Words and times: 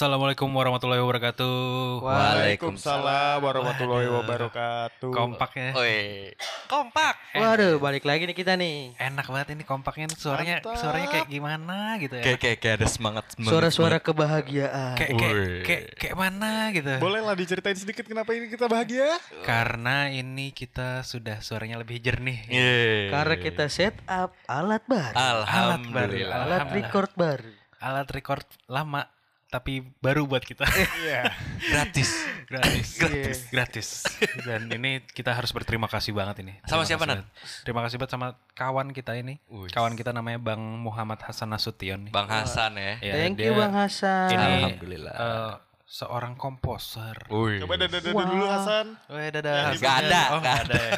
Assalamualaikum 0.00 0.48
warahmatullahi 0.56 1.04
wabarakatuh. 1.04 2.00
Waalaikumsalam 2.00 3.36
warahmatullahi 3.44 4.08
wabarakatuh. 4.08 5.12
Kompak 5.12 5.52
ya. 5.52 5.76
Woi, 5.76 6.32
kompak. 6.72 7.20
Waduh, 7.36 7.76
balik 7.76 8.08
lagi 8.08 8.24
nih 8.24 8.32
kita 8.32 8.56
nih. 8.56 8.96
Enak 8.96 9.28
banget 9.28 9.60
ini 9.60 9.68
kompaknya 9.68 10.08
suaranya 10.16 10.64
Mantap. 10.64 10.80
suaranya 10.80 11.08
kayak 11.12 11.28
gimana 11.28 12.00
gitu 12.00 12.16
ya. 12.16 12.24
Kayak 12.24 12.38
kayak 12.40 12.58
kayak 12.64 12.74
ada 12.80 12.88
semangat. 12.88 13.24
semangat 13.28 13.52
Suara-suara 13.52 13.98
kebahagiaan. 14.00 14.96
kayak 14.96 15.12
kayak 15.20 15.36
kayak 15.68 15.84
kayak 16.00 16.16
mana 16.16 16.72
gitu. 16.72 16.92
Boleh 16.96 17.20
lah 17.20 17.36
diceritain 17.36 17.76
sedikit 17.76 18.08
kenapa 18.08 18.32
ini 18.32 18.48
kita 18.48 18.72
bahagia? 18.72 19.20
Karena 19.44 20.08
ini 20.08 20.56
kita 20.56 21.04
sudah 21.04 21.44
suaranya 21.44 21.76
lebih 21.76 22.00
jernih. 22.00 22.48
Yeay. 22.48 23.12
Karena 23.12 23.36
kita 23.36 23.68
set 23.68 24.00
up 24.08 24.32
alat 24.48 24.80
baru. 24.88 25.12
Alhamdulillah. 25.12 26.48
alat 26.48 26.72
record 26.72 27.12
baru. 27.20 27.52
Alat 27.84 28.08
record 28.08 28.48
lama 28.64 29.19
tapi 29.50 29.82
baru 29.98 30.24
buat 30.24 30.40
kita. 30.40 30.62
Iya. 31.02 31.34
gratis. 31.68 32.10
gratis. 32.46 32.88
Gratis. 32.96 33.38
gratis. 33.50 33.88
Dan 34.40 34.70
ini 34.70 35.02
kita 35.04 35.34
harus 35.34 35.50
berterima 35.50 35.86
kasih 35.86 36.14
banget 36.14 36.40
ini. 36.40 36.54
Sama 36.62 36.82
Terima 36.82 36.86
siapa, 36.86 37.04
banget. 37.04 37.26
Terima 37.66 37.80
kasih 37.82 37.96
banget 37.98 38.12
sama 38.14 38.26
kawan 38.54 38.88
kita 38.90 39.18
ini. 39.18 39.42
Wih. 39.50 39.68
Kawan 39.68 39.94
kita 39.94 40.10
namanya 40.10 40.38
Bang 40.38 40.62
Muhammad 40.62 41.18
Hasan 41.20 41.50
Nasution 41.50 42.06
nih. 42.06 42.12
Bang 42.14 42.30
Hasan 42.30 42.78
ya. 42.78 42.94
Ya, 43.02 43.14
Thank 43.18 43.36
dia 43.36 43.50
you 43.50 43.58
Bang 43.58 43.74
Hasan. 43.74 44.30
Ini 44.30 44.46
Alhamdulillah. 44.70 45.12
eh, 45.12 45.52
seorang 45.84 46.38
komposer. 46.38 47.18
Wih. 47.26 47.58
Coba 47.58 47.74
dada 47.74 47.98
dada 47.98 48.10
dulu 48.14 48.46
Hasan. 48.46 48.86
Weh, 49.10 49.28
dadah. 49.34 49.74
Gak 49.74 49.96
ada, 50.06 50.22
Oh, 50.30 50.40
gak 50.40 50.56
ada. 50.70 50.78
ya. 50.78 50.92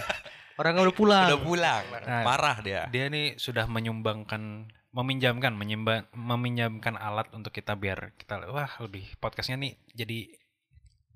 Orang 0.61 0.77
udah 0.77 0.93
pulang. 0.93 1.27
Udah 1.33 1.41
pulang. 1.41 1.83
Nah. 2.05 2.23
Marah 2.23 2.61
dia. 2.61 2.85
Dia 2.93 3.09
nih 3.09 3.41
sudah 3.41 3.65
menyumbangkan 3.65 4.69
meminjamkan 4.93 5.57
menyimba, 5.57 6.05
meminjamkan 6.13 7.01
alat 7.01 7.33
untuk 7.33 7.53
kita 7.53 7.73
biar 7.73 8.13
kita 8.21 8.45
wah 8.53 8.69
lebih 8.81 9.09
podcastnya 9.19 9.57
nih 9.57 9.73
jadi 9.97 10.42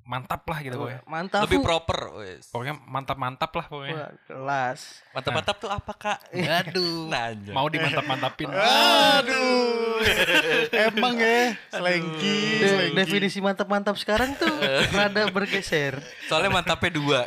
mantap 0.07 0.47
lah 0.47 0.59
gitu 0.62 0.79
pokoknya. 0.79 1.03
Mantap. 1.05 1.41
Lebih 1.51 1.59
proper. 1.67 1.99
wes. 2.23 2.47
Pokoknya 2.55 2.79
mantap-mantap 2.87 3.51
lah 3.51 3.67
pokoknya. 3.67 3.95
Wah, 3.99 4.11
kelas. 4.25 5.03
Mantap-mantap 5.11 5.57
tuh 5.59 5.71
apa 5.71 5.93
kak? 5.99 6.19
Aduh. 6.62 7.11
Nanya. 7.11 7.53
Mau 7.53 7.67
dimantap-mantapin. 7.67 8.47
Aduh. 9.19 9.99
Emang 10.87 11.19
ya, 11.19 11.59
selengki, 11.73 12.39
De- 12.62 12.69
selengki. 12.71 12.95
definisi 12.95 13.39
mantap-mantap 13.43 13.97
sekarang 13.99 14.39
tuh 14.39 14.53
rada 14.95 15.27
bergeser. 15.29 15.99
Soalnya 16.31 16.55
mantapnya 16.55 16.91
dua. 16.95 17.21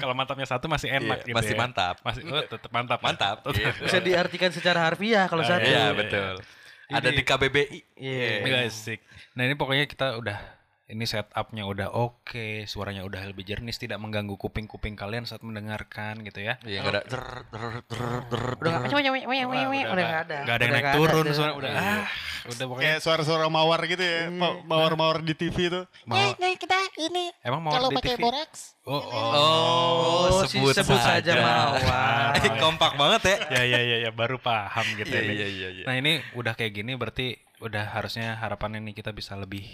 Kalau 0.00 0.14
mantapnya 0.16 0.48
satu 0.48 0.64
masih 0.66 0.88
enak 0.88 1.22
Iya, 1.22 1.28
gitu 1.28 1.36
masih 1.36 1.54
ya. 1.54 1.60
mantap. 1.60 1.94
Masih 2.00 2.22
oh, 2.24 2.42
tetap 2.48 2.70
mantap. 2.72 2.98
Mantap. 3.04 3.36
Tetep. 3.44 3.60
Gitu. 3.60 3.82
Bisa 3.84 3.98
diartikan 4.00 4.50
secara 4.50 4.88
harfiah 4.88 5.28
kalau 5.28 5.44
satu. 5.44 5.68
Iya 5.68 5.92
betul. 5.92 6.40
Ada 6.88 7.12
di 7.12 7.20
KBBI. 7.20 7.78
Iya. 8.00 8.48
Iya, 8.48 8.56
asik. 8.64 9.04
Nah 9.36 9.44
ini 9.44 9.52
pokoknya 9.58 9.84
kita 9.84 10.16
udah 10.16 10.57
ini 10.88 11.04
setupnya 11.04 11.68
udah 11.68 11.92
oke, 11.92 12.64
suaranya 12.64 13.04
udah 13.04 13.28
lebih 13.28 13.44
jernih, 13.44 13.76
tidak 13.76 14.00
mengganggu 14.00 14.40
kuping-kuping 14.40 14.96
kalian 14.96 15.28
saat 15.28 15.44
mendengarkan 15.44 16.24
gitu 16.24 16.40
ya. 16.40 16.56
Iya 16.64 16.80
nggak 16.80 16.94
ada. 16.96 17.02
ter 17.04 17.24
ter 17.52 17.64
ter 17.84 18.04
ter. 18.24 18.42
Udah 18.56 18.70
nggak 18.72 18.88
udah 18.88 20.04
nggak 20.08 20.22
ada. 20.24 20.38
Gak 20.48 20.54
ada 20.56 20.64
yang 20.64 20.72
naik 20.72 20.88
turun, 20.96 21.24
suara 21.36 21.52
udah 21.52 21.70
ah, 21.76 22.04
udah 22.48 22.64
pokoknya 22.72 22.88
Kayak 22.88 23.00
suara-suara 23.04 23.46
mawar 23.52 23.80
gitu 23.84 24.00
ya, 24.00 24.32
Ma- 24.32 24.64
mawar-mawar 24.64 25.20
di 25.20 25.36
TV 25.36 25.68
tuh. 25.68 25.84
mau 26.08 26.16
Nah, 26.16 26.32
kita 26.56 26.78
ini 27.04 27.36
emang 27.44 27.60
mau 27.60 27.72
kalau 27.76 27.92
di 27.92 27.96
pakai 28.00 28.16
TV. 28.16 28.22
borax 28.24 28.50
Oh, 28.88 28.96
oh. 28.96 29.04
Oh, 29.12 30.40
Oh, 30.40 30.42
sebut, 30.48 30.72
sebut 30.72 30.96
saja 30.96 31.36
mawar. 31.36 32.32
Kompak 32.64 32.96
banget 32.96 33.22
ya. 33.28 33.60
ya 33.60 33.62
ya 33.76 33.80
ya 33.84 33.96
ya 34.08 34.10
baru 34.16 34.40
paham 34.40 34.88
gitu 34.96 35.12
ini. 35.12 35.36
iya. 35.36 35.84
Nah 35.84 36.00
ini 36.00 36.24
udah 36.32 36.56
kayak 36.56 36.72
gini 36.72 36.96
berarti 36.96 37.36
udah 37.60 37.92
harusnya 37.92 38.40
harapannya 38.40 38.80
nih 38.80 38.96
kita 38.96 39.12
bisa 39.12 39.36
lebih 39.36 39.68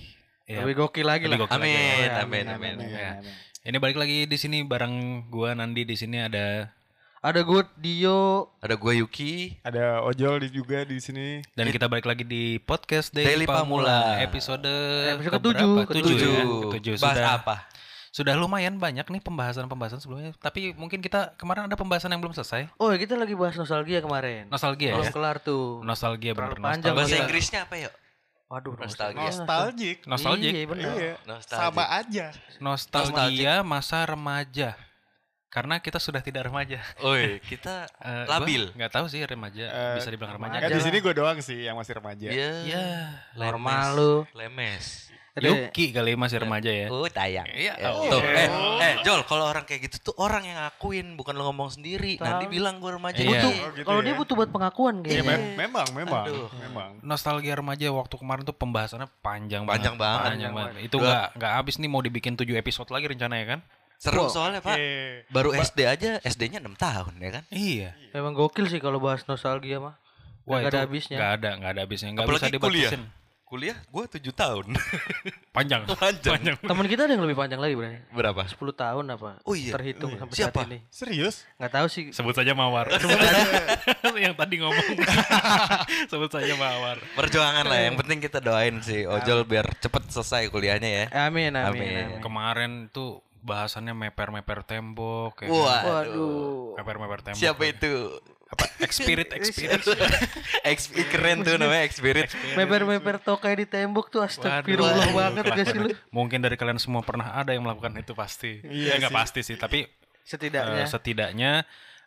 ya, 0.44 0.60
Lebih 0.60 0.74
gokil 0.78 1.02
lagi 1.02 1.24
lebih 1.24 1.40
lah. 1.40 1.48
gokil 1.48 1.60
lagi 1.60 1.72
ya. 1.72 2.20
Amin, 2.20 2.44
amin, 2.46 2.74
amin. 2.76 2.86
Ya. 2.86 3.20
Ini 3.62 3.76
balik 3.76 3.96
lagi 3.96 4.24
di 4.24 4.36
sini 4.36 4.60
bareng 4.60 4.92
gua 5.26 5.52
Nandi 5.52 5.82
di 5.82 5.94
sini 5.94 6.18
ada 6.18 6.68
Ada 7.18 7.40
gue 7.40 7.64
Dio. 7.74 8.52
Ada 8.60 8.76
gue 8.76 9.00
Yuki. 9.00 9.56
Ada 9.62 10.04
ojol 10.04 10.44
di- 10.44 10.52
juga 10.52 10.84
di 10.84 11.00
sini. 11.00 11.40
dan 11.50 11.64
kita 11.66 11.88
balik 11.88 12.04
lagi 12.04 12.20
di 12.20 12.56
podcast 12.58 13.08
Daily, 13.10 13.24
Daily 13.34 13.46
Pamula, 13.46 13.64
Pamula. 13.64 14.20
episode 14.20 14.68
Episode 15.10 15.40
keberapa? 15.40 15.80
ketujuh, 15.86 16.04
Tujuh, 16.04 16.36
Tujuh. 16.70 16.92
ya? 16.92 17.00
Bahas 17.00 17.16
sudah 17.16 17.32
apa? 17.34 17.56
sudah 18.10 18.36
lumayan 18.36 18.76
banyak 18.76 19.02
nih 19.02 19.18
pembahasan-pembahasan 19.18 19.98
sebelumnya 19.98 20.30
tapi 20.38 20.70
mungkin 20.70 21.00
kita 21.00 21.34
kemarin 21.34 21.64
ada 21.64 21.74
pembahasan 21.74 22.06
yang 22.08 22.20
belum 22.20 22.30
selesai 22.30 22.70
Oh 22.76 22.86
ya 22.86 23.00
kita 23.00 23.16
lagi 23.16 23.34
bahas 23.34 23.56
nostalgia 23.56 23.98
kemarin. 23.98 24.46
nostalgia 24.46 24.92
Belum 24.92 25.02
ya 25.02 25.10
kelar 25.10 25.36
tuh. 25.40 25.80
nostalgia 25.80 26.30
panjang 26.30 26.60
nostalgia. 26.60 26.92
Bahasa 26.92 27.10
Iya. 27.10 27.22
Inggrisnya 27.24 27.60
apa 27.64 27.74
yuk? 27.74 27.92
Waduh, 28.44 28.76
Nostalgia. 28.76 29.24
Nostalgic. 29.24 29.98
nostalgia 30.04 30.50
Iya 30.50 30.66
benar. 30.66 30.94
Iya. 30.94 31.14
Nostalgia. 31.24 31.64
Sama 31.64 31.84
aja. 31.90 32.26
nostalgia 32.58 33.54
masa 33.62 33.98
remaja 34.04 34.76
karena 35.48 35.78
kita 35.78 35.96
sudah 35.96 36.18
tidak 36.18 36.44
remaja 36.44 36.82
Oi, 37.00 37.38
kita 37.40 37.86
Eh, 38.02 38.26
labil. 38.26 38.68
gua 38.68 38.76
nggak 38.76 38.92
tahu 38.92 39.06
sih 39.06 39.22
remaja 39.22 39.64
Eh, 39.64 39.94
bisa 39.96 40.10
dibilang 40.10 40.34
remaja 40.34 40.58
Kan 40.58 40.66
di 40.68 40.82
sini 40.82 40.98
gue 40.98 41.14
doang 41.14 41.38
sih 41.38 41.62
yang 41.62 41.78
masih 41.78 41.94
remaja. 41.94 42.26
Iya. 42.26 42.50
ya 42.66 42.86
Normal 43.34 43.86
Lemes. 43.86 43.96
lu. 43.96 44.12
Lemes. 44.34 44.84
Yuki 45.36 45.90
kali 45.90 46.14
masih 46.14 46.38
remaja 46.38 46.68
ya 46.68 46.86
Oh, 46.86 47.02
tayang. 47.04 47.42
Iya, 47.48 47.74
Ya, 47.74 47.90
oh. 47.90 48.06
Tuh, 48.08 48.22
eh, 48.22 48.46
eh, 48.78 48.94
Jol, 49.02 49.22
kalau 49.24 49.44
orang 49.44 49.62
kayak 49.62 49.82
gitu 49.84 49.96
tuh 50.00 50.14
orang 50.16 50.42
yang 50.42 50.54
ngakuin, 50.56 51.14
bukan 51.14 51.34
lo 51.34 51.48
ngomong 51.48 51.72
sendiri. 51.72 52.14
Nanti 52.16 52.46
Tahu. 52.46 52.54
bilang 52.54 52.78
gue 52.78 52.90
remaja. 52.92 53.18
Iya. 53.18 53.42
Butuh, 53.42 53.50
Oh, 53.56 53.68
gitu 53.72 53.84
kalau 53.84 53.98
ya. 53.98 54.04
dia 54.04 54.14
butuh 54.14 54.34
buat 54.36 54.50
pengakuan 54.50 54.94
Iya, 54.96 55.06
kayaknya. 55.20 55.26
mem- 55.26 55.54
memang, 55.58 55.86
memang, 55.92 56.24
Aduh. 56.24 56.48
memang. 56.56 56.90
nostalgia 57.00 57.54
remaja 57.54 57.86
waktu 57.88 58.14
kemarin 58.14 58.42
tuh 58.42 58.54
pembahasannya 58.54 59.10
panjang 59.18 59.62
Panjang 59.64 59.94
banget 59.94 59.98
banget. 59.98 60.30
panjang 60.30 60.52
banget 60.52 60.74
itu 60.82 60.96
nggak 60.96 61.26
nggak 61.34 61.52
habis 61.52 61.74
nih 61.76 61.88
mau 61.88 61.98
dibikin 61.98 62.34
7 62.34 62.54
episode 62.54 62.88
lagi 62.88 63.06
rencananya 63.08 63.46
kan 63.48 63.60
Seru 63.96 64.20
Wow. 64.20 64.28
soalnya, 64.28 64.60
Pak. 64.60 64.74
Oke. 64.74 64.90
Baru 65.28 65.50
SD 65.50 65.78
aja, 65.84 66.10
SD-nya 66.20 66.58
6 66.58 66.76
tahun 66.76 67.14
ya 67.16 67.30
kan? 67.32 67.42
iya 67.48 67.90
Memang 68.12 68.32
gokil 68.32 68.66
sih 68.66 68.78
kalau 68.78 68.98
bahas 68.98 69.24
nostalgia 69.24 69.78
mah. 69.78 69.96
Wah, 70.44 70.60
Nggak 70.60 70.70
ada 70.70 70.80
habisnya. 70.84 71.16
Nggak 71.16 71.32
ada, 71.32 71.48
nggak 71.56 71.70
ada 71.70 71.80
habisnya. 71.80 72.08
Nggak 72.12 72.22
bisa 72.22 72.36
Apalagi 72.36 72.52
dibatasin. 72.52 73.00
Kuliah 73.00 73.23
gue 73.62 74.04
7 74.08 74.20
tahun. 74.34 74.66
Panjang. 75.56 75.86
Panjang. 75.86 76.58
Teman 76.58 76.86
kita 76.90 77.06
ada 77.06 77.12
yang 77.14 77.22
lebih 77.22 77.38
panjang 77.38 77.60
lagi 77.62 77.74
berarti. 77.78 77.98
Berapa? 78.10 78.42
10 78.50 78.58
tahun 78.74 79.04
apa? 79.14 79.30
Oh 79.46 79.54
iya. 79.54 79.72
Terhitung 79.78 80.18
sampai 80.18 80.34
Siapa? 80.34 80.58
saat 80.62 80.70
ini. 80.70 80.78
Serius? 80.90 81.46
Nggak 81.62 81.72
tahu 81.72 81.86
sih. 81.86 82.04
Sebut 82.10 82.34
saja 82.34 82.52
Mawar. 82.52 82.90
yang 84.24 84.34
tadi 84.34 84.58
ngomong. 84.58 84.86
Sebut 86.10 86.30
saja 86.30 86.54
Mawar. 86.58 86.98
Perjuangan 87.14 87.64
lah, 87.66 87.80
yang 87.86 87.94
penting 87.94 88.18
kita 88.18 88.42
doain 88.42 88.82
sih 88.82 89.06
Ojol 89.06 89.46
biar 89.46 89.70
cepet 89.78 90.10
selesai 90.10 90.50
kuliahnya 90.50 90.90
ya. 90.90 91.04
Amin, 91.30 91.54
amin, 91.54 91.70
Amin. 91.70 92.04
amin. 92.18 92.20
Kemarin 92.22 92.72
tuh 92.90 93.22
bahasannya 93.44 93.92
meper-meper 93.92 94.64
tembok. 94.64 95.44
kayak 95.44 95.52
Wah. 95.52 95.82
Waduh. 96.02 96.80
Meper-meper 96.80 97.20
tembok. 97.20 97.38
Siapa 97.38 97.62
itu? 97.68 98.16
Apa? 98.54 98.70
Expirit, 98.78 99.28
Expirit. 99.38 99.82
Exp 100.70 100.94
keren 101.10 101.42
tuh 101.42 101.58
namanya 101.58 101.82
Expirit. 101.82 102.30
Meper-meper 102.54 103.18
tokai 103.18 103.58
di 103.58 103.66
tembok 103.66 104.08
tuh 104.14 104.22
astagfirullah 104.22 105.10
banget 105.10 105.44
gak 105.50 105.66
sih 105.66 105.78
lu? 105.82 105.90
Mungkin 106.14 106.38
dari 106.38 106.54
kalian 106.54 106.78
semua 106.78 107.02
pernah 107.02 107.34
ada 107.34 107.50
yang 107.50 107.66
melakukan 107.66 107.98
itu 107.98 108.14
pasti. 108.14 108.62
Iya 108.62 108.96
ya 108.96 109.02
nggak 109.02 109.14
pasti 109.14 109.42
sih, 109.42 109.58
tapi 109.58 109.84
Setidaknya 110.24 110.80
eh, 110.80 110.88
setidaknya 110.88 111.52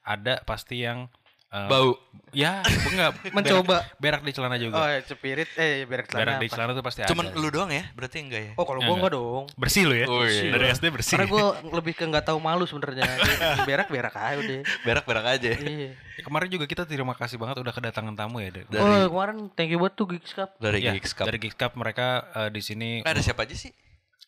ada 0.02 0.42
pasti 0.42 0.82
yang 0.82 1.06
eh, 1.50 1.68
Bau. 1.68 1.96
Ya, 2.36 2.60
enggak 2.60 3.16
Mencoba. 3.36 3.88
berak, 3.98 4.20
berak 4.20 4.22
di 4.22 4.32
celana 4.32 4.56
Oh, 4.56 4.62
juga. 4.62 4.78
ya, 4.86 5.00
cepirit 5.02 5.48
eh 5.56 5.88
berak 5.88 6.06
celana. 6.06 6.22
berak 6.28 6.38
di 6.44 6.50
celana 6.52 6.72
tuh 6.76 6.84
pasti 6.84 7.00
Cuman 7.04 7.32
ada. 7.32 7.40
lu 7.40 7.48
doang 7.48 7.72
ya? 7.72 7.88
Berarti 7.94 8.20
enggak 8.20 8.42
ya? 8.42 8.52
Oh, 8.54 8.68
kalau 8.68 8.84
gua 8.84 8.94
enggak. 8.94 9.12
dong. 9.16 9.44
Bersih 9.56 9.84
lo 9.84 9.96
ya. 9.96 10.06
Oh, 10.06 10.22
iya. 10.22 10.52
Dari 10.52 10.66
SD 10.70 10.86
bersih. 10.92 11.16
Karena 11.16 11.32
gua 11.32 11.46
lebih 11.72 11.94
ke 11.94 12.04
nggak 12.04 12.26
tahu 12.26 12.38
malu 12.38 12.68
sebenarnya. 12.68 13.08
berak 13.68 13.88
berak 13.88 14.14
aja 14.14 14.38
udah. 14.38 14.60
Berak-berak 14.84 15.26
aja. 15.34 15.52
Iya. 15.56 15.96
Ya, 15.96 16.22
Kemarin 16.22 16.50
juga 16.52 16.66
kita 16.66 16.84
terima 16.84 17.16
kasih 17.16 17.38
banget 17.38 17.58
udah 17.58 17.72
kedatangan 17.72 18.14
tamu 18.14 18.38
ya. 18.38 18.52
Dari 18.52 18.68
Oh, 18.76 19.08
kemarin 19.08 19.48
thank 19.56 19.72
you 19.72 19.80
buat 19.80 19.96
tuh 19.96 20.12
Geeks 20.12 20.36
Cup. 20.36 20.52
dari 20.60 20.84
Ya, 20.84 20.92
Geeks 20.94 21.16
Cup. 21.16 21.26
Dari 21.26 21.40
Geeks 21.40 21.56
Cup 21.56 21.74
mereka 21.74 22.08
eh, 22.36 22.50
di 22.52 22.60
sini. 22.60 23.02
Eh, 23.02 23.08
ada 23.08 23.24
siapa 23.24 23.48
aja 23.48 23.56
sih? 23.56 23.72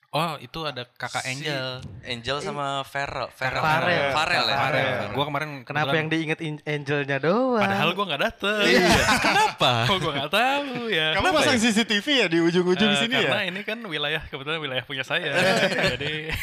Oh, 0.10 0.42
itu 0.42 0.66
ada 0.66 0.90
Kakak 0.90 1.22
Si 1.22 1.38
Angel. 1.38 1.86
Angel 2.02 2.42
sama 2.42 2.82
Farel. 2.82 3.30
Farel. 3.30 3.62
Farel. 3.62 4.10
Farel 4.10 4.46
ya. 4.50 4.58
Farel. 4.58 5.02
Gua 5.14 5.26
kemarin 5.30 5.50
Kenapa 5.62 5.94
yang 5.94 6.10
diinget 6.10 6.42
in- 6.42 6.66
Angelnya 6.66 7.22
doang? 7.22 7.62
Padahal 7.62 7.94
gua 7.94 8.06
nggak 8.10 8.22
dateng. 8.26 8.66
Iya. 8.66 8.90
Kenapa? 9.30 9.86
Oh, 9.86 10.02
gua 10.02 10.12
nggak 10.18 10.34
tahu 10.34 10.90
ya. 10.90 11.14
Kamu 11.14 11.30
pasang 11.30 11.62
CCTV 11.62 12.08
ya 12.10 12.26
di 12.26 12.42
ujung-ujung 12.42 12.90
Eh, 12.90 12.98
sini 12.98 13.22
karena 13.22 13.46
ya? 13.46 13.54
ini 13.54 13.62
kan 13.62 13.78
wilayah 13.86 14.26
kebetulan 14.26 14.58
wilayah 14.58 14.82
punya 14.82 15.06
saya. 15.06 15.30
Jadi 15.94 16.34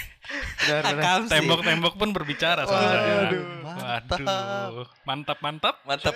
tembok-tembok 1.27 1.99
pun 1.99 2.15
berbicara 2.15 2.71
soalnya. 2.71 2.99
Waduh. 3.27 3.45
Waduh. 3.67 4.87
Mantap 5.03 5.39
mantap. 5.43 5.83
Mantap. 5.83 6.15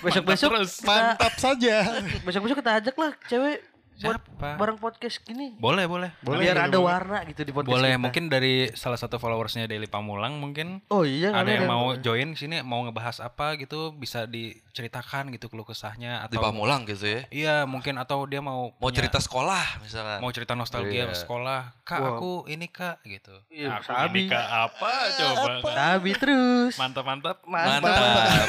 Besok-besok 0.00 0.52
Terus. 0.52 0.72
kita 0.78 0.84
Mantap 0.86 1.32
saja. 1.36 1.76
besok-besok 2.28 2.60
kita 2.60 2.72
ajak 2.76 2.96
lah 2.96 3.12
cewek 3.24 3.56
buat 4.00 4.16
Siapa? 4.16 4.56
bareng 4.56 4.76
podcast 4.76 5.20
gini. 5.20 5.52
Boleh, 5.54 5.84
boleh. 5.84 6.10
Boleh, 6.18 6.40
Biar 6.40 6.56
boleh, 6.56 6.66
ada 6.66 6.72
boleh. 6.74 6.88
warna 6.88 7.18
gitu 7.24 7.40
di 7.40 7.52
podcast 7.52 7.74
Boleh, 7.74 7.92
kita. 7.92 8.00
mungkin 8.00 8.24
dari 8.26 8.54
salah 8.72 8.96
satu 8.96 9.16
followersnya 9.16 9.64
Daily 9.64 9.84
Pamulang 9.84 10.36
mungkin 10.36 10.80
Oh 10.88 11.02
iya 11.02 11.30
ada 11.30 11.46
yang 11.46 11.64
mau 11.64 11.92
join 11.94 12.32
sini 12.32 12.60
mau 12.60 12.80
ngebahas 12.82 13.20
apa 13.20 13.54
gitu 13.54 13.92
bisa 13.92 14.24
diceritakan 14.24 15.28
gitu 15.30 15.46
keluh 15.46 15.62
kesahnya 15.62 16.24
Di 16.24 16.32
atau 16.32 16.40
Pamulang 16.42 16.82
gitu 16.84 17.04
ya. 17.04 17.20
iya 17.28 17.54
mungkin 17.62 17.96
atau 17.96 18.24
dia 18.24 18.40
mau 18.40 18.72
Mau 18.72 18.80
punya- 18.80 18.96
cerita 18.98 19.18
sekolah 19.18 19.64
misalkan. 19.80 20.18
mau 20.18 20.30
cerita 20.30 20.52
nostalgia 20.54 21.04
Iya. 21.04 21.14
sekolah 21.14 21.60
kak 21.82 21.98
Wah. 21.98 22.10
aku 22.14 22.32
ini 22.46 22.66
kak 22.66 23.04
gitu 23.04 23.36
Iya, 23.48 23.76
aku 23.76 23.84
sabi. 23.86 24.20
ini 24.22 24.30
kak 24.30 24.46
apa 24.46 24.92
coba 25.12 25.42
Kak? 25.60 25.74
Sabi 25.74 26.10
terus. 26.14 26.74
mantap 26.76 27.04
mantap 27.04 27.36
Mantap. 27.44 28.48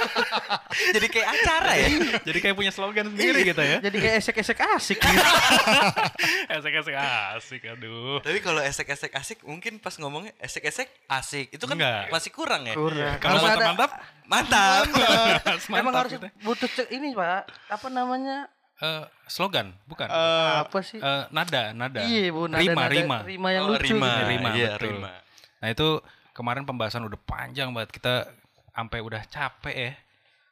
Jadi 0.90 1.06
kayak 1.08 1.28
acara 1.30 1.72
ya. 1.74 1.88
jadi 2.20 2.38
kayak 2.40 2.54
punya 2.54 2.70
slogan 2.70 3.06
sendiri 3.06 3.42
gitu 3.44 3.60
ya 3.60 3.78
Jadi 3.80 3.96
kayak 3.96 4.16
esek-esek 4.18 4.58
asik 4.90 4.98
gitu. 5.00 5.22
esek 6.56 6.72
esek 6.74 6.94
asik 6.96 7.62
aduh 7.64 8.18
Tapi 8.20 8.38
kalau 8.40 8.58
esek-esek 8.60 9.12
asik 9.12 9.38
mungkin 9.42 9.78
pas 9.78 9.94
ngomongnya 9.94 10.34
esek-esek 10.36 10.90
asik 11.06 11.46
itu 11.50 11.62
kan 11.62 11.76
Enggak. 11.76 12.10
masih 12.10 12.30
kurang 12.30 12.66
ya. 12.66 12.74
Kurang. 12.74 13.16
kalau 13.18 13.40
mantap 13.40 13.54
ada- 13.54 13.68
mantap 13.68 13.90
Mantap. 14.26 14.82
Emang 15.70 15.84
mantap 15.84 16.00
harus 16.00 16.12
gitu. 16.12 16.26
butuh 16.40 16.68
ce- 16.68 16.90
ini 16.90 17.10
pak. 17.12 17.46
Apa 17.68 17.86
namanya? 17.88 18.46
Eh, 18.76 19.02
slogan 19.26 19.74
bukan 19.84 20.06
Eh, 20.06 20.54
apa 20.60 20.78
sih? 20.80 20.96
Eh, 20.96 21.24
nada 21.28 21.70
nada 21.72 22.00
iya 22.00 22.30
bu. 22.30 22.46
nada- 22.46 22.58
rima 22.60 22.80
nada- 22.80 22.92
rima 22.92 23.18
Rima 23.22 23.48
yang 23.50 23.64
Oh, 23.64 23.74
lucu. 23.74 23.90
rima. 23.90 24.06
gitu. 24.08 24.26
Rima, 24.28 24.48
Iya, 24.52 24.70
betul. 24.72 24.86
rima. 24.88 25.10
Nah 25.60 25.68
itu 25.68 25.88
kemarin 26.32 26.62
pembahasan 26.64 27.02
udah 27.02 27.20
panjang 27.20 27.70
banget 27.70 27.90
kita 27.92 28.14
sampai 28.70 28.98
udah 28.98 29.22
capek 29.24 29.76
ya. 29.76 29.92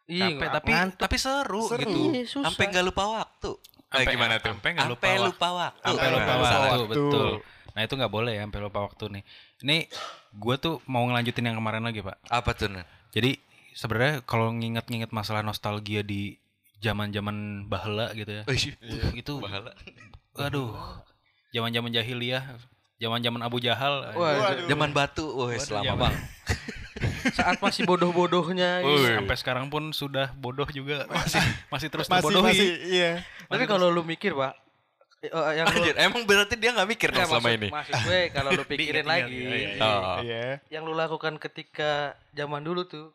Iya, 0.08 0.26
capek 0.34 0.48
tapi 0.50 0.70
ngantuk. 0.70 0.98
tapi 0.98 1.16
seru, 1.16 1.62
Seru. 1.64 1.80
gitu. 1.80 2.00
Iya. 2.10 2.22
Sampai 2.42 2.64
nggak 2.66 2.84
lupa 2.84 3.02
waktu. 3.14 3.50
Sampai 3.88 4.04
Eh, 4.04 4.12
gimana 4.12 4.34
tuh? 4.36 4.52
Lupa, 4.52 4.68
Sampai 4.76 5.10
waktu. 5.10 5.26
lupa 5.26 5.48
waktu. 5.50 5.80
Sampai 5.82 6.04
Nah, 6.04 6.12
lupa 6.12 6.32
lupa 6.34 6.48
waktu, 6.52 6.68
waktu. 6.68 6.88
betul. 6.90 7.28
Nah 7.68 7.80
itu 7.80 7.94
nggak 7.94 8.12
boleh 8.12 8.32
ya 8.34 8.42
sampai 8.42 8.60
lupa 8.60 8.78
waktu 8.82 9.04
nih. 9.08 9.22
Ini 9.58 9.76
gue 10.34 10.54
tuh 10.58 10.74
mau 10.84 11.02
ngelanjutin 11.04 11.44
yang 11.44 11.56
kemarin 11.56 11.80
lagi 11.80 12.00
pak. 12.00 12.16
Apa 12.26 12.50
tuh? 12.52 12.68
Nan? 12.68 12.84
Jadi 13.08 13.38
sebenarnya 13.72 14.20
kalau 14.22 14.50
nginget-nginget 14.50 15.08
masalah 15.08 15.40
nostalgia 15.40 16.02
di 16.02 16.36
zaman-zaman 16.78 17.64
bahla 17.64 18.12
gitu 18.12 18.28
ya. 18.30 18.42
Oh, 18.44 18.52
iya. 18.52 18.72
Uh, 18.78 19.12
itu 19.14 19.32
Bahala. 19.38 19.72
aduh. 20.36 20.74
Zaman-zaman 21.48 21.88
jahiliyah, 21.90 22.44
zaman-zaman 22.96 23.40
Abu 23.40 23.56
Jahal. 23.58 24.12
Waduh. 24.12 24.68
Zaman 24.68 24.92
batu, 24.92 25.24
wah 25.32 25.48
Waduh, 25.48 25.58
selama 25.58 25.94
bang. 25.96 26.14
Saat 27.30 27.58
masih 27.58 27.82
bodoh-bodohnya. 27.84 28.82
Sampai 28.82 29.36
sekarang 29.36 29.66
pun 29.68 29.90
sudah 29.92 30.34
bodoh 30.34 30.66
juga 30.66 31.06
masih 31.08 31.40
masih 31.68 31.88
terus 31.88 32.06
masih 32.06 32.20
terbodohi. 32.20 32.46
masih 32.50 32.68
iya. 32.86 33.12
Tapi 33.48 33.64
kalau 33.64 33.88
lu 33.88 34.04
mikir 34.04 34.36
pak, 34.36 34.52
eh, 35.20 35.28
eh, 35.28 35.52
yang 35.56 35.66
lu 35.66 35.76
Anjir, 35.80 35.94
emang 35.96 36.22
berarti 36.22 36.54
dia 36.54 36.70
nggak 36.70 36.88
mikir 36.88 37.08
dong 37.08 37.24
Nggak, 37.24 37.30
selama 37.32 37.48
maksud, 37.48 37.58
ini. 37.58 37.68
maksud 37.72 37.94
gue 38.04 38.20
kalau 38.30 38.50
lu 38.52 38.64
pikirin 38.70 39.06
lagi, 39.08 39.32
iya, 39.32 39.48
iya, 39.48 39.68
iya. 39.72 39.82
Oh. 39.82 40.18
Iya. 40.20 40.44
yang 40.68 40.82
lu 40.84 40.92
lakukan 40.92 41.40
ketika 41.40 42.12
zaman 42.30 42.60
dulu 42.60 42.84
tuh, 42.84 43.08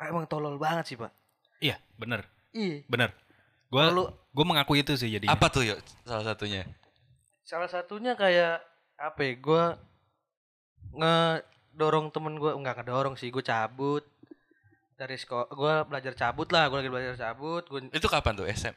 emang 0.00 0.24
tolol 0.24 0.56
banget 0.56 0.84
sih 0.88 0.96
pak. 0.96 1.12
Iya, 1.60 1.76
bener, 1.94 2.24
Iya. 2.50 2.82
bener. 2.88 3.12
Gua 3.68 3.90
Kalau 3.90 4.06
gue 4.08 4.44
mengakui 4.46 4.80
itu 4.80 4.94
sih 4.94 5.10
jadi. 5.10 5.26
Apa 5.26 5.50
tuh 5.50 5.64
yuk 5.64 5.78
salah 6.04 6.24
satunya? 6.24 6.64
salah 7.44 7.68
satunya 7.68 8.16
kayak 8.16 8.64
apa? 8.96 9.20
Ya, 9.20 9.34
gue 9.36 9.64
ngedorong 10.94 12.08
temen 12.08 12.38
gue, 12.38 12.52
enggak 12.54 12.80
ngedorong 12.80 13.14
sih, 13.18 13.28
gue 13.28 13.44
cabut 13.44 14.00
dari 14.94 15.18
sekolah, 15.18 15.50
gue 15.50 15.74
belajar 15.90 16.12
cabut 16.14 16.48
lah, 16.48 16.70
gue 16.70 16.78
lagi 16.80 16.90
belajar 16.90 17.14
cabut, 17.18 17.66
gue 17.66 17.90
Itu 17.92 18.06
kapan 18.06 18.32
tuh 18.38 18.46
SM? 18.46 18.72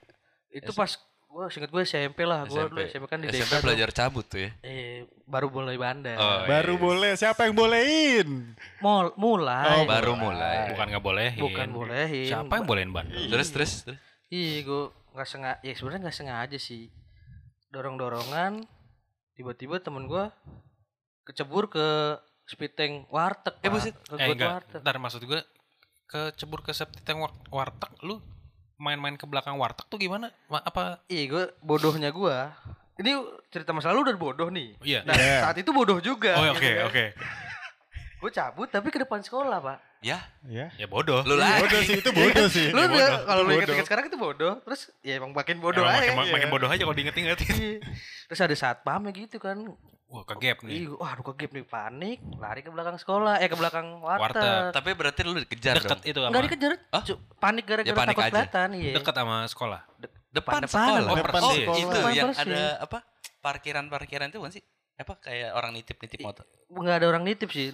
Itu 0.60 0.72
pas 0.72 0.92
gue 1.28 1.46
singkat 1.48 1.70
gue 1.70 1.84
SMP 1.84 2.20
lah, 2.24 2.44
gue 2.44 2.58
dulu 2.66 2.82
SMP 2.82 3.06
kan 3.06 3.20
di 3.20 3.28
SMP 3.28 3.46
desa 3.46 3.56
tuh. 3.56 3.64
belajar 3.64 3.90
cabut 3.92 4.26
tuh 4.26 4.40
ya. 4.40 4.50
Eh, 4.60 5.06
baru 5.24 5.48
mulai 5.48 5.76
bandar. 5.76 6.16
Oh, 6.16 6.42
iya. 6.42 6.48
Baru 6.50 6.74
boleh. 6.76 7.14
Siapa 7.14 7.46
yang 7.46 7.54
bolehin? 7.54 8.58
Mul- 8.80 9.14
mulai. 9.16 9.70
Oh, 9.72 9.86
Baru 9.86 10.14
mulai. 10.14 10.74
bukan 10.74 10.86
nggak 10.88 11.04
bolehin. 11.04 11.38
Bukan 11.40 11.68
bolehin. 11.70 12.26
Siapa 12.26 12.54
yang 12.54 12.66
bolehin 12.66 12.90
ban? 12.90 13.06
Terus 13.06 13.50
terus 13.50 13.72
terus. 13.84 14.00
Iya, 14.28 14.62
gue 14.62 14.84
nggak 15.14 15.28
sengaja. 15.28 15.60
Ya 15.62 15.74
sebenarnya 15.74 16.02
nggak 16.04 16.18
sengaja 16.18 16.58
sih. 16.58 16.90
Dorong 17.68 17.96
dorongan, 17.96 18.64
tiba-tiba 19.34 19.78
temen 19.78 20.06
gue 20.06 20.26
kecebur 21.24 21.68
ke 21.68 22.18
speed 22.46 22.74
tank 22.74 22.94
warteg. 23.08 23.54
Eh, 23.60 23.70
buset. 23.70 23.94
Ke 24.02 24.16
Eh 24.16 24.32
enggak, 24.32 24.50
warteg. 24.64 24.80
ntar 24.82 24.96
maksud 24.98 25.22
gue 25.22 25.42
ke 26.08 26.32
cebur 26.34 26.64
ke 26.64 26.72
septic 26.72 27.04
tank 27.04 27.20
war- 27.20 27.36
warteg 27.52 27.92
lu 28.02 28.24
main-main 28.78 29.14
ke 29.14 29.26
belakang 29.26 29.56
warteg 29.56 29.86
tuh 29.86 29.98
gimana? 29.98 30.30
Ma- 30.46 30.62
apa? 30.62 31.02
Iya, 31.06 31.24
gue 31.28 31.44
bodohnya 31.60 32.10
gue. 32.10 32.36
Ini 32.98 33.12
cerita 33.48 33.70
masa 33.72 33.90
lalu 33.90 34.10
udah 34.10 34.16
bodoh 34.16 34.50
nih. 34.50 34.74
Iya. 34.80 35.02
Nah, 35.04 35.14
Iya. 35.14 35.38
saat 35.44 35.58
itu 35.58 35.70
bodoh 35.70 35.98
juga. 36.00 36.34
Oh 36.34 36.46
oke 36.48 36.62
kan. 36.62 36.86
oke. 36.88 37.06
Gue 38.18 38.34
cabut 38.34 38.66
tapi 38.66 38.90
ke 38.90 38.98
depan 38.98 39.22
sekolah, 39.22 39.62
Pak. 39.62 39.78
Ya, 40.02 40.18
Ya. 40.42 40.74
Ya 40.74 40.90
bodoh. 40.90 41.22
lu 41.22 41.38
lah. 41.38 41.62
Bodoh 41.62 41.78
sih 41.80 42.02
itu 42.02 42.10
bodoh 42.10 42.50
sih. 42.50 42.74
Lu 42.74 42.82
udah 42.82 43.30
kalau 43.30 43.46
lu 43.46 43.54
inget-inget 43.56 43.86
sekarang 43.86 44.10
itu 44.10 44.18
bodoh. 44.18 44.58
Terus 44.66 44.90
ya 45.02 45.22
emang 45.22 45.38
makin 45.38 45.62
bodoh 45.62 45.86
Emang 45.86 46.02
aja. 46.02 46.18
makin, 46.18 46.34
makin 46.34 46.50
bodoh 46.50 46.66
aja 46.66 46.82
kalau 46.82 46.98
diinget-inget. 46.98 47.38
Iya. 47.46 47.78
Terus 48.26 48.42
ada 48.42 48.56
saat 48.58 48.82
pamnya 48.82 49.14
gitu 49.14 49.38
kan. 49.38 49.62
Wah 50.08 50.24
ke 50.24 50.36
gap 50.38 50.64
nih. 50.64 50.72
Ih, 50.74 50.86
wah 50.94 51.12
aduh 51.12 51.26
kegep 51.26 51.52
nih 51.52 51.66
panik, 51.66 52.18
lari 52.34 52.62
ke 52.62 52.72
belakang 52.72 52.96
sekolah, 52.96 53.38
eh 53.38 53.46
ke 53.46 53.54
belakang 53.54 54.00
warteg. 54.00 54.40
Warteg. 54.40 54.72
Tapi 54.72 54.90
berarti 54.94 55.20
lu 55.22 55.36
dikejar 55.38 55.76
Deket 55.76 55.90
dong. 55.90 56.02
itu 56.02 56.18
sama 56.18 56.30
Enggak 56.30 56.44
dikejar, 56.48 56.72
cu- 57.04 57.22
panik 57.36 57.64
gara-gara 57.66 57.84
Ya, 57.86 57.94
panik 57.94 58.10
takut 58.10 58.24
aja. 58.24 58.32
kelihatan, 58.32 58.70
iya. 58.74 58.94
deket 58.96 59.14
sama 59.14 59.36
sekolah. 59.46 59.82
Depan 60.30 60.64
Depan 60.64 60.64
sekolah. 60.66 61.00
lah. 61.02 61.12
Oh, 61.12 61.18
Depan 61.18 61.42
oh, 61.42 61.52
sekolah. 61.52 61.78
itu 61.78 61.90
Depan 61.92 62.12
yang 62.14 62.30
persis. 62.32 62.48
ada 62.48 62.62
apa? 62.80 62.98
Parkiran-parkiran 63.42 64.28
itu 64.28 64.38
bukan 64.38 64.54
sih? 64.54 64.64
Apa 64.96 65.14
kayak 65.18 65.50
orang 65.54 65.72
nitip-nitip 65.72 66.20
motor? 66.22 66.46
Enggak 66.68 66.96
ada 66.98 67.08
orang 67.08 67.24
nitip 67.24 67.50
sih. 67.50 67.68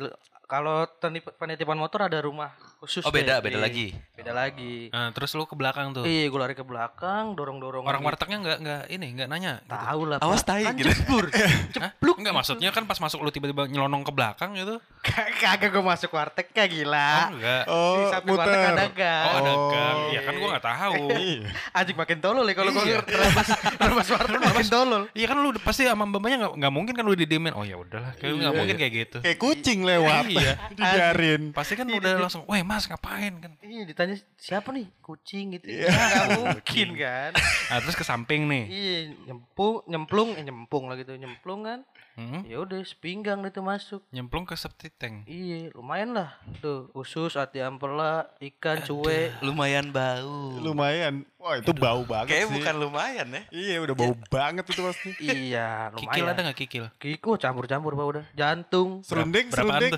Kalau 0.54 0.86
penitipan 1.34 1.74
motor 1.74 2.06
ada 2.06 2.22
rumah 2.22 2.54
khusus. 2.78 3.02
Oh, 3.02 3.10
beda, 3.10 3.42
deh. 3.42 3.50
beda 3.50 3.58
Iya, 3.58 3.66
lagi. 3.66 3.88
Beda 4.14 4.32
lagi. 4.32 4.94
Nah, 4.94 5.10
terus 5.10 5.34
lu 5.34 5.50
ke 5.50 5.58
belakang 5.58 5.90
tuh. 5.92 6.06
Iya, 6.06 6.30
gue 6.30 6.38
lari 6.38 6.54
ke 6.54 6.62
belakang, 6.62 7.34
dorong-dorong. 7.34 7.82
Orang 7.82 8.06
wartegnya 8.06 8.38
nggak 8.38 8.58
nggak 8.62 8.82
ini 8.88 9.08
nggak 9.18 9.28
nanya. 9.28 9.54
Gitu. 9.60 9.74
tahu 9.74 10.02
lah. 10.06 10.18
Awas 10.22 10.46
Pak. 10.46 10.54
tai 10.54 10.62
Kan 10.64 10.78
gitu. 10.78 10.94
jebur. 10.94 11.26
Cepluk. 11.74 12.16
Enggak 12.22 12.36
maksudnya 12.38 12.70
kan 12.70 12.86
pas 12.86 13.02
masuk 13.02 13.26
lu 13.26 13.34
tiba-tiba 13.34 13.66
nyelonong 13.66 14.06
ke 14.06 14.14
belakang 14.14 14.54
gitu. 14.54 14.78
Kagak 15.02 15.74
gue 15.74 15.82
masuk 15.82 16.14
warteg 16.14 16.46
kayak 16.48 16.70
gila. 16.70 17.10
Oh, 17.10 17.28
enggak. 17.34 17.64
Di 17.66 17.72
Oh, 17.74 18.06
samping 18.08 18.36
warteg 18.38 18.54
muter. 18.54 18.70
ada 18.70 18.86
gang. 18.94 19.26
Oh, 19.26 19.34
ada 19.34 19.54
gang. 19.68 19.98
Iya 20.06 20.20
kan 20.22 20.34
gua 20.38 20.48
nggak 20.54 20.66
tahu. 20.66 20.94
Iya. 21.24 21.50
Anjing 21.74 21.98
makin 21.98 22.18
tolol 22.20 22.46
ya 22.46 22.54
kalau 22.54 22.72
gue 22.72 22.84
Iya. 22.86 23.00
terabas 23.02 23.48
terabas 23.74 24.08
warteg 24.08 24.38
makin 24.38 24.68
tolol. 24.70 25.04
Iya 25.12 25.26
kan 25.26 25.38
lu 25.40 25.50
pasti 25.58 25.82
sama 25.84 26.06
mbaknya 26.06 26.46
nggak 26.46 26.54
nggak 26.62 26.74
mungkin 26.74 26.94
kan 26.94 27.04
lu 27.04 27.16
didiemin. 27.16 27.58
Oh 27.58 27.66
ya 27.66 27.74
udahlah, 27.76 28.14
kayak 28.16 28.38
nggak 28.38 28.52
Iya. 28.52 28.60
mungkin 28.62 28.76
kayak 28.78 28.94
gitu. 28.94 29.18
Kayak 29.26 29.40
kucing 29.40 29.82
lewat. 29.82 30.24
Iya. 30.30 30.43
Dibiarin. 30.78 31.42
Pasti 31.52 31.74
kan 31.74 31.86
udah 31.86 32.14
langsung, 32.20 32.44
"Weh, 32.46 32.62
Mas, 32.62 32.86
ngapain?" 32.86 33.34
kan. 33.38 33.52
Iya 33.60 33.84
ditanya 33.84 34.16
siapa 34.36 34.70
nih 34.70 34.88
kucing 35.00 35.56
gitu. 35.56 35.68
Iya. 35.68 35.88
Ya 35.88 36.04
nggak 36.10 36.28
mungkin 36.44 36.88
kan. 36.96 37.32
Nah, 37.70 37.78
terus 37.80 37.96
ke 37.96 38.04
samping 38.04 38.46
nih. 38.46 38.64
Iya 38.66 38.98
nyempung 39.26 39.84
nyemplung 39.86 40.30
eh 40.34 40.44
nyempung 40.44 40.88
lah 40.88 40.96
gitu 40.96 41.14
nyemplung 41.14 41.64
kan. 41.64 41.82
Hmm? 42.14 42.46
Ya 42.46 42.62
udah 42.62 42.78
sepinggang 42.86 43.42
itu 43.42 43.58
masuk. 43.60 44.06
Nyemplung 44.14 44.46
ke 44.46 44.54
septic 44.54 44.94
tank. 44.96 45.26
Iya 45.26 45.74
lumayan 45.74 46.14
lah 46.14 46.30
tuh 46.62 46.94
usus 46.94 47.34
ati 47.34 47.58
ampela 47.58 48.30
ikan 48.38 48.86
cuek. 48.86 49.42
Lumayan 49.42 49.90
bau. 49.90 50.62
Lumayan. 50.62 51.26
Wah, 51.42 51.58
itu 51.58 51.74
bau 51.74 52.06
banget 52.06 52.30
Kayaknya 52.38 52.46
sih. 52.46 52.56
bukan 52.56 52.76
lumayan 52.78 53.28
ya. 53.28 53.42
Iya, 53.50 53.76
udah 53.84 53.96
bau 53.98 54.14
banget 54.30 54.64
itu 54.64 54.80
pasti. 54.80 55.10
iya 55.20 55.90
lumayan. 55.90 56.00
Kikil 56.00 56.26
ada 56.30 56.40
nggak 56.46 56.60
kikil? 56.62 56.86
Kiko 56.96 57.32
campur-campur 57.36 57.92
pak 57.94 58.06
udah. 58.06 58.26
Jantung. 58.32 59.02
Serunding, 59.02 59.50
Berapaan 59.50 59.82
serunding. 59.82 59.94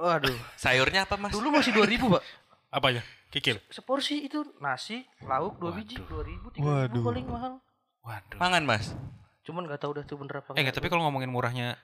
Waduh. 0.00 0.32
Sayurnya 0.56 1.04
apa 1.04 1.20
mas? 1.20 1.28
Dulu 1.30 1.52
masih 1.52 1.76
2000 1.76 2.08
pak. 2.08 2.24
Apa 2.72 2.88
ya? 2.88 3.02
Kikil. 3.28 3.60
Seporsi 3.68 4.24
itu 4.24 4.42
nasi, 4.58 5.04
lauk 5.22 5.60
dua 5.60 5.70
biji, 5.70 6.00
dua 6.02 6.24
ribu, 6.24 6.48
tiga 6.50 6.66
Waduh. 6.66 6.88
ribu 6.88 7.04
paling 7.04 7.26
mahal. 7.28 7.52
Waduh. 8.00 8.38
Mangan 8.40 8.64
mas. 8.64 8.96
Cuman 9.44 9.68
nggak 9.68 9.78
tahu 9.78 9.94
udah 9.94 10.04
tuh 10.04 10.16
bener 10.16 10.40
apa 10.40 10.56
Eh 10.56 10.64
enggak, 10.64 10.74
tapi 10.74 10.88
kalau 10.88 11.04
ngomongin 11.04 11.28
murahnya 11.28 11.76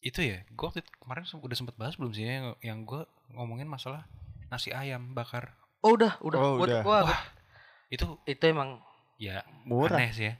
itu 0.00 0.18
ya, 0.18 0.42
gue 0.42 0.64
waktu 0.64 0.82
itu- 0.82 0.94
kemarin 0.98 1.22
udah 1.22 1.56
sempet 1.56 1.76
bahas 1.76 1.94
belum 1.94 2.10
sih 2.10 2.24
ya, 2.24 2.32
yang, 2.34 2.46
yang 2.64 2.78
gue 2.82 3.04
ngomongin 3.30 3.68
masalah 3.68 4.08
nasi 4.48 4.74
ayam 4.74 5.12
bakar. 5.12 5.54
Oh 5.84 5.94
udah, 5.94 6.18
udah. 6.18 6.38
Oh, 6.40 6.58
Gua- 6.58 6.66
udah. 6.66 6.80
Wah, 6.82 7.02
Wah, 7.06 7.20
itu 7.86 8.06
itu 8.24 8.42
emang 8.42 8.82
ya 9.20 9.44
Murah. 9.62 10.00
aneh 10.00 10.10
sih 10.10 10.26
ya. 10.26 10.34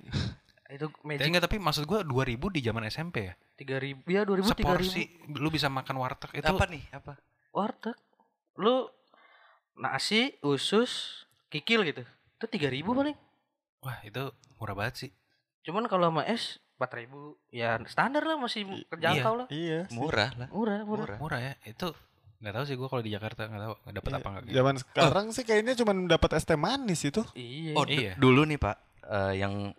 itu 0.73 0.89
Tapi 0.89 1.29
enggak, 1.29 1.45
tapi 1.45 1.57
maksud 1.61 1.85
gue 1.85 2.01
2000 2.03 2.49
di 2.49 2.61
zaman 2.65 2.83
SMP 2.89 3.29
ya. 3.29 3.35
Tiga 3.63 3.79
ribu 3.79 4.03
ya 4.07 4.27
dua 4.27 4.37
ribu 4.37 4.51
tiga 4.51 4.75
ribu 4.75 4.91
lu 5.33 5.49
bisa 5.49 5.71
makan 5.71 5.97
warteg 5.97 6.35
itu 6.35 6.43
Apa 6.45 6.67
nih? 6.67 6.83
Apa? 6.91 7.15
warteg 7.51 7.95
lu 8.57 8.91
nasi 9.75 10.35
usus 10.43 11.23
kikil 11.49 11.85
gitu 11.85 12.03
itu 12.03 12.45
tiga 12.51 12.69
ribu 12.69 12.91
paling 12.93 13.15
wah 13.79 13.99
itu 14.03 14.29
murah 14.59 14.75
banget 14.75 14.95
sih. 14.99 15.11
cuman 15.63 15.87
kalau 15.87 16.11
sama 16.11 16.23
es 16.25 16.59
empat 16.75 16.91
ribu 16.97 17.39
ya 17.49 17.79
standar 17.87 18.21
lah 18.21 18.35
masih 18.35 18.67
terjangkau 18.89 19.35
lah 19.39 19.47
Iya. 19.47 19.87
sih. 19.87 19.95
Murah 19.95 20.31
lah. 20.35 20.49
murah 20.51 20.83
murah, 20.83 21.07
Murah. 21.07 21.19
Murah 21.19 21.41
ya. 21.41 21.55
Itu 21.63 21.95
nggak 22.43 22.53
tahu 22.53 22.65
sih 22.67 22.75
gue 22.75 22.89
kalau 22.91 22.99
di 23.01 23.15
Jakarta 23.15 23.47
nggak 23.47 23.63
tahu 23.63 23.75
nggak 23.79 23.95
dapat 23.95 24.11
Iya. 24.11 24.19
apa 24.19 24.29
nggak 24.29 24.43
gitu. 24.43 24.57
Zaman 24.59 24.75
sekarang 24.83 25.27
sih 25.31 25.45
kayaknya 25.47 25.75
cuma 25.79 25.93
dapat 26.11 26.31
es 26.35 26.43
teh 26.43 26.59
manis 26.59 27.01
itu. 27.01 27.23
iya 27.33 27.73
Oh 27.73 27.87
Iya. 27.87 28.19
dulu 28.19 28.43
nih 28.43 28.59
pak, 28.59 28.77
eh, 29.07 29.35
yang 29.39 29.71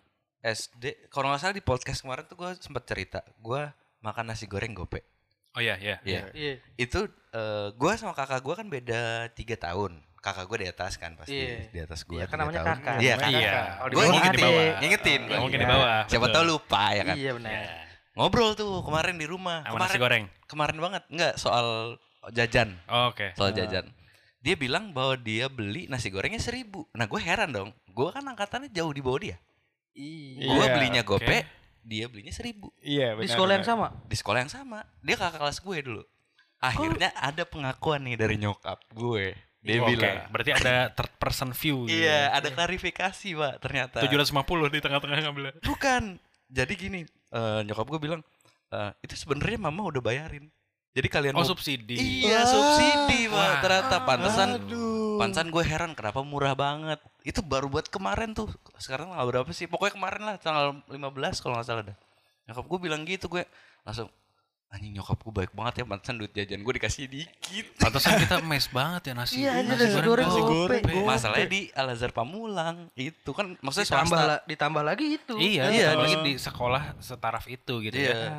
SD 0.44 1.08
kalau 1.08 1.26
nggak 1.26 1.40
salah 1.40 1.52
di 1.52 1.60
podcast 1.60 1.98
kemarin 1.98 2.22
tuh 2.22 2.36
gue 2.36 2.50
sempet 2.58 2.84
cerita 2.84 3.24
gue 3.34 3.62
makan 3.98 4.24
nasi 4.26 4.44
goreng 4.44 4.72
gope 4.72 5.00
Oh 5.50 5.62
iya, 5.62 5.78
iya. 5.78 6.02
Iya. 6.02 6.20
Iya. 6.34 6.54
itu 6.76 7.00
eh 7.30 7.68
gue 7.72 7.92
sama 7.94 8.12
kakak 8.12 8.38
gue 8.40 8.54
kan 8.54 8.66
beda 8.66 9.00
tiga 9.32 9.54
tahun 9.56 9.96
kakak 10.18 10.44
gue 10.44 10.58
di 10.58 10.68
atas 10.68 10.92
kan 10.94 11.14
pasti 11.14 11.32
Iya. 11.32 11.70
di 11.70 11.78
atas 11.80 12.00
gue 12.02 12.16
Iya, 12.16 12.26
kan 12.26 12.36
namanya 12.36 12.60
kakak. 12.62 12.96
iya 12.98 13.14
kakak 13.14 13.40
Iya. 13.40 13.52
Kalau 13.54 13.88
di 13.88 13.94
gue 13.94 14.02
bawah 14.02 14.12
ngingetin 14.12 14.72
ngingetin 14.76 15.20
Nggak 15.22 15.40
mungkin 15.40 15.56
Iya. 15.56 15.62
di 15.62 15.70
bawah. 15.70 15.98
siapa 16.04 16.22
betul. 16.22 16.34
tahu 16.34 16.44
lupa 16.50 16.82
ya 16.90 17.02
kan 17.04 17.16
Iya 17.16 17.30
benar. 17.32 17.52
ngobrol 18.14 18.50
tuh 18.52 18.70
kemarin 18.82 19.14
di 19.14 19.26
rumah 19.26 19.58
Sama 19.60 19.70
kemarin 19.72 19.88
nasi 19.88 19.98
goreng. 19.98 20.24
kemarin 20.44 20.78
banget 20.78 21.02
nggak 21.08 21.34
soal 21.36 21.66
jajan 22.30 22.68
Oh, 22.86 23.08
Oke. 23.08 23.32
soal 23.32 23.50
jajan 23.50 23.86
dia 24.38 24.54
bilang 24.54 24.90
bahwa 24.90 25.14
dia 25.14 25.46
beli 25.46 25.86
nasi 25.86 26.08
gorengnya 26.08 26.36
seribu 26.38 26.84
nah 26.90 27.06
gue 27.06 27.16
heran 27.16 27.48
dong 27.48 27.70
gue 27.86 28.08
kan 28.10 28.20
angkatannya 28.22 28.68
jauh 28.68 28.90
di 28.90 29.00
bawah 29.00 29.22
dia 29.22 29.36
Iya. 29.94 30.50
gue 30.50 30.66
belinya 30.68 31.02
oke. 31.02 31.10
gope 31.16 31.38
dia 31.80 32.04
belinya 32.06 32.30
seribu 32.30 32.72
Iya, 32.78 33.12
Di 33.12 33.18
benar, 33.20 33.30
sekolah 33.30 33.52
yang 33.52 33.64
benar. 33.64 33.76
sama. 33.76 33.88
di 34.04 34.16
sekolah 34.16 34.38
yang 34.40 34.50
sama 34.50 34.78
dia 34.98 35.14
kakak 35.14 35.38
kelas 35.38 35.58
gue 35.58 35.76
dulu 35.80 36.02
akhirnya 36.58 37.10
ada 37.14 37.42
pengakuan 37.44 38.00
nih 38.02 38.16
dari 38.16 38.36
nyokap 38.36 38.80
gue 38.90 39.36
dia 39.60 39.80
Oke, 39.80 39.88
bilang 39.90 40.16
berarti 40.28 40.50
ada 40.52 40.74
third 40.90 41.12
person 41.16 41.50
view 41.52 41.84
gitu. 41.86 41.96
iya 41.96 42.28
ada 42.30 42.48
klarifikasi 42.48 43.28
pak 43.32 43.54
ternyata 43.58 43.98
750 44.00 44.34
di 44.68 44.78
tengah-tengah 44.78 45.18
ngambil. 45.22 45.44
bukan 45.60 46.02
jadi 46.46 46.72
gini 46.72 47.00
eh, 47.30 47.60
nyokap 47.62 47.86
gue 47.86 48.00
bilang 48.00 48.20
eh, 48.70 48.90
itu 49.00 49.14
sebenarnya 49.14 49.58
mama 49.58 49.84
udah 49.84 50.00
bayarin 50.00 50.48
jadi 50.94 51.08
kalian 51.08 51.34
Oh, 51.34 51.42
mau 51.42 51.46
subsidi. 51.46 51.96
iya 52.22 52.44
subsidi 52.44 53.26
pak 53.26 53.52
ternyata 53.60 53.96
pantesan 54.02 54.48
Aduh. 54.58 54.83
Pantesan 55.16 55.48
gue 55.48 55.62
heran 55.62 55.92
kenapa 55.92 56.20
murah 56.20 56.52
banget 56.52 56.96
itu 57.22 57.40
baru 57.40 57.66
buat 57.66 57.86
kemarin 57.86 58.32
tuh 58.32 58.48
sekarang 58.76 59.08
tanggal 59.08 59.26
berapa 59.26 59.50
sih 59.50 59.64
pokoknya 59.64 59.94
kemarin 59.94 60.22
lah 60.22 60.36
tanggal 60.36 60.64
15 60.86 61.02
kalau 61.38 61.54
nggak 61.54 61.66
salah 61.66 61.84
dah 61.84 61.96
nyokap 62.44 62.64
gue 62.64 62.78
bilang 62.80 63.02
gitu 63.02 63.26
gue 63.26 63.42
langsung 63.80 64.08
anjing 64.68 64.90
nyokap 64.90 65.14
gue 65.16 65.32
baik 65.36 65.52
banget 65.52 65.74
ya 65.76 65.84
pantesan 65.84 66.16
duit 66.16 66.30
jajan 66.30 66.58
gue 66.58 66.74
dikasih 66.74 67.06
dikit 67.06 67.66
Pantesan 67.80 68.18
kita 68.18 68.42
mes 68.42 68.66
banget 68.66 69.02
ya 69.06 69.14
nasi. 69.14 69.38
Iya, 69.38 69.50
aja 69.56 69.70
nasi 69.70 69.98
goreng 70.02 70.26
nasi 70.26 70.40
goreng. 70.42 70.82
gope. 70.82 71.04
masalahnya 71.04 71.46
di 71.46 71.60
Al 71.70 71.88
Azhar 71.88 72.10
Pamulang 72.10 72.90
itu 72.92 73.30
kan 73.30 73.54
maksudnya 73.56 73.86
ditambah 73.86 74.10
swasta 74.10 74.26
la- 74.28 74.42
ditambah 74.44 74.82
lagi 74.82 75.06
itu. 75.14 75.34
Iya, 75.38 75.62
Iya, 75.70 75.88
lagi 75.94 76.14
di- 76.16 76.24
di 76.26 76.32
sekolah 76.36 76.98
setaraf 76.98 77.46
itu 77.46 77.74
gitu 77.80 77.94
Iya. 77.94 78.14
ya. 78.18 78.30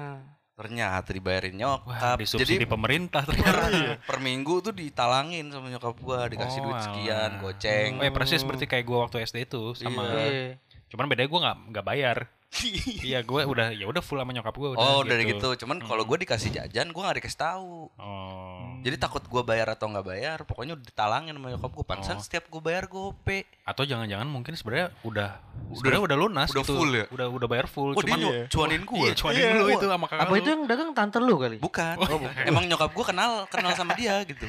Ternyata 0.56 1.12
dibayarin 1.12 1.52
Wah, 1.60 1.84
nyokap 1.84 2.16
disubsidi 2.24 2.64
jadi 2.64 2.68
pemerintah 2.68 3.28
per, 3.28 3.36
ternyata. 3.44 4.00
per 4.08 4.18
minggu 4.24 4.64
tuh 4.64 4.72
ditalangin 4.72 5.52
sama 5.52 5.68
nyokap 5.68 6.00
gue 6.00 6.20
dikasih 6.32 6.60
Oh, 6.64 6.72
duit 6.72 6.80
sekian 6.80 7.32
goceng 7.44 7.92
Oh, 8.00 8.04
ya 8.08 8.12
persis 8.16 8.40
seperti 8.40 8.64
kayak 8.64 8.88
gue 8.88 8.96
waktu 8.96 9.18
SD 9.28 9.52
itu 9.52 9.76
sama. 9.76 10.08
Iya. 10.16 10.56
Cuman 10.88 11.12
bedanya 11.12 11.28
gue 11.28 11.40
nggak 11.44 11.58
nggak 11.76 11.86
bayar. 11.86 12.18
iya, 13.04 13.20
gue 13.20 13.42
udah 13.44 13.68
ya 13.70 13.84
udah 13.84 14.00
full 14.00 14.16
sama 14.16 14.32
nyokap 14.32 14.54
gue 14.54 14.70
udah. 14.72 14.80
oh 14.80 15.02
dari 15.02 15.28
gitu 15.28 15.54
cuman 15.58 15.82
kalau 15.82 16.04
gue 16.04 16.18
dikasih 16.18 16.50
jajan 16.50 16.88
gue 16.88 17.02
nggak 17.02 17.18
dikasih 17.20 17.40
tahu 17.42 17.90
Oh. 17.96 18.80
Jadi 18.80 18.96
takut 18.96 19.20
gue 19.20 19.42
bayar 19.42 19.66
atau 19.68 19.90
nggak 19.90 20.06
bayar, 20.06 20.38
pokoknya 20.42 20.78
udah 20.78 20.86
ditalangin 20.86 21.34
sama 21.34 21.50
nyokap 21.50 21.74
gue. 21.74 21.86
Pantesan 21.86 22.16
Oh. 22.16 22.22
setiap 22.22 22.46
gue 22.46 22.62
bayar 22.62 22.86
gope. 22.86 23.50
Atau 23.66 23.82
jangan-jangan 23.82 24.30
mungkin 24.30 24.54
sebenarnya 24.54 24.94
udah 25.02 25.42
sebenarnya 25.74 26.04
udah 26.06 26.18
lunas 26.20 26.48
udah 26.48 26.62
gitu. 26.62 26.74
full 26.76 26.92
ya? 26.94 27.06
Udah 27.10 27.28
udah 27.28 27.48
bayar 27.50 27.66
full. 27.66 27.92
Oh 27.92 28.00
Cuman 28.00 28.18
nyu- 28.20 28.46
cuanin 28.46 28.86
gue. 28.86 29.00
Iya, 29.02 29.14
cuanin 29.16 29.42
Iya. 29.42 29.50
lu 29.56 29.66
itu 29.72 29.86
sama 29.90 30.06
kakak 30.06 30.22
Apa 30.22 30.30
lu. 30.30 30.38
itu 30.38 30.50
yang 30.54 30.64
dagang 30.64 30.90
tante 30.94 31.18
lu 31.18 31.36
kali? 31.36 31.58
Bukan. 31.58 31.96
Emang 32.46 32.64
nyokap 32.64 32.92
gue 32.94 33.06
kenal 33.08 33.32
kenal 33.48 33.72
sama 33.74 33.92
dia 33.96 34.22
gitu. 34.24 34.46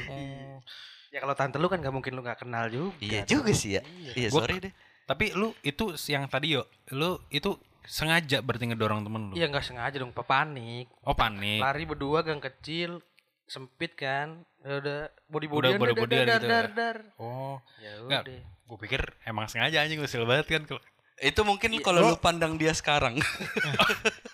Ya 1.09 1.19
kalau 1.19 1.33
tante 1.33 1.57
lu 1.57 1.67
kan 1.67 1.81
gak 1.81 1.95
mungkin 1.95 2.12
lu 2.12 2.21
gak 2.21 2.37
kenal 2.38 2.69
juga. 2.69 2.93
Iya 3.00 3.25
juga 3.25 3.50
sih 3.50 3.81
ya. 3.81 3.83
Iya 4.12 4.29
Gua- 4.29 4.45
sorry 4.45 4.61
deh. 4.61 4.73
Tapi 5.07 5.33
lu 5.33 5.57
itu 5.62 5.85
yang 6.07 6.29
tadi 6.29 6.53
yo, 6.53 6.69
lu 6.93 7.17
itu 7.31 7.57
sengaja 7.87 8.38
berarti 8.38 8.66
ngedorong 8.66 9.02
temen 9.02 9.23
lu. 9.28 9.35
Iya 9.35 9.47
nggak 9.47 9.64
sengaja 9.64 9.97
dong, 9.97 10.12
panik. 10.12 10.87
Oh 11.00 11.12
panik. 11.12 11.59
Lari 11.59 11.83
berdua 11.83 12.21
gang 12.21 12.38
kecil, 12.38 13.00
sempit 13.45 13.95
kan. 13.95 14.43
Ya 14.61 14.78
udah 14.78 15.00
body 15.26 15.47
Udah 15.47 15.71
body 15.75 15.95
dar, 16.05 16.26
gitu 16.37 16.47
dar, 16.47 16.66
ya? 16.66 16.75
dar. 16.75 16.97
Oh, 17.16 17.62
Ya 17.78 18.02
Nggak. 18.02 18.23
udah. 18.26 18.40
gue 18.66 18.78
pikir 18.83 18.99
emang 19.23 19.47
sengaja 19.47 19.78
anjing 19.78 19.99
usil 19.99 20.26
banget 20.26 20.47
kan. 20.50 20.62
Itu 21.16 21.47
mungkin 21.47 21.71
kalau 21.81 22.02
lu 22.05 22.16
pandang 22.16 22.59
dia 22.59 22.71
sekarang. 22.73 23.16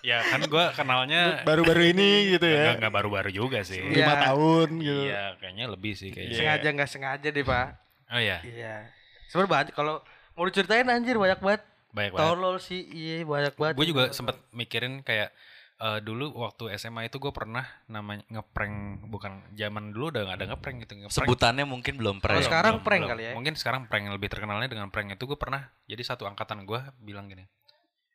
Ya 0.02 0.18
kan 0.24 0.42
gue 0.42 0.64
kenalnya 0.74 1.46
Baru-baru 1.46 1.94
ini 1.94 2.34
gitu 2.34 2.42
ya. 2.42 2.74
nggak 2.74 2.90
baru-baru 2.90 3.30
juga 3.30 3.62
sih. 3.62 3.78
Lima 3.78 4.18
tahun 4.18 4.82
gitu. 4.82 5.06
Iya, 5.06 5.38
kayaknya 5.38 5.66
lebih 5.68 5.92
sih 5.94 6.10
kayaknya. 6.10 6.34
Sengaja 6.34 6.68
nggak 6.72 6.90
sengaja 6.90 7.28
deh 7.28 7.44
pak. 7.44 7.66
Oh 8.10 8.18
iya, 8.18 8.42
Iya. 8.42 8.90
Sebenarnya 9.30 9.50
banyak 9.52 9.72
kalau 9.72 9.94
mau 10.34 10.44
diceritain 10.44 10.88
anjir 10.88 11.14
banyak 11.14 11.38
banget. 11.38 11.62
Baik 11.92 12.10
banget. 12.12 12.24
Tolol 12.26 12.56
sih, 12.58 12.80
iya 12.88 13.22
banyak 13.22 13.54
banget. 13.54 13.74
Gue 13.76 13.86
juga 13.86 14.04
sempet 14.10 14.36
mikirin 14.50 15.00
kayak 15.00 15.30
eh, 15.78 15.98
dulu 16.00 16.32
waktu 16.38 16.72
SMA 16.74 17.06
itu 17.06 17.18
gue 17.18 17.30
pernah 17.30 17.66
namanya 17.86 18.22
ngeprank 18.30 18.76
bukan 19.06 19.32
zaman 19.52 19.90
dulu 19.90 20.08
udah 20.08 20.22
nggak 20.24 20.38
ada 20.38 20.46
ngeprank 20.54 20.76
gitu 20.82 20.92
ngeprank 20.94 21.26
Sebutannya 21.26 21.64
mungkin 21.66 21.94
belum 21.98 22.16
prank. 22.18 22.46
sekarang 22.46 22.80
Belum, 22.80 22.86
prank 22.86 23.02
belum. 23.02 23.12
kali 23.12 23.22
ya? 23.22 23.32
Mungkin 23.34 23.54
sekarang 23.54 23.80
prank 23.86 24.04
lebih 24.08 24.28
terkenalnya 24.30 24.68
dengan 24.70 24.88
prank 24.88 25.12
itu 25.12 25.24
gue 25.26 25.36
pernah 25.36 25.68
jadi 25.84 26.02
satu 26.02 26.24
angkatan 26.24 26.64
gue 26.64 26.80
bilang 26.98 27.26
gini, 27.26 27.44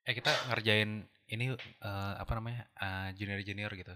eh 0.04 0.14
kita 0.16 0.32
ngerjain 0.50 1.04
ini 1.28 1.46
eh, 1.54 2.14
apa 2.18 2.32
namanya 2.34 2.66
junior 3.14 3.44
junior 3.44 3.72
gitu. 3.72 3.94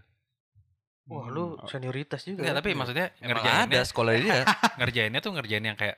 Wah 1.07 1.27
lu 1.27 1.57
senioritas 1.65 2.21
juga. 2.23 2.45
Enggak 2.45 2.53
ya? 2.53 2.59
tapi 2.61 2.69
maksudnya 2.71 3.05
Emang 3.17 3.41
ngerjainnya 3.41 3.65
ada 3.67 3.81
sekolah 3.83 4.11
dia. 4.15 4.37
ngerjainnya 4.79 5.19
tuh 5.19 5.31
ngerjain 5.33 5.63
yang 5.65 5.75
kayak 5.75 5.97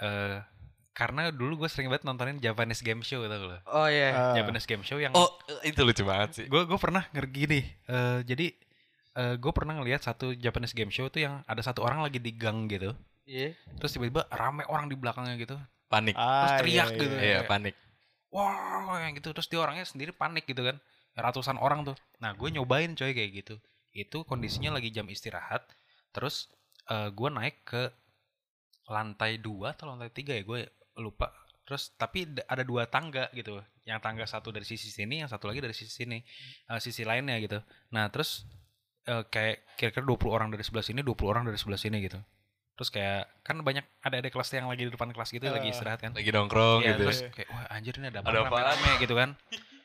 eh 0.00 0.36
karena 0.90 1.30
dulu 1.30 1.64
gue 1.64 1.68
sering 1.70 1.86
banget 1.88 2.02
nontonin 2.04 2.38
Japanese 2.38 2.82
game 2.82 3.00
show 3.00 3.22
tau 3.24 3.46
lo. 3.46 3.58
Oh 3.70 3.86
iya. 3.86 4.10
Ah. 4.10 4.34
Japanese 4.34 4.66
game 4.66 4.82
show 4.82 4.98
yang 4.98 5.14
Oh 5.14 5.30
itu 5.62 5.80
lucu 5.80 6.02
banget 6.02 6.30
sih. 6.34 6.46
gue 6.46 6.62
gue 6.66 6.78
pernah 6.78 7.06
ngergi 7.10 7.42
nih 7.46 7.64
eh, 7.86 8.18
jadi 8.24 8.46
gue 9.36 9.52
pernah 9.52 9.74
ngelihat 9.76 10.00
satu 10.00 10.32
Japanese 10.32 10.72
game 10.72 10.88
show 10.88 11.10
tuh 11.10 11.20
yang 11.20 11.42
ada 11.44 11.60
satu 11.60 11.82
orang 11.82 12.00
lagi 12.00 12.16
di 12.16 12.32
gang 12.32 12.64
gitu 12.66 12.94
Iya. 13.26 13.52
terus 13.76 13.92
tiba-tiba 13.92 14.24
rame 14.32 14.64
orang 14.66 14.88
di 14.88 14.96
belakangnya 14.96 15.36
gitu 15.36 15.54
Panik. 15.86 16.14
terus 16.14 16.50
Ah, 16.50 16.58
teriak 16.58 16.88
iya, 16.88 16.94
gitu 16.96 17.14
iya. 17.14 17.20
Iya 17.20 17.38
kayak, 17.42 17.50
panik. 17.50 17.74
wah 18.30 18.96
yang 18.98 19.12
gitu 19.14 19.28
terus 19.30 19.46
dia 19.46 19.58
orangnya 19.60 19.84
sendiri 19.84 20.10
panik 20.10 20.46
gitu 20.46 20.62
kan 20.62 20.78
ratusan 21.14 21.58
orang 21.58 21.82
tuh 21.84 21.94
nah 22.18 22.32
gue 22.32 22.48
nyobain 22.48 22.90
coy 22.94 23.10
kayak 23.12 23.30
gitu 23.44 23.54
itu 23.92 24.22
kondisinya 24.24 24.78
lagi 24.78 24.88
jam 24.88 25.04
istirahat 25.06 25.62
terus 26.10 26.48
gue 26.88 27.28
naik 27.28 27.62
ke 27.62 27.90
lantai 28.86 29.38
dua 29.38 29.74
atau 29.74 29.86
lantai 29.86 30.10
tiga 30.10 30.34
ya 30.34 30.42
gue 30.42 30.60
lupa 30.96 31.30
terus 31.62 31.94
tapi 31.94 32.26
ada 32.48 32.66
dua 32.66 32.90
tangga 32.90 33.30
gitu 33.30 33.62
yang 33.86 34.02
tangga 34.02 34.26
satu 34.26 34.50
dari 34.50 34.66
sisi 34.66 34.90
sini 34.90 35.22
yang 35.22 35.30
satu 35.30 35.46
lagi 35.46 35.62
dari 35.62 35.70
sisi 35.76 35.92
sini 35.92 36.18
eh, 36.66 36.80
sisi 36.82 37.06
lainnya 37.06 37.38
gitu 37.38 37.62
nah 37.90 38.10
terus 38.10 38.42
eh, 39.06 39.22
kayak 39.26 39.78
kira-kira 39.78 40.02
20 40.02 40.34
orang 40.34 40.48
dari 40.50 40.66
sebelah 40.66 40.82
sini 40.82 41.00
20 41.00 41.14
orang 41.26 41.42
dari 41.46 41.56
sebelah 41.56 41.78
sini 41.78 42.02
gitu 42.02 42.18
terus 42.74 42.88
kayak 42.88 43.28
kan 43.44 43.60
banyak 43.60 43.84
ada 44.00 44.24
ada 44.24 44.28
kelas 44.32 44.50
yang 44.56 44.64
lagi 44.66 44.88
di 44.88 44.92
depan 44.92 45.12
kelas 45.12 45.30
gitu 45.30 45.44
lagi 45.44 45.68
Eh, 45.68 45.74
istirahat 45.76 46.00
kan 46.00 46.16
Lagi 46.16 46.32
nongkrong 46.32 46.80
Iya, 46.80 46.96
gitu. 46.96 47.02
terus 47.06 47.20
kayak 47.36 47.48
wah 47.52 47.64
anjir 47.68 47.92
ini 48.00 48.08
ada, 48.08 48.24
apa 48.24 48.56
rame 48.72 48.90
gitu 49.04 49.12
kan. 49.12 49.36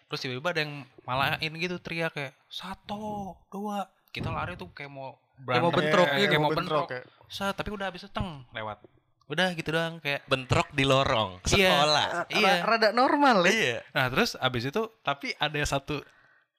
Terus 0.08 0.20
tiba-tiba 0.24 0.50
ada 0.56 0.62
yang 0.64 0.74
malahin 1.04 1.54
gitu 1.60 1.76
teriak 1.84 2.16
kayak 2.16 2.32
satu, 2.48 3.36
dua. 3.52 3.92
Kita 4.16 4.32
lari 4.32 4.56
tuh 4.56 4.72
kayak 4.72 4.88
mau 4.88 5.20
Kayak 5.44 5.60
mau 5.60 5.72
berantem, 5.76 5.76
bentrok 5.84 6.08
kayak, 6.08 6.20
gitu, 6.24 6.30
kayak 6.32 6.40
mau 6.40 6.48
mau 6.48 6.56
bentrok. 6.56 6.88
bentrok 6.88 7.04
ya. 7.04 7.28
Set, 7.28 7.54
tapi 7.60 7.70
udah 7.76 7.86
habis 7.92 8.02
itu 8.06 8.12
teng 8.16 8.30
lewat. 8.56 8.78
Udah 9.25 9.51
gitu 9.51 9.70
doang 9.70 9.98
kayak 9.98 10.22
Bentrok 10.25 10.70
di 10.70 10.84
lorong 10.84 11.41
Iya. 11.48 11.74
sekolah. 11.74 12.08
Iya. 12.29 12.53
Ra- 12.62 12.63
Rada 12.67 12.89
normal 12.91 13.41
ya. 13.44 13.51
Iya. 13.51 13.77
Nah, 13.91 14.05
terus 14.08 14.36
abis 14.36 14.63
itu 14.65 14.82
tapi 15.01 15.34
ada 15.36 15.58
satu 15.62 15.98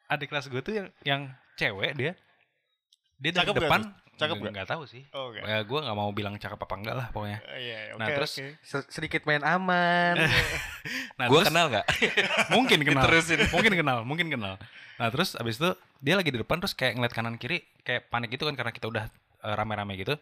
adik 0.06 0.28
kelas 0.28 0.46
gue 0.46 0.60
tuh 0.60 0.74
yang 0.74 0.86
yang 1.02 1.20
cewek 1.54 1.94
dia 1.94 2.12
dia 3.16 3.30
dari 3.30 3.36
Cakep 3.40 3.54
nggak 3.54 3.64
depan 3.64 3.80
tuh? 3.82 3.92
Cakep 4.16 4.36
nggak 4.38 4.52
nggak 4.52 4.68
tahu 4.68 4.82
sih. 4.84 5.02
Oh, 5.10 5.28
Oke. 5.28 5.40
Ya 5.40 5.60
gue 5.60 5.78
nggak 5.78 5.94
mau 5.94 6.10
bilang 6.10 6.34
cakep 6.34 6.56
apa 6.56 6.74
enggak 6.74 6.94
lah 6.96 7.06
pokoknya. 7.10 7.38
Iya, 7.54 7.80
oke. 7.92 8.00
Nah, 8.00 8.08
terus. 8.10 8.32
Se- 8.60 8.88
Sedikit 8.88 9.22
main 9.24 9.42
aman. 9.42 10.16
Nah, 11.16 11.26
terus- 11.26 11.48
kenal 11.48 11.66
nggak? 11.68 11.86
mungkin 12.54 12.78
kenal 12.82 13.02
Diterusin. 13.02 13.40
mungkin 13.48 13.72
kenal 13.74 13.98
mungkin 14.02 14.28
kenal 14.28 14.54
nah 14.96 15.08
terus 15.08 15.32
abis 15.32 15.56
itu 15.56 15.70
dia 15.98 16.12
lagi 16.12 16.28
di 16.28 16.36
depan 16.36 16.56
terus 16.56 16.72
kayak 16.72 16.92
ngeliat 16.92 17.12
kanan 17.12 17.36
kiri 17.36 17.60
kayak 17.82 18.08
panik 18.08 18.28
gitu 18.28 18.44
kan 18.44 18.52
karena 18.52 18.68
kita 18.70 18.84
udah 18.86 19.04
eh, 19.40 19.54
rame-rame 19.54 19.92
gitu 19.94 20.16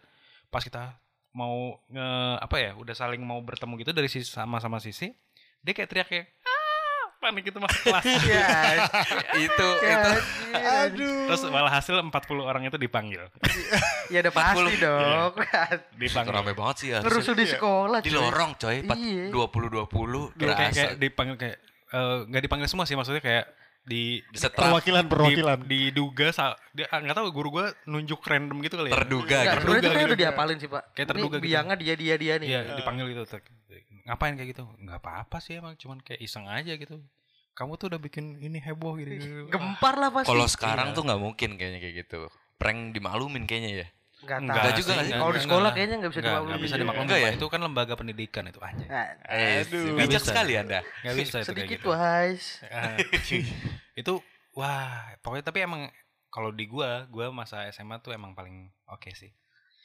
pas 0.48 0.62
kita 0.62 0.98
mau 1.34 1.82
nge 1.90 2.08
apa 2.38 2.56
ya 2.56 2.70
udah 2.78 2.94
saling 2.94 3.18
mau 3.18 3.42
bertemu 3.42 3.74
gitu 3.82 3.90
dari 3.90 4.06
sisi 4.06 4.24
sama 4.24 4.62
sama 4.62 4.78
sisi 4.78 5.10
dia 5.60 5.74
kayak 5.74 5.88
teriak 5.90 6.06
kayak 6.06 6.26
ah 6.46 7.10
panik 7.18 7.50
gitu 7.50 7.58
masuk 7.58 7.90
kelas 7.90 8.04
Ya, 8.30 8.46
itu 9.50 9.68
itu. 9.82 10.10
Aduh. 10.54 11.26
terus 11.26 11.42
malah 11.50 11.72
hasil 11.74 11.98
40 11.98 12.12
orang 12.38 12.62
itu 12.64 12.78
dipanggil 12.78 13.26
Ya 14.12 14.20
udah 14.20 14.32
pasti 14.36 14.76
40. 14.78 14.84
dong. 14.84 15.32
itu 15.32 15.76
dipanggil 15.96 16.32
rame 16.36 16.52
banget 16.52 16.76
sih 16.76 16.88
ya. 16.92 17.00
Ngerusuh 17.00 17.32
di 17.32 17.46
sekolah. 17.48 17.98
Di 18.04 18.12
lorong 18.12 18.52
coy, 18.54 18.84
Iya. 18.84 19.32
20 19.32 19.72
20 19.72 20.36
kayak, 20.36 20.70
kayak, 20.70 20.92
dipanggil 21.00 21.36
kayak 21.40 21.56
eh, 21.88 22.16
nggak 22.28 22.42
dipanggil 22.44 22.68
semua 22.68 22.84
sih 22.84 22.92
maksudnya 22.94 23.24
kayak 23.24 23.48
di 23.84 24.24
Di 24.32 24.38
setrap 24.40 24.72
Perwakilan, 24.72 25.04
perwakilan. 25.06 25.58
di, 25.68 25.92
diduga 25.92 26.32
ah, 26.40 26.56
nggak 27.04 27.16
tahu 27.20 27.28
guru 27.30 27.48
gua 27.60 27.66
nunjuk 27.84 28.24
random 28.24 28.64
gitu 28.64 28.80
kali 28.80 28.88
ya 28.88 28.96
terduga 28.96 29.36
Enggak, 29.36 29.44
gitu. 29.44 29.60
sebenarnya 29.60 29.76
itu 29.76 29.84
kayak 29.84 29.94
gitu. 30.00 30.08
udah 30.08 30.20
diapalin 30.24 30.56
sih, 30.56 30.70
Pak. 30.72 30.82
Kayak 30.90 31.04
Ini 31.04 31.10
terduga 31.12 31.36
gitu. 31.36 31.44
biangnya 31.44 31.76
dia 31.76 31.94
dia 31.94 32.14
dia 32.16 32.34
nih. 32.40 32.48
Iya 32.48 32.60
dipanggil 32.80 33.06
gitu 33.12 33.22
Tek. 33.28 33.44
ngapain 34.04 34.36
kayak 34.36 34.48
gitu 34.52 34.62
nggak 34.84 35.00
apa-apa 35.00 35.40
sih 35.40 35.56
emang 35.56 35.80
cuman 35.80 35.96
kayak 36.04 36.20
iseng 36.20 36.44
aja 36.44 36.76
gitu 36.76 37.00
kamu 37.56 37.80
tuh 37.80 37.86
udah 37.88 38.00
bikin 38.02 38.36
ini 38.42 38.58
heboh 38.58 38.98
gini. 38.98 39.46
Gempar 39.46 39.94
lah 39.94 40.10
pasti. 40.10 40.26
Kalau 40.28 40.44
sekarang 40.50 40.90
Iya. 40.90 40.96
tuh 40.98 41.02
nggak 41.06 41.20
mungkin 41.22 41.50
kayaknya 41.54 41.80
kayak 41.80 41.94
gitu. 42.04 42.20
Prank 42.58 42.92
dimaklumin 42.92 43.46
kayaknya 43.46 43.70
ya. 43.84 43.88
Enggak 44.24 44.38
Enggak 44.40 44.64
tahu. 44.66 44.80
juga 44.80 44.92
sih? 44.98 45.12
Kalau 45.12 45.30
di 45.30 45.40
sekolah 45.40 45.70
kayaknya 45.70 45.96
nggak 45.96 46.10
bisa 46.10 46.18
Enggak, 46.18 46.30
dimaklumin. 46.30 46.48
nggak 46.50 46.62
bisa 46.62 46.76
dimaklumin. 46.76 47.06
Enggak 47.06 47.18
ya? 47.20 47.30
Itu 47.32 47.46
kan 47.46 47.60
lembaga 47.60 47.94
pendidikan 47.94 48.44
itu 48.44 48.58
anjay. 48.58 48.88
Nah, 48.88 49.06
Eh, 49.26 49.62
Aduh. 49.62 49.94
bijak 49.94 50.22
sekali 50.22 50.52
anda. 50.54 50.80
Nggak 51.00 51.14
bisa 51.14 51.20
itu 51.20 51.34
kayak 51.34 51.46
sedikit 51.46 51.78
gitu. 51.78 51.88
wise. 51.90 52.48
Ah, 52.66 52.96
itu 53.94 54.12
wah, 54.52 54.90
pokoknya 55.20 55.44
tapi 55.44 55.58
emang 55.60 55.82
kalau 56.28 56.50
di 56.50 56.64
gua, 56.64 57.06
gua 57.06 57.30
masa 57.30 57.68
SMA 57.68 58.00
tuh 58.00 58.10
emang 58.10 58.32
paling 58.32 58.56
oke 58.86 59.10
sih. 59.10 59.30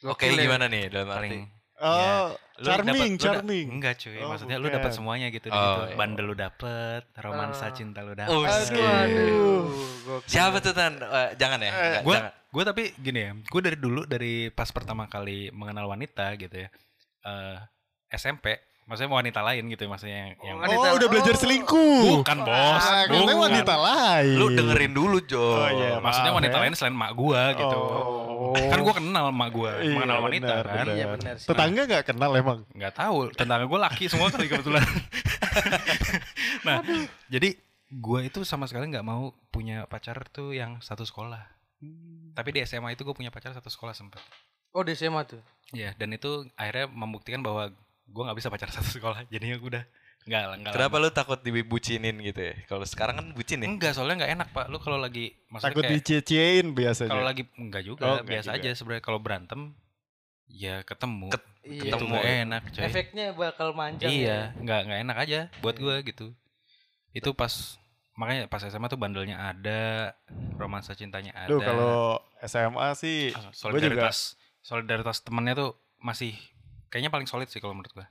Oke 0.01 0.25
ya. 0.25 0.39
gimana 0.39 0.65
nih 0.65 0.88
dalam 0.88 1.10
arti? 1.10 1.19
Paling 1.19 1.43
Oh, 1.79 2.36
Lu 2.60 2.67
charming, 2.67 2.91
dapet- 2.91 3.08
lu 3.08 3.15
da- 3.15 3.24
charming. 3.24 3.67
enggak 3.72 3.96
cuy, 3.98 4.19
Oh, 4.19 4.27
maksudnya 4.27 4.58
lu 4.58 4.67
bukan. 4.67 4.75
dapat 4.75 4.91
semuanya 4.91 5.27
gitu 5.29 5.48
di 5.48 5.55
Oh, 5.55 5.63
situ. 5.79 5.84
iya. 5.86 5.96
Bandel 5.96 6.25
lu 6.25 6.36
dapet, 6.36 7.01
romansa 7.15 7.65
Ah. 7.65 7.72
cinta 7.72 8.00
lu 8.03 8.12
Oh, 8.12 8.15
dapet. 8.17 8.36
Aduh. 8.67 8.84
Aduh. 8.84 9.63
gokil. 10.03 10.27
Siapa 10.27 10.60
tuh 10.60 10.74
Tan? 10.74 11.00
Eh, 11.00 11.29
jangan 11.36 11.55
ya. 11.58 11.72
Nggak, 11.72 12.03
Gua 12.03 12.15
jangan. 12.19 12.31
Gue 12.50 12.63
tapi 12.63 12.84
gini 12.96 13.20
ya, 13.20 13.32
gue 13.36 13.62
dari 13.62 13.75
dulu 13.75 14.03
dari 14.03 14.50
pas 14.50 14.68
pertama 14.68 15.06
kali 15.06 15.50
mengenal 15.51 15.86
wanita 15.88 16.34
gitu 16.36 16.56
ya, 16.58 16.70
eh 17.22 17.58
SMP, 18.10 18.58
maksudnya 18.84 19.12
wanita 19.12 19.39
lain 19.39 19.70
gitu 19.70 19.86
ya, 19.86 19.89
maksudnya 19.91 20.18
yang, 20.18 20.32
yang 20.44 20.56
Oh, 20.58 20.62
Wanita- 20.65 20.82
Oh, 20.84 20.98
udah 20.98 21.08
belajar 21.08 21.34
oh. 21.34 21.39
selingkuh. 21.39 22.01
bukan 22.18 22.38
bos, 22.41 22.82
Ah, 22.82 23.06
katanya 23.06 23.22
bukan. 23.29 23.46
wanita 23.46 23.75
lain. 23.77 24.34
Lu 24.34 24.48
dengerin 24.50 24.94
dulu 24.94 25.18
Jo. 25.22 25.38
Oh, 25.38 25.70
iya, 25.70 25.91
maksudnya 26.00 26.34
wanita 26.34 26.58
ya. 26.58 26.62
lain 26.65 26.74
selain 26.74 26.96
mak 26.98 27.13
gue 27.13 27.41
gitu. 27.53 27.77
Oh. 27.77 28.58
Kan 28.58 28.82
gue 28.82 28.94
kenal 28.96 29.25
mak 29.29 29.50
gue, 29.51 29.72
Iya, 29.79 29.94
mengenal 29.94 30.18
wanita 30.24 30.50
benar, 30.50 30.65
kan. 30.65 30.74
benar. 30.82 30.96
Iya, 30.98 31.06
benar 31.12 31.34
sih. 31.38 31.46
Tetangga 31.46 31.82
nggak 31.86 32.03
kenal 32.03 32.32
emang. 32.34 32.60
nggak 32.72 32.94
tahu 32.96 33.18
tetangga 33.29 33.65
gue 33.68 33.79
laki 33.79 34.03
semua 34.08 34.27
kali 34.27 34.46
kebetulan 34.48 34.82
nah 36.62 36.82
jadi 37.27 37.56
gue 37.89 38.20
itu 38.24 38.41
sama 38.41 38.65
sekali 38.65 38.88
nggak 38.88 39.03
mau 39.03 39.34
punya 39.50 39.86
pacar 39.86 40.22
tuh 40.27 40.51
yang 40.51 40.77
satu 40.79 41.03
sekolah 41.03 41.41
tapi 42.31 42.50
di 42.51 42.59
SMA 42.62 42.91
itu 42.91 43.01
gue 43.01 43.13
punya 43.13 43.29
pacar 43.29 43.51
satu 43.51 43.67
sekolah 43.67 43.91
sempet 43.91 44.19
Oh, 44.69 44.81
di 44.81 44.93
SMA 44.93 45.24
tuh. 45.24 45.41
ya 45.69 45.93
dan 45.93 46.12
itu 46.12 46.29
akhirnya 46.53 46.86
membuktikan 46.88 47.39
bahwa 47.39 47.74
gue 48.05 48.21
nggak 48.21 48.38
bisa 48.38 48.50
pacar 48.50 48.69
satu 48.75 48.89
sekolah 48.91 49.25
jadinya 49.27 49.55
gue 49.55 49.69
udah 49.71 49.86
nggak 50.21 50.41
nggak 50.59 50.74
Kenapa 50.74 50.95
lama. 50.95 51.03
lu 51.03 51.09
takut 51.09 51.39
dibucinin 51.39 52.19
gitu 52.19 52.41
ya? 52.43 52.53
Kalau 52.65 52.83
sekarang 52.83 53.15
kan 53.15 53.27
bucin 53.31 53.59
ya. 53.59 53.65
enggak 53.65 53.91
soalnya 53.91 54.19
nggak 54.19 54.31
enak 54.36 54.48
pak 54.51 54.65
lu 54.67 54.77
kalau 54.77 55.00
lagi 55.00 55.31
maksudnya 55.48 55.71
Takut 55.71 55.83
kayak 55.83 55.95
dicie-ciein 55.95 56.67
biasanya. 56.71 57.09
kalau 57.09 57.24
lagi 57.24 57.43
enggak 57.55 57.83
juga 57.83 58.01
Oh, 58.01 58.09
enggak 58.13 58.27
biasa 58.29 58.50
juga. 58.50 58.57
aja 58.59 58.69
sebenarnya 58.74 59.03
kalau 59.03 59.19
berantem 59.19 59.62
ya 60.45 60.75
ketemu 60.83 61.27
Ket- 61.29 61.48
Iya. 61.62 61.81
ketemu. 61.91 62.09
nggak 62.12 62.27
enak 62.41 62.63
coy 62.69 62.83
Efeknya 62.83 63.25
bakal 63.31 63.67
manjang. 63.71 64.12
Iya, 64.12 64.27
ya. 64.27 64.39
nggak 64.59 64.79
nggak 64.86 65.00
enak 65.01 65.17
aja 65.19 65.39
buat 65.59 65.75
gue 65.75 65.95
gitu. 66.03 66.27
Itu 67.12 67.29
pas 67.31 67.53
makanya 68.19 68.51
pas 68.51 68.59
SMA 68.59 68.91
tuh 68.91 68.99
bandelnya 68.99 69.39
ada, 69.39 70.11
romansa 70.59 70.91
cintanya 70.91 71.31
ada. 71.31 71.55
Duh, 71.55 71.63
kalau 71.63 72.19
SMA 72.43 72.88
sih 72.99 73.31
Ah, 73.31 73.47
gue 73.47 73.47
juga 73.47 73.55
solidaritas 73.55 74.17
solidaritas 74.59 75.17
temennya 75.23 75.55
tuh 75.55 75.71
masih 76.03 76.35
kayaknya 76.91 77.07
paling 77.15 77.31
solid 77.31 77.47
sih 77.47 77.63
kalau 77.63 77.71
menurut 77.71 77.95
gue. 77.95 78.07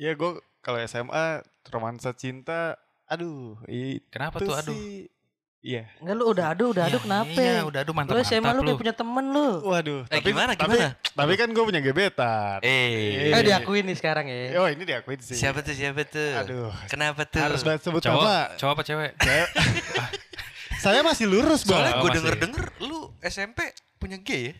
Iya 0.00 0.16
gue 0.16 0.40
kalau 0.64 0.80
SMA 0.88 1.44
romansa 1.68 2.16
cinta, 2.16 2.80
aduh 3.04 3.60
itu 3.68 4.00
Kenapa 4.08 4.40
tuh 4.40 4.56
aduh? 4.56 4.72
sih, 4.72 5.12
iya. 5.62 5.82
Enggak 5.96 6.14
lu 6.14 6.24
udah 6.26 6.46
adu, 6.48 6.64
udah 6.70 6.84
adu 6.84 6.96
Iya, 6.96 7.04
kenapa? 7.04 7.36
Iya, 7.36 7.60
udah 7.62 7.80
aduh 7.80 7.92
mantap 7.92 8.12
lu 8.12 8.20
SMA 8.22 8.40
mantap 8.40 8.52
lu 8.52 8.60
lu. 8.60 8.66
kayak 8.66 8.80
punya 8.80 8.94
temen 8.94 9.24
lu. 9.26 9.48
Waduh, 9.62 10.00
Eh, 10.06 10.20
gimana, 10.20 10.52
tapi, 10.52 10.74
gimana? 10.74 10.88
Tapi 10.96 11.32
kan 11.34 11.48
gue 11.50 11.64
punya 11.64 11.80
gebetan. 11.80 12.58
Eh, 12.60 13.30
Eh 13.30 13.42
diakuin 13.42 13.84
nih 13.84 13.94
sekarang 13.94 14.24
ya. 14.24 14.56
Oh 14.56 14.66
ini 14.66 14.82
diakuin 14.82 15.18
sih. 15.18 15.36
siapa 15.36 15.60
tuh 15.60 15.72
siapa 15.72 16.00
tuh? 16.02 16.32
Aduh, 16.36 16.72
Kenapa 16.86 17.22
tuh? 17.24 17.40
harus 17.40 17.60
banget 17.60 17.80
sebut 17.82 18.00
Cowok, 18.00 18.20
nama. 18.20 18.56
cowok 18.56 18.72
apa 18.72 18.82
cewek? 18.82 19.10
Saya, 19.18 19.44
saya 20.84 21.00
masih 21.02 21.26
lurus 21.26 21.60
Soalnya 21.60 21.92
bang. 21.92 21.94
gue 21.94 22.04
masih. 22.04 22.16
denger-denger 22.16 22.64
lu 22.80 22.98
SMP 23.20 23.58
punya 23.96 24.16
gay 24.16 24.42
ya? 24.42 24.54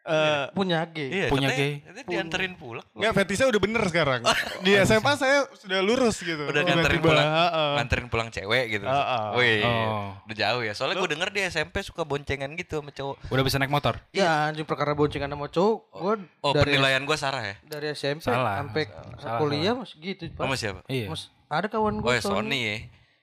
Eh, 0.00 0.44
Punya 0.56 0.80
gay. 0.86 1.08
Iya, 1.12 1.26
Punya 1.28 1.52
gay. 1.52 1.84
katanya 1.84 2.04
dianterin 2.08 2.56
pulang. 2.56 2.80
Nggak, 2.92 3.12
fetisnya 3.14 3.46
udah 3.46 3.60
bener 3.60 3.82
sekarang. 3.84 4.20
Di 4.64 4.72
SMA 4.80 5.12
saya 5.14 5.44
sudah 5.52 5.80
lurus 5.80 6.16
gitu. 6.18 6.40
Udah 6.40 6.62
nganterin 6.62 6.98
Tiba-tiba, 6.98 7.12
pulang, 7.12 7.28
heeh. 7.28 7.70
nganterin 7.76 8.06
pulang 8.08 8.28
cewek 8.28 8.64
gitu. 8.70 8.84
Heeh. 8.84 9.24
Wih, 9.36 9.60
Oh. 9.60 10.16
udah 10.24 10.36
jauh 10.36 10.62
ya. 10.62 10.72
Soalnya 10.72 10.96
gue 10.98 11.10
denger 11.10 11.28
di 11.28 11.40
SMP 11.44 11.76
suka 11.80 12.02
boncengan 12.02 12.48
gitu 12.54 12.80
sama 12.80 12.90
cowok. 12.90 13.16
Udah 13.28 13.44
bisa 13.44 13.56
naik 13.56 13.68
motor? 13.68 14.00
Ya 14.10 14.48
anjing 14.48 14.64
perkara 14.64 14.92
boncengan 14.92 15.28
sama 15.28 15.46
cowok. 15.46 15.78
Gua 15.92 16.14
Oh, 16.40 16.52
dari 16.52 16.72
penilaian 16.72 17.02
gue 17.02 17.16
Sarah 17.16 17.44
ya? 17.44 17.54
dari 17.62 17.92
SMP 17.92 18.24
Salah. 18.24 18.56
sampai 18.58 18.88
Salah, 19.14 19.36
kuliah 19.36 19.76
masih 19.76 19.96
gitu. 20.00 20.32
Pak. 20.32 20.40
Sama 20.40 20.54
siapa? 20.56 20.80
Iya. 20.88 21.12
Mas, 21.12 21.28
ada 21.46 21.68
kawan 21.68 22.00
Oh, 22.00 22.02
gue 22.02 22.14
ya, 22.16 22.22
Sony 22.24 22.58
ya. 22.58 22.76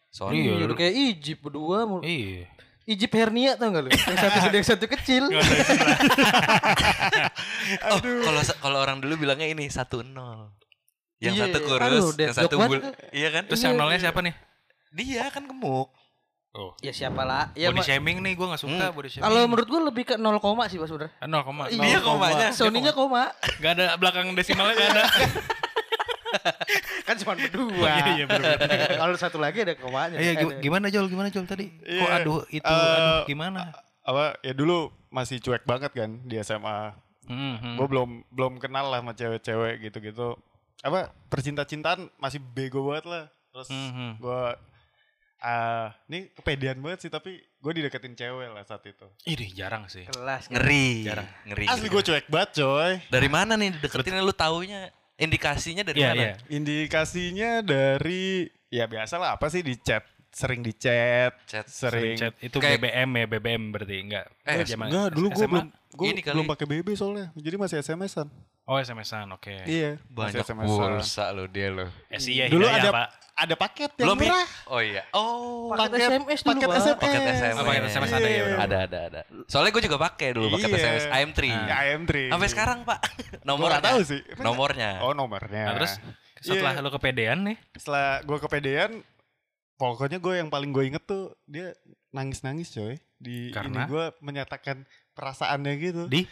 Sony. 0.08 0.46
Iya, 0.46 0.52
Iya, 0.62 0.66
kayak 0.72 0.94
Ijip 0.94 1.38
berdua. 1.42 1.90
Iya. 2.00 2.46
Ijip 2.88 3.12
hernia 3.12 3.60
tau 3.60 3.68
gak 3.68 3.84
lu? 3.84 3.92
Yang 3.92 4.16
satu 4.18 4.38
gede, 4.48 4.56
yang 4.56 4.68
satu 4.72 4.86
kecil. 4.88 5.24
Oh, 5.28 5.44
kalau 8.24 8.40
kalau 8.64 8.80
orang 8.80 9.04
dulu 9.04 9.20
bilangnya 9.20 9.52
ini 9.52 9.68
satu 9.68 10.00
nol. 10.02 10.56
Yang 11.20 11.36
Iya, 11.36 11.44
satu 11.44 11.60
iya. 11.60 11.68
kurus, 11.68 11.84
Aduh, 11.84 12.16
yang 12.16 12.32
satu 12.32 12.56
bul. 12.56 12.80
Iya 13.12 13.28
kan? 13.34 13.44
Terus 13.50 13.60
yang 13.60 13.76
nolnya 13.76 14.00
siapa 14.00 14.24
nih? 14.24 14.32
Dia 14.96 15.28
kan 15.28 15.44
gemuk. 15.44 15.92
Oh. 16.58 16.74
ya 16.82 16.90
siapa 16.90 17.22
lah? 17.22 17.54
Ya, 17.54 17.70
body 17.70 17.86
shaming 17.86 18.18
nih, 18.18 18.34
gue 18.34 18.42
gak 18.50 18.58
suka 18.58 18.90
Hmm. 18.90 18.96
body 18.96 19.14
shaming. 19.14 19.30
kalau 19.30 19.46
menurut 19.46 19.70
gue 19.70 19.78
lebih 19.94 20.10
ke 20.10 20.18
0 20.18 20.42
koma 20.42 20.66
sih 20.66 20.82
Pak 20.82 20.90
Saudara. 20.90 21.14
Ah, 21.22 21.30
0, 21.30 21.46
koma. 21.46 21.70
Iya, 21.70 22.02
komanya. 22.02 22.50
Sony-nya 22.50 22.98
koma. 22.98 23.30
Gak 23.62 23.78
ada 23.78 23.94
belakang 23.94 24.34
desimalnya 24.34 24.74
gak 24.74 24.90
ada. 24.90 25.06
kan 27.04 27.16
cuma 27.18 27.34
berdua. 27.40 27.90
Iya, 27.90 28.06
iya, 28.18 28.26
Kalau 28.94 29.16
satu 29.16 29.38
lagi 29.38 29.62
ada 29.62 29.74
komanya. 29.74 30.18
Iya, 30.18 30.34
gimana 30.58 30.88
Jol? 30.88 31.08
Gimana 31.08 31.28
Jol 31.28 31.44
tadi? 31.44 31.72
Kok 31.72 31.86
Iya. 31.86 32.18
aduh 32.18 32.42
itu 32.50 32.66
Eh, 32.66 32.96
aduh 32.96 33.22
gimana? 33.26 33.72
Apa 34.02 34.40
ya 34.40 34.52
dulu 34.52 34.88
masih 35.08 35.38
cuek 35.38 35.64
banget 35.64 35.92
kan 35.92 36.12
di 36.24 36.36
SMA. 36.38 36.96
Hmm, 37.28 37.56
hmm. 37.60 37.76
Gue 37.76 37.88
belum 37.88 38.10
belum 38.30 38.54
kenal 38.58 38.88
lah 38.88 39.00
sama 39.00 39.12
cewek-cewek 39.12 39.84
gitu-gitu. 39.84 40.40
Apa 40.80 41.12
percinta-cintaan 41.28 42.08
masih 42.16 42.40
bego 42.40 42.88
banget 42.88 43.06
lah. 43.06 43.24
Terus 43.52 43.68
Hmm, 43.68 43.92
hmm. 43.92 44.12
gue 44.18 44.42
ah 45.38 45.94
ini 46.08 46.34
kepedean 46.34 46.82
banget 46.82 47.06
sih 47.06 47.12
tapi 47.14 47.38
gue 47.38 47.72
dideketin 47.72 48.16
cewek 48.16 48.48
lah 48.48 48.64
saat 48.64 48.82
itu. 48.86 49.06
Ih, 49.24 49.38
jarang 49.52 49.86
sih. 49.86 50.08
kelas. 50.08 50.50
Ngeri. 50.50 51.04
Jarang. 51.04 51.28
Ngeri. 51.46 51.66
Asli 51.68 51.88
gue 51.88 52.02
cuek 52.02 52.26
banget 52.26 52.50
coy. 52.58 52.94
Dari 53.06 53.30
mana 53.30 53.54
nih 53.54 53.76
deketinnya 53.78 54.24
lu 54.24 54.32
taunya? 54.32 54.90
Indikasinya 55.18 55.82
dari 55.82 55.98
Iya, 55.98 56.10
mana? 56.10 56.22
iya. 56.22 56.34
Indikasinya 56.48 57.52
dari 57.60 58.46
ya 58.70 58.86
biasa 58.86 59.18
lah 59.18 59.34
apa 59.34 59.50
sih 59.50 59.60
di 59.60 59.74
chat 59.76 60.06
sering 60.30 60.62
di 60.62 60.70
chat 60.72 61.34
Chat. 61.46 61.66
Sering 61.66 62.14
sering, 62.14 62.18
chat 62.20 62.34
itu 62.40 62.58
Kayak- 62.58 62.78
BBM 62.80 63.10
ya, 63.12 63.26
BBM 63.28 63.64
berarti 63.74 63.96
enggak. 63.98 64.26
Eh, 64.46 64.62
enggak 64.62 65.08
dulu 65.10 65.28
gue 65.32 65.48
belum 65.48 65.68
gue 65.90 66.08
belum 66.22 66.46
pakai 66.46 66.66
BB 66.68 66.88
soalnya 66.94 67.34
jadi 67.34 67.58
masih 67.58 67.82
SMS-an 67.82 68.30
Oh, 68.68 68.76
SMS-an, 68.76 69.32
oke. 69.32 69.64
iya 69.64 69.96
Banyak 70.06 70.44
SMS-an. 70.44 70.68
pulsa 70.68 71.32
lo 71.32 71.48
dia 71.48 71.72
lo. 71.72 71.88
Eh, 72.08 72.20
iya, 72.28 72.46
dulu 72.46 72.64
Hidayah, 72.64 72.84
ada 72.84 72.90
Pak. 72.92 73.08
ada 73.38 73.56
paket 73.56 73.92
yang 73.94 74.04
Belum 74.04 74.18
ya? 74.18 74.26
murah 74.28 74.50
Oh 74.68 74.82
iya. 74.82 75.04
Oh. 75.10 75.72
Paket 75.72 76.00
SMS 76.04 76.40
dulu, 76.42 76.50
paket 76.52 76.68
Pak. 76.68 76.76
SMS 76.78 76.98
Paket 76.98 77.22
SMS. 77.24 77.56
Oh, 77.56 77.64
paket 77.64 77.84
SMS 77.86 78.12
ada 78.12 78.28
ya, 78.28 78.42
benar. 78.44 78.60
Ada 78.60 78.78
ada 78.82 79.00
ada. 79.08 79.22
Soalnya 79.46 79.72
gue 79.72 79.84
juga 79.84 79.98
pakai 79.98 80.30
dulu 80.32 80.48
paket 80.52 80.68
Iya. 80.68 80.80
SMS 80.84 81.06
AM3. 81.08 81.40
Ya, 81.48 81.76
AM3 81.88 82.12
Sampai 82.28 82.50
sekarang, 82.50 82.78
Pak. 82.84 83.00
gue 83.00 83.40
Nomornya. 83.48 83.72
gak 83.74 83.86
tahu 83.88 84.00
sih 84.04 84.22
Nomornya. 84.38 84.90
oh 85.00 85.14
nomornya 85.14 85.62
Nah, 85.64 85.74
terus 85.74 85.94
setelah 86.38 86.74
Iya. 86.74 86.84
lu 86.84 86.90
kepedean 86.92 87.40
nih, 87.44 87.58
setelah 87.74 88.20
gue 88.22 88.38
kepedean 88.38 88.92
pokoknya 89.76 90.18
gue 90.18 90.34
yang 90.36 90.50
paling 90.50 90.70
gue 90.70 90.84
inget 90.86 91.04
tuh 91.04 91.32
dia 91.46 91.72
nangis 92.10 92.42
nangis 92.42 92.68
coy 92.70 92.98
di 93.16 93.50
Karena? 93.50 93.86
ini 93.86 93.88
gue 93.88 94.06
menyatakan 94.20 94.84
perasaannya 95.14 95.74
gitu 95.78 96.04
di 96.06 96.26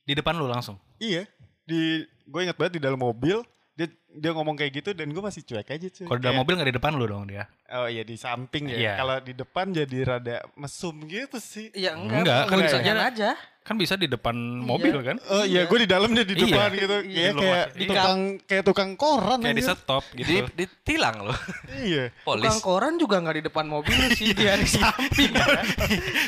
di 0.00 0.12
depan 0.12 0.34
lu 0.34 0.46
langsung. 0.46 0.78
iya 0.96 1.26
di 1.62 1.82
gue 2.24 2.40
inget 2.40 2.56
banget 2.56 2.72
di 2.76 2.82
dalam 2.82 2.98
mobil 2.98 3.40
dia 3.72 3.88
dia 4.12 4.30
ngomong 4.30 4.52
kayak 4.52 4.72
gitu 4.74 4.90
dan 4.92 5.08
gue 5.08 5.22
masih 5.22 5.40
cuek 5.42 5.64
aja 5.66 5.88
cuy 5.88 6.04
Kalau 6.04 6.18
di 6.18 6.22
dalam 6.22 6.38
mobil 6.38 6.54
nggak 6.54 6.68
di 6.68 6.76
depan 6.76 6.92
lu 6.92 7.06
dong 7.06 7.24
dia. 7.24 7.48
oh 7.72 7.86
iya 7.86 8.02
di 8.02 8.14
samping 8.14 8.68
ya 8.68 8.76
Iya. 8.76 8.92
kalau 8.96 9.16
di 9.18 9.32
depan 9.32 9.66
jadi 9.70 9.98
rada 10.02 10.36
mesum 10.54 10.92
gitu 11.04 11.38
sih 11.38 11.72
Iya 11.72 11.94
enggak. 11.94 12.20
Enggak, 12.20 12.42
kan 12.44 12.56
bisa 12.58 12.76
bisa 12.76 12.92
aja. 12.92 13.08
aja. 13.08 13.30
Kan 13.62 13.78
bisa 13.78 13.94
di 13.94 14.04
depan 14.06 14.34
mobil 14.60 14.90
kan? 15.00 15.16
Oh 15.30 15.40
iya, 15.40 15.62
Iya. 15.62 15.62
gue 15.64 15.78
di 15.78 15.88
dalam 15.88 16.10
dia 16.10 16.26
di 16.26 16.34
Iya. 16.34 16.44
depan 16.44 16.68
gitu. 16.74 16.96
Iya, 17.00 17.00
Kayak 17.00 17.32
kayak 17.32 17.64
masih- 17.64 17.88
tukang 17.88 18.20
kayak 18.44 18.64
tukang 18.66 18.90
koran 18.92 19.38
Kayak 19.38 19.54
di 19.54 19.62
anjir. 19.62 19.76
stop 19.78 20.04
gitu. 20.12 20.28
Di, 20.28 20.36
ditilang 20.58 21.16
loh. 21.22 21.38
Iya. 21.72 22.04
Polis. 22.20 22.42
Tukang 22.44 22.60
koran 22.60 22.94
juga 22.98 23.16
nggak 23.18 23.36
di 23.38 23.44
depan 23.46 23.64
mobil 23.66 23.96
sih, 24.18 24.34
dia 24.34 24.52
di 24.54 24.68
samping 24.68 25.32
kan. 25.38 25.64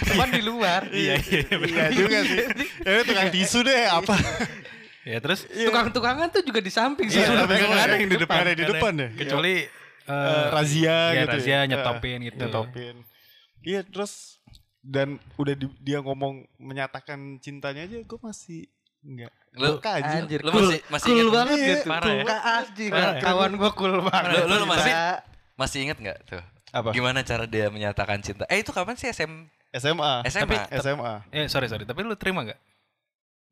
Cuman 0.06 0.28
di 0.30 0.40
luar. 0.40 0.80
Iya, 0.88 1.14
iya, 1.20 1.40
iya. 1.44 1.58
Iya 1.60 1.84
juga 1.92 2.18
sih. 2.22 2.40
Ya 2.80 3.00
tukang 3.04 3.28
tisu 3.28 3.58
deh 3.60 3.82
apa. 3.84 4.16
Ya 5.04 5.18
terus 5.20 5.44
Tukang-tukangan 5.44 6.26
tuh 6.28 6.40
juga 6.40 6.60
di 6.60 6.68
samping 6.68 7.06
sih. 7.06 7.20
Iya, 7.20 7.28
sebenarnya. 7.28 7.48
tapi 7.54 7.64
nggak 7.66 7.84
ada 7.84 7.94
yang 7.94 8.08
di 8.08 8.16
depan. 8.16 8.34
Nggak 8.34 8.40
ada 8.40 8.50
di 8.50 8.56
nggak 8.58 8.72
depan 8.72 8.92
ya. 8.94 9.08
Kecuali 9.14 9.54
Eh, 10.04 10.12
eh, 10.12 10.46
razia 10.48 10.84
ya, 10.84 10.98
gitu. 11.18 11.32
razia, 11.32 11.52
ya. 11.54 11.60
nyetopin 11.64 12.18
gitu. 12.22 12.36
Nyetopin. 12.38 12.94
Iya, 13.62 13.80
terus 13.82 14.12
dan 14.80 15.08
udah 15.34 15.54
di- 15.54 15.78
dia 15.78 15.98
ngomong 15.98 16.44
menyatakan 16.58 17.16
cintanya 17.38 17.84
aja 17.84 17.96
gue 17.98 18.18
masih 18.20 18.68
enggak. 19.00 19.32
Lu- 19.54 19.78
aja. 19.78 20.18
Anjir, 20.18 20.40
Lu 20.40 20.50
cool, 20.50 20.66
masih- 20.66 20.82
masih 20.90 21.06
cool 21.06 21.20
ingat? 21.22 21.32
banget 21.32 21.56
gitu. 21.62 21.86
parah 21.86 22.10
ya. 22.10 22.24
Asji, 22.58 22.86
Parah 22.90 23.12
ya. 23.14 23.20
kawan 23.22 23.52
gua 23.54 23.70
cool 23.72 23.94
banget. 24.02 24.44
Lu- 24.44 24.58
lu 24.58 24.66
masih-. 24.66 24.94
Masih 25.54 25.78
inget 25.80 25.96
nggak 25.96 26.18
tuh? 26.26 26.42
Apa? 26.68 26.90
Gimana 26.90 27.22
cara 27.22 27.46
dia 27.46 27.70
menyatakan 27.70 28.18
cinta? 28.18 28.44
Eh 28.46 28.60
itu 28.60 28.74
kapan 28.74 28.98
sih 28.98 29.06
SM 29.06 29.30
SMA. 29.72 30.26
SMA? 30.26 30.58
SMA. 30.74 31.12
Eh 31.30 31.46
sorry 31.46 31.70
sorry, 31.70 31.86
tapi 31.86 32.02
lu 32.02 32.12
terima 32.14 32.42
gak? 32.42 32.58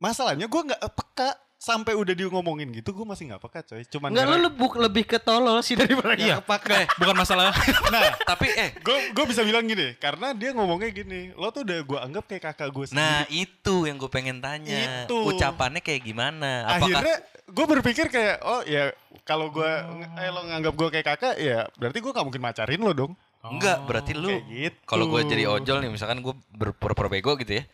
Masalahnya 0.03 0.51
gue 0.51 0.62
nggak 0.67 0.83
peka 0.83 1.31
sampai 1.55 1.95
udah 1.95 2.11
dia 2.11 2.27
ngomongin 2.27 2.75
gitu 2.75 2.91
gue 2.91 3.07
masih 3.07 3.31
nggak 3.31 3.38
peka 3.38 3.61
coy. 3.62 3.87
Cuman 3.87 4.11
Enggak 4.11 4.27
lu 4.27 4.37
lebih, 4.43 4.69
lebih 4.83 5.05
ke 5.07 5.23
tolol 5.23 5.62
sih 5.62 5.79
daripada 5.79 6.19
Iya. 6.19 6.43
nggak 6.43 6.43
kepake. 6.43 6.79
Bukan 6.99 7.15
masalah. 7.15 7.55
Nah, 7.95 8.11
Tapi 8.27 8.51
eh 8.51 8.75
gue 8.83 9.15
gue 9.15 9.25
bisa 9.31 9.47
bilang 9.47 9.62
gini 9.62 9.95
karena 9.95 10.35
dia 10.35 10.51
ngomongnya 10.51 10.91
gini 10.91 11.31
lo 11.33 11.55
tuh 11.55 11.62
udah 11.62 11.79
gue 11.87 11.99
anggap 12.03 12.25
kayak 12.27 12.43
kakak 12.51 12.69
gue 12.69 12.85
sendiri. 12.91 12.99
Nah 12.99 13.23
itu 13.31 13.75
yang 13.87 13.95
gue 13.95 14.11
pengen 14.11 14.43
tanya. 14.43 15.07
Itu. 15.07 15.23
Ucapannya 15.23 15.79
kayak 15.79 16.03
gimana? 16.03 16.67
Apakah 16.67 16.99
akhirnya 16.99 17.17
gue 17.47 17.67
berpikir 17.71 18.07
kayak 18.11 18.43
oh 18.43 18.67
ya 18.67 18.91
kalau 19.23 19.55
gue 19.55 19.71
eh, 20.19 20.31
lo 20.35 20.43
nganggap 20.43 20.75
gue 20.75 20.88
kayak 20.91 21.07
kakak 21.15 21.35
ya 21.38 21.71
berarti 21.79 22.03
gue 22.03 22.11
gak 22.11 22.27
mungkin 22.27 22.43
macarin 22.43 22.83
lo 22.83 22.91
dong. 22.91 23.12
enggak? 23.43 23.87
Berarti 23.87 24.19
lu 24.19 24.35
Kayak 24.35 24.43
gitu. 24.51 24.79
kalau 24.83 25.07
gue 25.07 25.21
jadi 25.31 25.47
ojol 25.47 25.79
nih 25.79 25.91
misalkan 25.95 26.19
gue 26.19 26.35
berpura-pura 26.51 27.07
bego 27.07 27.38
gitu 27.38 27.62
ya 27.62 27.65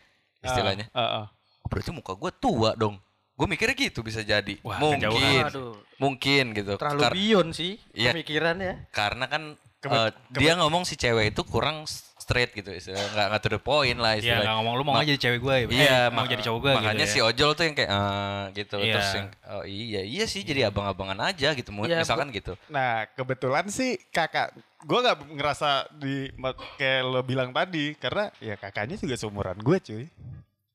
istilahnya. 0.45 0.93
Ah, 0.93 1.01
ah, 1.01 1.13
ah. 1.23 1.25
Berarti 1.69 1.91
muka 1.91 2.13
gue 2.13 2.31
tua 2.33 2.73
dong. 2.73 2.97
Gue 3.31 3.47
mikirnya 3.47 3.71
gitu 3.73 4.01
bisa 4.01 4.19
jadi. 4.19 4.59
Wah, 4.59 4.75
mungkin, 4.77 5.07
kejauhan. 5.07 5.51
Mungkin 5.95 6.43
gitu. 6.51 6.73
terlalu 6.75 7.01
Kar- 7.01 7.13
bion 7.13 7.47
sih 7.49 7.79
Iya. 7.91 8.11
pemikirannya. 8.11 8.89
karena 8.89 9.25
kan 9.25 9.43
Kebet- 9.79 10.11
eh, 10.11 10.11
dia 10.35 10.53
ngomong 10.55 10.83
si 10.83 10.93
cewek 10.93 11.31
itu 11.31 11.39
kurang 11.43 11.87
straight 12.19 12.51
gitu 12.51 12.67
istilahnya 12.69 13.09
nggak 13.09 13.25
nggak 13.25 13.41
to 13.41 13.49
the 13.49 13.57
point 13.57 13.95
lah 13.95 14.11
Iya, 14.11 14.19
istilahnya. 14.21 14.43
gak 14.45 14.55
ngomong 14.59 14.73
lu 14.75 14.83
mau 14.83 14.93
Ma- 14.93 15.01
aja 15.01 15.07
jadi 15.09 15.21
cewek 15.21 15.39
gue. 15.39 15.55
Iya, 15.71 15.99
mau 16.09 16.19
mak- 16.19 16.29
jadi 16.29 16.41
cowok 16.43 16.59
gue 16.59 16.71
Makanya 16.75 16.99
gitu 16.99 17.09
si 17.09 17.17
ya. 17.17 17.23
ojol 17.25 17.51
tuh 17.53 17.63
yang 17.63 17.75
kayak 17.75 17.89
eh 17.89 18.43
gitu. 18.53 18.75
Iya. 18.77 18.93
Terus 18.93 19.09
yang 19.13 19.27
oh 19.49 19.63
iya 19.63 20.01
iya 20.03 20.25
sih 20.25 20.41
jadi 20.41 20.61
abang-abangan 20.67 21.19
aja 21.25 21.47
gitu. 21.53 21.69
Iya, 21.79 21.95
Misalkan 21.97 22.27
gitu. 22.29 22.53
Nah 22.67 23.07
kebetulan 23.09 23.65
sih 23.69 23.95
kakak 24.09 24.51
gue 24.81 24.99
gak 25.01 25.15
ngerasa 25.31 25.69
di 25.93 26.27
kayak 26.75 27.01
lo 27.01 27.21
bilang 27.21 27.49
tadi 27.49 27.95
karena 27.95 28.35
ya 28.37 28.55
kakaknya 28.55 28.95
juga 28.95 29.15
seumuran 29.15 29.57
gue 29.57 29.77
cuy. 29.79 30.05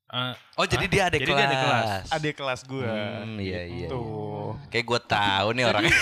Eh, 0.07 0.35
Oh 0.55 0.65
jadi 0.65 0.85
dia 0.85 1.03
ada 1.09 1.17
Jadi 1.17 1.27
kelas. 1.27 1.37
dia 1.37 1.47
ada 1.47 1.57
kelas. 1.59 2.07
Adik 2.13 2.35
kelas 2.35 2.61
gue. 2.63 2.87
Hmm, 2.87 3.37
iya 3.37 3.61
iya. 3.65 3.89
Tuh. 3.89 4.55
Kayak 4.69 4.85
gue 4.85 5.01
tahu 5.03 5.49
nih 5.53 5.65
orangnya. 5.65 5.97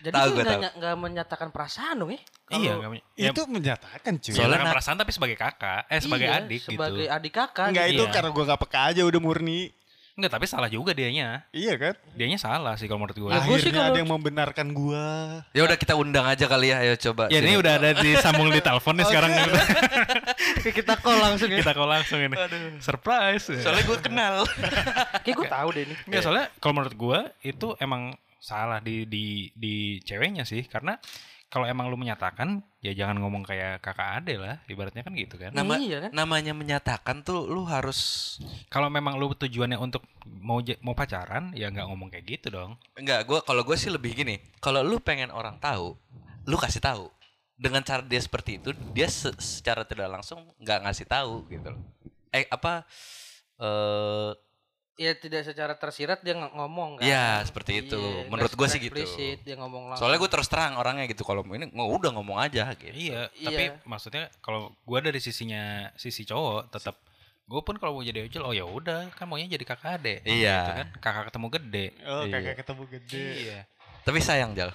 Jadi 0.00 0.12
Tahu 0.12 0.28
ny- 0.36 0.74
nggak 0.76 0.94
menyatakan 1.00 1.48
perasaan 1.48 1.96
dong 1.96 2.12
ya? 2.12 2.20
iya, 2.52 2.76
Kalau- 2.76 2.80
gak, 2.84 2.90
ya, 3.16 3.30
Itu 3.32 3.42
menyatakan 3.46 4.12
cuy. 4.14 4.30
ya, 4.30 4.36
Soalnya 4.36 4.52
bukan 4.54 4.68
na- 4.68 4.74
perasaan 4.76 4.96
tapi 5.00 5.10
sebagai 5.10 5.32
kakak, 5.34 5.80
eh 5.88 5.96
sebagai 5.98 6.28
Iya, 6.28 6.36
adik 6.38 6.60
sebagai 6.60 6.92
gitu. 7.00 7.16
adik 7.16 7.32
kakak. 7.32 7.66
Enggak 7.72 7.86
gitu. 7.88 7.94
itu 7.94 8.04
Iya. 8.04 8.12
karena 8.12 8.30
gue 8.30 8.44
gak 8.46 8.60
peka 8.60 8.80
aja 8.84 9.00
udah 9.02 9.20
murni. 9.22 9.60
Enggak, 10.14 10.30
tapi 10.30 10.46
salah 10.46 10.70
juga 10.70 10.94
dianya. 10.94 11.42
Iya 11.50 11.74
kan? 11.74 11.94
Dianya 12.14 12.38
salah 12.38 12.78
sih 12.78 12.86
kalau 12.86 13.02
menurut 13.02 13.18
gue. 13.18 13.26
Ya, 13.26 13.42
gua 13.42 13.58
sih 13.58 13.66
Akhirnya 13.66 13.82
kalau- 13.82 13.90
ada 13.90 13.98
yang 13.98 14.10
membenarkan 14.14 14.66
gue. 14.70 15.06
ya 15.50 15.62
udah 15.66 15.74
kita 15.74 15.94
undang 15.94 16.22
aja 16.22 16.46
kali 16.46 16.70
ya. 16.70 16.78
Ayo 16.80 16.94
coba. 16.96 17.26
Ya 17.28 17.42
ini 17.42 17.50
sini. 17.50 17.58
udah 17.58 17.72
ada 17.74 17.90
disambung 17.98 18.46
di 18.54 18.62
telepon 18.62 18.94
nih 18.94 19.06
sekarang. 19.06 19.30
kita 20.78 20.94
call 20.96 21.18
langsung 21.18 21.50
ya. 21.50 21.58
Kita 21.60 21.74
call 21.74 21.90
langsung 21.90 22.18
ini. 22.20 22.36
Surprise. 22.78 23.50
Soalnya 23.58 23.84
gue 23.84 23.98
kenal. 23.98 24.34
Kayak 25.26 25.34
gue 25.34 25.48
tahu 25.50 25.68
deh 25.72 25.82
ini. 25.82 25.94
Enggak, 26.06 26.22
soalnya 26.22 26.46
kalau 26.58 26.72
menurut 26.78 26.94
gue 26.94 27.18
itu 27.42 27.68
emang 27.78 28.14
salah 28.38 28.78
di 28.78 29.08
di 29.08 29.26
di 29.50 29.74
ceweknya 29.98 30.44
sih 30.44 30.62
karena 30.62 31.00
kalau 31.54 31.70
emang 31.70 31.86
lu 31.86 31.94
menyatakan 31.94 32.66
ya 32.82 32.90
jangan 32.90 33.22
ngomong 33.22 33.46
kayak 33.46 33.78
kakak 33.78 34.18
ade 34.18 34.34
lah 34.34 34.58
ibaratnya 34.66 35.06
kan 35.06 35.14
gitu 35.14 35.38
kan 35.38 35.54
Nama, 35.54 35.78
Iya 35.78 35.98
kan? 36.02 36.10
namanya 36.10 36.50
menyatakan 36.50 37.22
tuh 37.22 37.46
lu 37.46 37.62
harus 37.62 37.98
kalau 38.66 38.90
memang 38.90 39.14
lu 39.14 39.30
tujuannya 39.30 39.78
untuk 39.78 40.02
mau 40.26 40.58
mau 40.82 40.92
pacaran 40.92 41.54
ya 41.54 41.70
nggak 41.70 41.86
ngomong 41.86 42.10
kayak 42.10 42.26
gitu 42.26 42.50
dong 42.50 42.74
Enggak, 42.98 43.22
gua 43.24 43.38
kalau 43.40 43.62
gue 43.62 43.74
sih 43.74 43.86
lebih 43.86 44.14
gini. 44.14 44.42
Kalau 44.58 44.82
lu 44.82 44.98
pengen 44.98 45.30
orang 45.30 45.58
tahu, 45.58 45.94
lu 46.42 46.56
kasih 46.56 46.78
tahu. 46.78 47.06
Dengan 47.54 47.82
cara 47.82 48.02
dia 48.02 48.18
seperti 48.18 48.58
itu, 48.58 48.74
dia 48.90 49.06
se- 49.06 49.34
secara 49.38 49.86
tidak 49.86 50.10
langsung 50.10 50.42
nggak 50.58 50.78
ngasih 50.82 51.06
tahu 51.06 51.46
gitu 51.48 51.70
loh. 51.70 51.82
Eh 52.30 52.46
apa? 52.50 52.82
Eh 53.54 54.30
Ya 54.94 55.10
tidak 55.12 55.42
secara 55.42 55.74
tersirat 55.74 56.22
dia 56.22 56.32
ng- 56.32 56.54
ngomong 56.54 56.98
kan. 56.98 57.04
Iya, 57.04 57.42
seperti 57.42 57.82
itu. 57.82 57.98
Iya, 57.98 58.30
Menurut 58.30 58.46
secara 58.48 58.70
sih 58.70 58.78
gitu. 58.80 59.02
Dia 59.42 59.56
ngomong 59.56 59.82
langsung. 59.90 60.00
soalnya 60.00 60.18
gue 60.18 60.30
terus 60.30 60.46
terang 60.46 60.74
orangnya 60.74 61.04
gitu. 61.04 61.22
Kalau 61.22 61.42
ini 61.44 61.66
nggak 61.66 61.90
udah 61.92 62.10
ngomong 62.12 62.38
aja 62.38 62.70
gitu. 62.72 62.94
iya 62.94 63.26
Iya. 63.34 63.44
tapi 63.44 63.64
maksudnya 63.84 64.30
kalau 64.38 64.70
gua 64.82 64.98
dari 65.00 65.18
sisinya 65.18 65.62
sisi 65.94 66.22
cowok 66.22 66.70
tetap 66.70 66.94
gue 67.44 67.60
pun 67.60 67.74
kalau 67.74 67.92
mau 67.92 68.02
jadi 68.02 68.24
ojol 68.24 68.42
oh 68.42 68.54
ya 68.54 68.64
udah 68.64 69.12
kan 69.12 69.26
maunya 69.26 69.50
jadi 69.50 69.66
kakak 69.66 69.98
ade 69.98 70.14
Iya. 70.22 70.56
gitu 70.56 70.72
kan 70.72 70.88
kakak 70.96 71.24
ketemu 71.28 71.46
gede 71.50 71.86
Oh 72.04 72.22
Iya. 72.22 72.32
kakak 72.32 72.54
ketemu 72.56 72.82
gede. 72.88 73.24
iya 73.42 73.58
Tapi 74.00 74.18
sayang 74.18 74.54
Jal. 74.54 74.70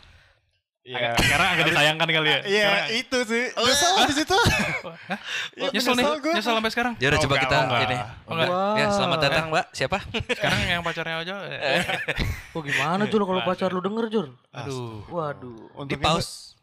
Iya. 0.82 1.12
sekarang 1.13 1.48
agak 1.54 1.65
disayangkan 1.68 2.08
kali 2.08 2.28
ya 2.28 2.39
Iya 2.42 2.63
Sekarang- 2.65 2.89
itu 2.96 3.18
sih. 3.26 3.44
Nyesel 3.54 3.92
di 4.02 4.15
situ. 4.15 4.38
Iya, 5.54 5.70
nyesel 5.70 5.94
nih 5.94 6.06
gua. 6.18 6.34
nyesel 6.34 6.54
sampai 6.56 6.72
sekarang 6.72 6.94
Ya 6.96 7.08
udah 7.08 7.20
Oh, 7.20 7.24
coba 7.24 7.34
enggak, 7.36 7.44
kita 7.46 7.56
oh, 7.56 7.62
enggak. 7.62 7.82
ini. 7.84 7.98
Oh, 8.00 8.32
enggak. 8.32 8.50
Ya, 8.74 8.88
selamat 8.89 9.20
datang, 9.22 9.46
Mbak. 9.50 9.65
Siapa? 9.72 9.98
sekarang 10.32 10.60
yang 10.65 10.82
pacarnya 10.82 11.15
ojol 11.20 11.39
eh, 11.46 11.84
Oh 12.50 12.62
gimana 12.62 13.04
Jul 13.06 13.22
kalau 13.22 13.42
pacar 13.44 13.70
lu 13.70 13.80
denger 13.80 14.06
Jul? 14.08 14.28
aduh 14.50 15.04
Waduh. 15.06 15.86
Di 15.86 15.96
pause. 15.96 16.58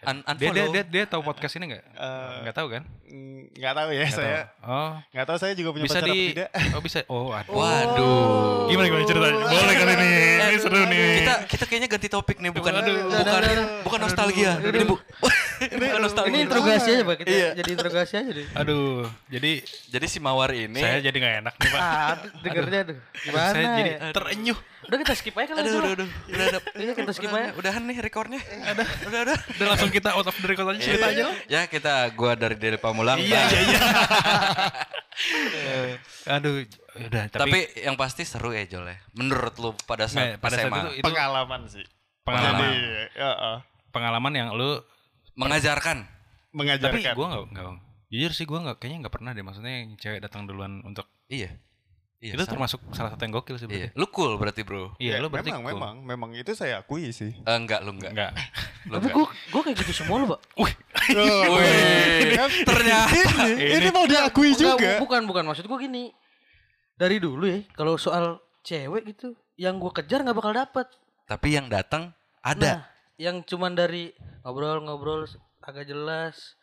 Un 0.00 0.16
dia 0.32 0.48
dia 0.48 0.48
unfollow. 0.62 0.70
dia, 0.70 0.82
dia 0.84 1.04
tahu 1.04 1.22
podcast 1.22 1.54
ini 1.54 1.64
nggak 1.68 1.82
Eh, 1.90 2.34
nggak 2.40 2.54
tahu 2.54 2.68
kan 2.68 2.82
mm, 3.04 3.40
nggak 3.52 3.74
tahu 3.74 3.88
ya 3.88 3.98
Nggak 4.00 4.14
saya. 4.14 4.40
tahu. 4.54 4.70
oh 4.70 4.90
Nggak 5.10 5.26
tahu 5.26 5.36
saya 5.36 5.52
juga 5.52 5.68
punya 5.72 5.84
bisa 5.84 5.94
pacar 5.94 6.04
apa 6.04 6.14
di 6.14 6.22
tidak. 6.28 6.48
oh 6.70 6.80
bisa 6.80 6.98
oh 7.06 7.26
aduh 7.38 7.52
Waduh. 7.52 8.68
gimana 8.68 8.86
gimana 8.86 9.04
ceritanya 9.04 9.34
boleh 9.40 9.74
kali 9.74 9.92
ini 9.92 10.10
ini 10.38 10.56
seru 10.56 10.78
nih 10.84 11.08
Kita 11.18 11.34
kita 11.46 11.64
kayaknya 11.64 11.88
ganti 11.88 12.08
topik 12.08 12.36
nih, 12.36 12.50
bukan 12.50 12.72
Aduh. 12.74 12.96
bukan 13.10 13.42
bukan 13.82 14.00
nostalgia. 14.00 14.52
Ini 14.60 14.84
bu, 14.84 14.96
bukan 15.82 16.00
nostalgia. 16.00 16.30
Ini 16.30 16.38
interogasi 16.44 16.88
aja 16.90 17.02
Pak. 17.02 17.16
Kita 17.18 17.28
Iya. 17.28 17.48
jadi 17.56 17.70
interogasi 17.72 18.12
aja 18.14 18.30
deh. 18.30 18.46
aduh 18.54 19.02
jadi 19.26 19.52
Jadi 19.88 20.06
si 20.06 20.18
Mawar 20.18 20.52
ini 20.52 20.76
saya 20.76 21.00
jadi 21.00 21.16
nggak 21.16 21.34
enak 21.42 21.54
nih 21.54 21.68
pak 21.68 21.80
Ah, 21.80 22.14
dengernya 22.38 22.80
tuh. 22.86 22.96
Gimana 23.20 23.48
saya 23.48 23.66
jadi 23.74 23.90
ya? 23.90 24.10
terenyuh 24.12 24.58
Udah 24.80 24.98
kita 24.98 25.12
skip 25.12 25.34
aja 25.34 25.52
kali 25.52 25.60
Aduh, 25.60 25.72
aduh, 25.74 25.92
aduh. 25.92 26.08
Udah, 26.30 26.44
udah. 26.48 26.60
Iya 26.74 26.92
kita 26.94 27.12
skip 27.12 27.28
Udah, 27.28 27.42
aja. 27.42 27.50
Udahan 27.54 27.82
nih 27.84 27.96
rekornya. 28.00 28.40
Ada. 28.40 28.84
Udah, 29.04 29.20
udah. 29.22 29.36
udah 29.36 29.66
langsung 29.68 29.87
kita 29.90 30.08
out 30.12 30.24
of 30.24 30.34
the 30.34 30.46
record 30.46 30.68
aja 30.70 30.80
cerita 30.80 31.06
aja 31.08 31.24
Ya 31.46 31.62
kita 31.64 31.92
gua 32.12 32.32
dari 32.32 32.54
Deli 32.54 32.76
Pamulang. 32.76 33.16
iya 33.16 33.42
iya 33.46 33.60
iya 33.62 33.80
aduh 36.30 36.62
udah 36.98 37.24
Tapi, 37.26 37.50
tapi, 37.50 37.58
yang 37.80 37.94
pasti 37.94 38.22
seru 38.22 38.50
ya 38.50 38.62
Jol 38.64 38.86
ya. 38.86 38.98
Menurut 39.12 39.54
lu 39.56 39.70
pada 39.82 40.06
saat, 40.06 40.36
nggak, 40.36 40.40
pada 40.40 40.54
saat 40.54 40.66
SMA, 40.66 40.78
itu 40.78 40.90
itu 40.94 41.04
Pengalaman 41.04 41.60
sih. 41.66 41.84
pengalaman 42.20 42.68
Jadi, 42.68 43.16
ya, 43.16 43.30
ah, 43.32 43.58
pengalaman 43.88 44.32
yang 44.32 44.48
lu 44.52 44.78
mengajarkan. 45.34 46.04
tapi 46.04 46.54
mengajarkan. 46.54 47.14
gue 47.14 47.26
nggak 47.26 47.42
nggak 47.50 47.66
jujur 48.08 48.32
sih 48.32 48.44
gue 48.44 48.58
nggak 48.58 48.76
kayaknya 48.78 48.98
nggak 49.02 49.14
pernah 49.14 49.30
deh 49.30 49.42
maksudnya 49.42 49.74
yang 49.78 49.90
cewek 49.96 50.18
datang 50.18 50.44
duluan 50.44 50.80
untuk 50.82 51.04
Iya. 51.26 51.52
Iya. 52.18 52.34
itu 52.34 52.42
sama. 52.42 52.50
termasuk 52.50 52.80
salah 52.90 53.14
satu 53.14 53.22
yang 53.22 53.30
gokil 53.32 53.56
sih 53.56 53.64
Iya. 53.64 53.94
berarti 53.94 53.94
Lu 53.94 54.06
cool 54.08 54.32
berarti, 54.34 54.60
Bro. 54.62 54.98
iya 54.98 55.12
Ya, 55.14 55.22
lu 55.22 55.30
berarti 55.30 55.48
memang, 55.48 55.62
cool. 55.62 55.70
memang, 55.72 55.94
memang 56.02 56.30
itu 56.34 56.50
saya 56.52 56.82
akui 56.82 57.10
sih. 57.10 57.30
Eh, 57.30 57.54
enggak, 57.54 57.80
lu 57.80 57.94
enggak. 57.94 58.10
enggak 58.10 58.32
Lu 58.84 58.92
Tapi 58.92 59.06
enggak. 59.06 59.14
gue 59.14 59.26
gue 59.48 59.60
kayak 59.62 59.76
gitu 59.78 59.92
semua 59.96 60.16
loh, 60.18 60.28
Pak. 60.34 60.40
Wih, 60.60 60.74
ternyata 62.64 63.14
ini, 63.48 63.78
ini 63.78 63.88
mau 63.88 64.04
diakui 64.04 64.50
Enggak, 64.50 64.60
juga. 64.74 64.90
bu- 64.96 65.06
bukan 65.06 65.22
bukan 65.24 65.44
maksud 65.46 65.64
gue 65.64 65.78
gini. 65.80 66.04
Dari 66.94 67.16
dulu 67.16 67.46
ya, 67.46 67.62
kalau 67.72 67.94
soal 67.94 68.42
cewek 68.60 69.06
gitu, 69.08 69.38
yang 69.54 69.78
gue 69.78 69.92
kejar 69.92 70.20
nggak 70.20 70.34
bakal 70.34 70.50
dapet. 70.52 70.86
Tapi 71.24 71.54
yang 71.54 71.70
datang 71.70 72.10
ada. 72.40 72.58
Nah, 72.58 72.78
yang 73.16 73.42
cuman 73.42 73.72
dari 73.72 74.10
ngobrol-ngobrol 74.42 75.30
agak 75.60 75.86
jelas. 75.86 76.58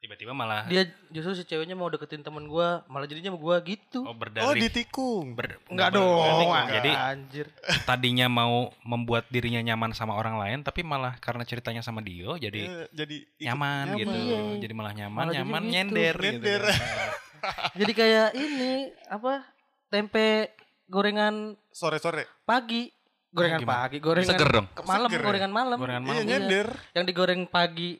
Tiba-tiba 0.00 0.32
malah 0.32 0.64
Dia 0.64 0.82
justru 1.08 1.32
si 1.34 1.44
ceweknya 1.44 1.72
mau 1.72 1.86
deketin 1.86 2.20
temen 2.20 2.44
gue, 2.44 2.68
malah 2.82 3.04
jadinya 3.04 3.30
sama 3.30 3.38
gue 3.38 3.56
gitu. 3.70 4.00
oh 4.00 4.10
Oh 4.10 4.14
berdalih 4.14 4.56
ditikung. 4.58 5.32
Ber- 5.32 5.60
Enggak 5.66 5.92
ber- 5.92 5.96
dong. 5.96 6.24
enggak. 6.42 6.66
jadi 6.74 6.90
anjir. 7.06 7.46
tadinya 7.84 8.26
mau 8.26 8.54
membuat 8.82 9.28
dirinya 9.28 9.60
nyaman 9.62 9.92
sama 9.92 10.12
orang 10.14 10.36
lain 10.36 10.58
tapi 10.60 10.80
malah 10.80 11.14
karena 11.16 11.44
ceritanya 11.44 11.80
sama 11.80 12.00
Dio 12.00 12.34
jadi 12.34 12.60
Eh, 12.62 12.86
jadi 12.90 13.16
ikut 13.36 13.44
nyaman, 13.44 13.84
gitu 13.94 14.10
Iya. 14.10 14.40
jadi 14.58 14.72
malah 14.72 14.92
nyaman 14.94 15.20
Malah 15.20 15.34
nyaman 15.34 15.62
gitu. 15.62 15.70
nyender 15.70 16.14
gitu 16.16 16.26
Nyender. 16.26 16.62
kan. 16.64 17.08
Jadi 17.74 17.92
kayak 17.94 18.28
ini 18.34 18.72
apa? 19.06 19.48
Tempe 19.88 20.52
gorengan 20.84 21.56
Sore-sore. 21.70 22.28
pagi. 22.42 22.92
Gorengan 23.30 23.62
Gimana? 23.62 23.78
pagi, 23.80 23.96
gorengan 23.96 24.28
Seger 24.28 24.50
dong. 24.50 24.66
malam, 24.82 25.06
Seger 25.06 25.22
ya? 25.22 25.24
gorengan 25.24 25.52
malam. 25.54 25.78
Gorengan 25.78 26.02
Iya 26.02 26.10
malam. 26.12 26.26
nyender. 26.26 26.66
Yang 26.92 27.04
digoreng 27.06 27.42
pagi 27.46 27.90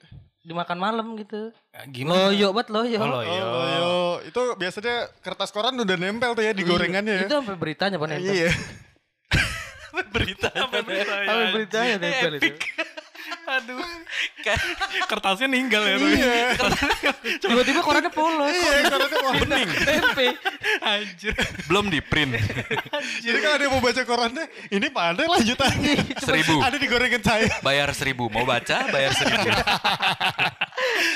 dimakan 0.41 0.79
malam 0.81 1.07
gitu. 1.15 1.53
Eh, 1.71 1.85
gimana 1.93 2.33
Loyo 2.33 2.49
banget 2.51 2.69
loyo. 2.73 2.99
Oh, 2.99 3.05
Oh, 3.05 3.11
loyo. 3.21 3.45
loyo. 3.45 3.93
Itu 4.25 4.41
biasanya 4.57 5.13
kertas 5.21 5.53
koran 5.53 5.77
udah 5.77 5.97
nempel 5.97 6.33
tuh 6.33 6.43
ya 6.43 6.53
di 6.53 6.65
gorengannya 6.65 7.15
ya. 7.15 7.27
Itu 7.29 7.37
sampai 7.41 7.57
beritanya 7.57 7.97
Pak 7.97 8.09
nempel. 8.09 8.33
Iya. 8.33 8.51
Berita. 10.11 10.49
Sampai 10.55 10.81
berita, 10.87 11.13
ya. 11.13 11.27
Sampai 11.27 11.47
beritanya 11.53 11.95
nempel 11.99 12.33
itu. 12.39 12.55
Aduh. 13.59 13.83
Kertasnya 15.07 15.47
ninggal 15.47 15.83
ya. 15.83 15.97
Iya. 15.99 16.35
Tiba-tiba 17.43 17.83
korannya 17.83 18.11
polos. 18.11 18.49
Iya, 18.49 18.87
korannya 18.87 19.19
mau 19.21 19.35
bening. 19.35 19.69
Tempe. 19.83 20.27
Anjir. 20.81 21.37
Belum 21.69 21.93
di 21.93 22.01
print. 22.01 22.41
Jadi 23.21 23.39
kalau 23.41 23.55
ada 23.57 23.65
yang 23.69 23.73
mau 23.77 23.83
baca 23.85 24.03
korannya, 24.05 24.45
ini 24.73 24.89
mana 24.89 25.29
lanjutannya? 25.29 26.17
Seribu. 26.25 26.57
Ada 26.65 26.77
digorengin 26.81 27.21
saya. 27.21 27.53
Bayar 27.61 27.93
seribu. 27.93 28.33
Mau 28.33 28.49
baca 28.49 28.89
bayar 28.89 29.13
seribu. 29.13 29.49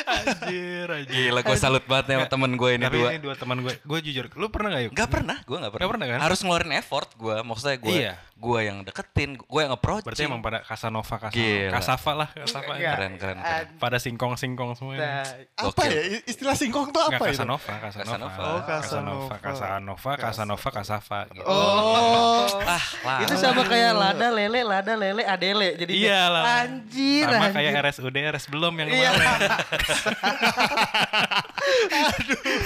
Anjir, 0.04 0.86
anjir. 0.88 1.10
Gila 1.10 1.40
gue 1.40 1.56
salut 1.56 1.84
banget 1.84 2.04
sama 2.10 2.26
temen 2.26 2.50
gue 2.52 2.70
ini 2.72 2.84
Tapi 2.84 2.96
dua. 2.96 3.08
ini 3.10 3.20
dua 3.20 3.34
teman 3.34 3.56
gue. 3.58 3.74
Gue 3.78 3.98
jujur, 4.00 4.26
lu 4.32 4.46
pernah 4.48 4.68
gak 4.70 4.82
yuk? 4.82 4.92
Gak 4.92 5.08
pernah, 5.08 5.36
gue 5.38 5.56
gak 5.56 5.70
pernah. 5.70 5.80
Nggak 5.80 5.92
pernah, 5.92 6.06
kan? 6.06 6.18
Harus 6.20 6.38
ngeluarin 6.40 6.72
effort 6.74 7.08
gue. 7.14 7.36
Maksudnya 7.40 7.76
gue, 7.76 7.92
Iya. 7.94 8.12
gue 8.34 8.60
yang 8.60 8.78
deketin, 8.82 9.30
gue 9.36 9.60
yang 9.60 9.72
approach. 9.72 10.02
Berarti 10.02 10.24
emang 10.24 10.40
pada 10.40 10.60
Casanova, 10.60 11.16
Casanova. 11.18 11.34
Gila. 11.34 11.72
Kasafa 11.72 12.12
lah, 12.14 12.28
Kasafa. 12.30 12.72
Enggak. 12.74 12.94
keren, 12.94 13.12
keren, 13.16 13.38
keren. 13.38 13.66
Pada 13.76 13.96
singkong-singkong 13.98 14.70
semua. 14.74 14.92
ini. 14.92 15.00
Nah, 15.00 15.24
Apa 15.56 15.70
Gokil. 15.74 15.90
ya? 15.90 16.02
Istilah 16.24 16.54
singkong 16.54 16.88
tuh 16.90 17.02
apa 17.02 17.24
itu? 17.24 17.36
Casanova, 17.36 17.72
Casanova. 17.74 18.04
Casanova. 18.04 18.40
Oh, 18.40 18.60
Casanova, 18.60 19.34
Casanova. 19.36 19.38
Casanova, 19.38 20.12
Casanova, 20.16 20.68
Casafa 20.70 21.18
gitu. 21.30 21.44
Oh. 21.44 22.44
Ah, 22.64 22.84
lah. 23.02 23.18
itu 23.22 23.34
sama 23.34 23.62
kayak 23.62 23.92
lada 23.92 24.28
lele, 24.28 24.60
lada 24.62 24.94
lele, 24.94 25.22
adele. 25.24 25.68
Jadi 25.76 25.92
Iya 25.96 26.22
lah. 26.28 26.42
Anjir. 26.62 27.24
Sama 27.24 27.38
anjir. 27.44 27.56
kayak 27.56 27.72
RSUD, 27.82 28.16
RS 28.30 28.46
belum 28.48 28.72
yang 28.76 28.88
Iya. 28.90 29.10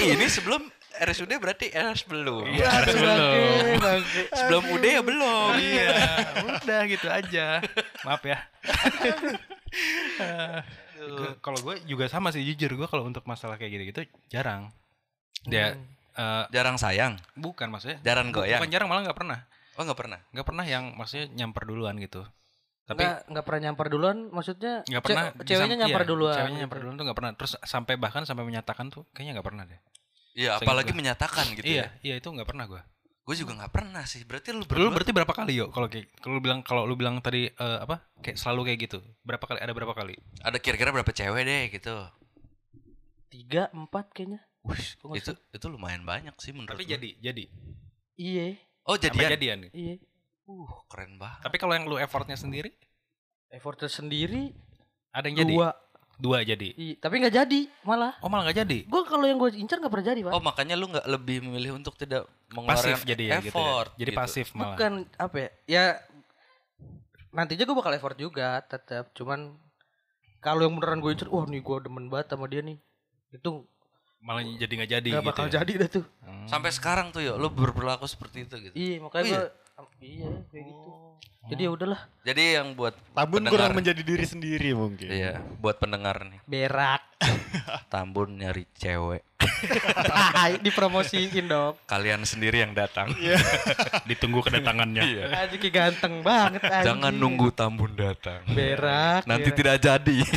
Ini 0.02 0.26
sebelum 0.28 0.62
RSUD 0.98 1.30
berarti 1.38 1.70
RS 1.70 2.10
belum. 2.10 2.44
Iya, 2.50 2.66
RS 2.82 2.94
belum. 2.98 3.78
Sebelum 4.34 4.62
UD 4.74 4.84
ya 4.84 5.02
belum. 5.02 5.52
Iya, 5.54 5.90
udah 6.58 6.80
gitu 6.90 7.06
aja. 7.06 7.46
Maaf 8.02 8.22
ya. 8.26 8.38
Kalau 11.38 11.58
gue 11.62 11.74
juga 11.86 12.10
sama 12.10 12.34
sih 12.34 12.42
jujur 12.42 12.74
gue 12.74 12.88
kalau 12.90 13.06
untuk 13.06 13.22
masalah 13.30 13.54
kayak 13.54 13.78
gitu-gitu 13.78 14.00
jarang. 14.26 14.74
Dia 15.46 15.78
eh, 16.18 16.44
Jarang 16.50 16.76
sayang. 16.76 17.14
bukan 17.38 17.70
maksudnya. 17.70 18.02
Jarang 18.02 18.34
goyang. 18.34 18.58
Bukan 18.58 18.70
jarang 18.74 18.88
malah 18.90 19.06
nggak 19.06 19.18
pernah. 19.18 19.38
Oh 19.78 19.86
nggak 19.86 19.98
pernah. 19.98 20.18
Nggak 20.34 20.46
pernah 20.50 20.64
yang 20.66 20.84
maksudnya 20.98 21.30
nyamper 21.30 21.62
duluan 21.62 21.94
gitu. 22.02 22.26
Tapi 22.88 23.04
Nggak, 23.04 23.16
nggak 23.28 23.44
pernah 23.44 23.60
nyamper 23.68 23.86
duluan 23.92 24.16
maksudnya 24.32 24.74
nggak 24.82 24.96
ce- 24.98 25.06
pernah 25.06 25.24
ceweknya 25.38 25.52
disam- 25.68 25.80
nyamper 25.84 26.00
iya, 26.00 26.08
duluan 26.08 26.32
Ceweknya 26.34 26.48
gitu. 26.48 26.62
nyamper 26.64 26.78
duluan 26.80 26.94
tuh 26.96 27.04
nggak 27.04 27.18
pernah. 27.20 27.32
Terus 27.36 27.52
sampai 27.60 27.94
bahkan 27.94 28.22
sampai 28.24 28.44
menyatakan 28.44 28.86
tuh 28.88 29.02
kayaknya 29.12 29.32
nggak 29.36 29.46
pernah 29.46 29.64
deh. 29.64 29.80
Iya, 30.32 30.50
apalagi 30.56 30.90
gua. 30.90 30.98
menyatakan 30.98 31.44
gitu 31.52 31.66
iya, 31.66 31.84
ya. 31.84 31.88
iya 32.00 32.14
itu 32.16 32.26
nggak 32.26 32.46
pernah 32.46 32.64
gue. 32.64 32.80
Gue 33.22 33.36
juga 33.36 33.52
nggak 33.60 33.72
pernah 33.74 34.02
sih. 34.02 34.24
Berarti 34.24 34.48
lu 34.50 34.62
Lu 34.62 34.64
berdua 34.64 34.88
berarti 34.88 35.12
berapa 35.12 35.32
kali 35.34 35.52
yuk 35.52 35.68
kalau 35.68 35.84
kayak 35.84 36.08
kalau 36.16 36.32
lu 36.32 36.40
bilang 36.40 36.60
kalau 36.64 36.82
lu 36.82 36.96
bilang 36.96 37.20
tadi 37.20 37.44
eh, 37.46 37.78
apa 37.78 38.08
kayak 38.18 38.40
selalu 38.40 38.72
kayak 38.72 38.78
gitu 38.88 38.98
berapa 39.20 39.44
kali 39.44 39.60
ada 39.60 39.72
berapa 39.76 39.92
kali 39.92 40.16
ada 40.40 40.56
kira-kira 40.56 40.88
berapa 40.88 41.12
cewek 41.12 41.42
deh 41.44 41.62
gitu. 41.70 41.96
tiga 43.28 43.68
empat 43.70 44.08
kayaknya 44.10 44.40
Wih, 44.64 44.80
itu 45.14 45.32
itu 45.52 45.66
lumayan 45.66 46.02
banyak 46.02 46.32
sih 46.38 46.50
menurut 46.50 46.72
tapi 46.72 46.84
gua. 46.84 46.96
jadi 46.96 47.08
jadi 47.20 47.44
iya 48.16 48.46
Oh 48.82 48.96
Sampai 48.96 49.12
jadian. 49.12 49.30
jadian 49.36 49.58
iya 49.70 49.94
Uh, 50.48 50.64
keren 50.86 51.14
banget. 51.14 51.44
tapi 51.44 51.56
kalau 51.56 51.72
yang 51.72 51.84
lu 51.84 51.96
effortnya 51.96 52.32
sendiri 52.34 52.72
effortnya 53.48 53.86
sendiri 53.86 54.56
ada 55.10 55.24
yang 55.24 55.38
jadi 55.38 55.52
dua 55.52 55.68
dua 56.16 56.40
jadi 56.40 56.68
Iya, 56.72 56.94
tapi 56.98 57.20
nggak 57.20 57.34
jadi 57.36 57.60
malah 57.82 58.16
oh 58.18 58.26
malah 58.26 58.42
nggak 58.44 58.58
jadi 58.58 58.78
gue 58.82 59.02
kalau 59.04 59.22
yang 59.22 59.36
gue 59.36 59.54
incar 59.54 59.76
nggak 59.76 59.88
pernah 59.88 60.08
jadi 60.08 60.20
pak 60.22 60.32
Oh, 60.32 60.40
makanya 60.40 60.74
lu 60.74 60.88
nggak 60.88 61.06
lebih 61.06 61.36
memilih 61.40 61.76
untuk 61.76 61.94
tidak 61.94 62.24
mengeluarkan 62.48 62.80
pasif 62.90 63.04
jadi 63.04 63.24
ya 63.24 63.36
gitu 63.38 63.52
ya 63.52 63.54
effort. 63.54 63.90
jadi 63.94 64.10
gitu. 64.10 64.18
pasif 64.18 64.46
malah 64.50 64.72
bukan 64.72 64.92
apa 65.16 65.36
ya 65.36 65.48
ya 65.68 65.84
nantinya 67.30 67.64
gue 67.64 67.76
bakal 67.76 67.92
effort 67.92 68.16
juga 68.16 68.48
tetap 68.64 69.12
cuman 69.12 69.52
kalau 70.40 70.64
yang 70.64 70.74
beneran 70.74 70.98
gue 70.98 71.12
incar 71.12 71.28
wah 71.28 71.44
nih 71.44 71.60
gue 71.60 71.76
demen 71.78 72.08
banget 72.08 72.26
sama 72.30 72.46
dia 72.46 72.62
nih 72.62 72.78
itu 73.30 73.50
malah 74.18 74.42
jadi 74.42 74.72
nggak 74.74 74.90
jadi 74.92 75.08
nggak 75.08 75.22
gitu 75.22 75.30
bakal 75.30 75.46
ya. 75.46 75.52
jadi 75.60 75.72
dah 75.78 75.90
tuh 75.92 76.06
Hmm. 76.18 76.44
Sampai 76.46 76.68
sekarang 76.70 77.08
tuh 77.08 77.20
yuk, 77.20 77.36
lu 77.36 77.48
berperilaku 77.50 78.04
seperti 78.04 78.44
itu 78.44 78.56
gitu. 78.58 78.74
iya 78.74 78.96
makanya 78.98 79.36
Oh, 79.38 79.44
iya? 79.44 79.67
Iya 80.00 80.28
kayak 80.48 80.64
gitu 80.66 80.90
jadi 81.48 81.64
ya 81.64 81.70
udahlah 81.72 82.00
Jadi 82.22 82.60
yang 82.60 82.76
buat 82.76 82.92
Tambun 83.08 83.40
pendengar- 83.40 83.52
kurang 83.56 83.72
menjadi 83.72 84.02
diri 84.04 84.20
sendiri 84.22 84.76
mungkin. 84.76 85.08
Iya, 85.08 85.40
buat 85.56 85.80
pendengar 85.80 86.20
nih. 86.22 86.44
berak 86.44 87.00
Tambun 87.88 88.36
nyari 88.36 88.68
cewek. 88.74 89.24
dipromosiin 90.60 91.48
dong 91.48 91.72
Kalian 91.84 92.20
sendiri 92.22 92.60
yang 92.60 92.76
datang. 92.76 93.08
ditunggu 94.10 94.44
kedatangannya 94.44 95.00
Iya. 95.00 95.24
Aji 95.48 95.72
ganteng 95.72 96.20
banget 96.20 96.60
anjing. 96.60 96.84
Jangan 96.84 97.12
nunggu 97.16 97.48
Tambun 97.50 97.96
datang. 97.96 98.44
berak 98.46 99.24
Nanti 99.24 99.48
berak. 99.48 99.56
tidak 99.56 99.76
jadi. 99.80 100.16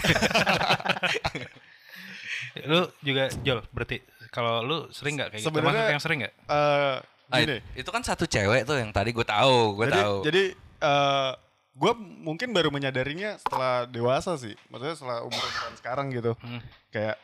lu 2.63 2.87
juga 3.01 3.23
Jol 3.41 3.59
berarti 3.69 3.99
kalau 4.27 4.59
lu 4.61 4.77
sering 4.89 5.15
nggak 5.17 5.29
kayak 5.29 5.39
gitu 5.39 5.47
Sebenarnya- 5.49 5.71
Termasuk 5.73 5.91
yang 5.91 6.03
sering 6.03 6.19
nggak 6.21 6.33
Eh, 6.47 6.95
Ah, 7.31 7.39
gini. 7.41 7.63
itu 7.79 7.89
kan 7.89 8.03
satu 8.03 8.27
cewek 8.27 8.67
tuh 8.67 8.75
yang 8.75 8.91
tadi 8.91 9.15
gue 9.15 9.23
tahu, 9.23 9.79
gue 9.79 9.87
jadi, 9.87 10.01
tahu. 10.03 10.15
Jadi 10.27 10.43
eh 10.83 11.31
gue 11.71 11.91
mungkin 11.97 12.51
baru 12.51 12.67
menyadarinya 12.67 13.39
setelah 13.39 13.87
dewasa 13.87 14.35
sih. 14.35 14.53
Maksudnya 14.67 14.95
setelah 14.99 15.17
umur-umuran 15.23 15.73
sekarang 15.79 16.07
gitu. 16.11 16.35
Hmm. 16.43 16.59
Kayak 16.91 17.15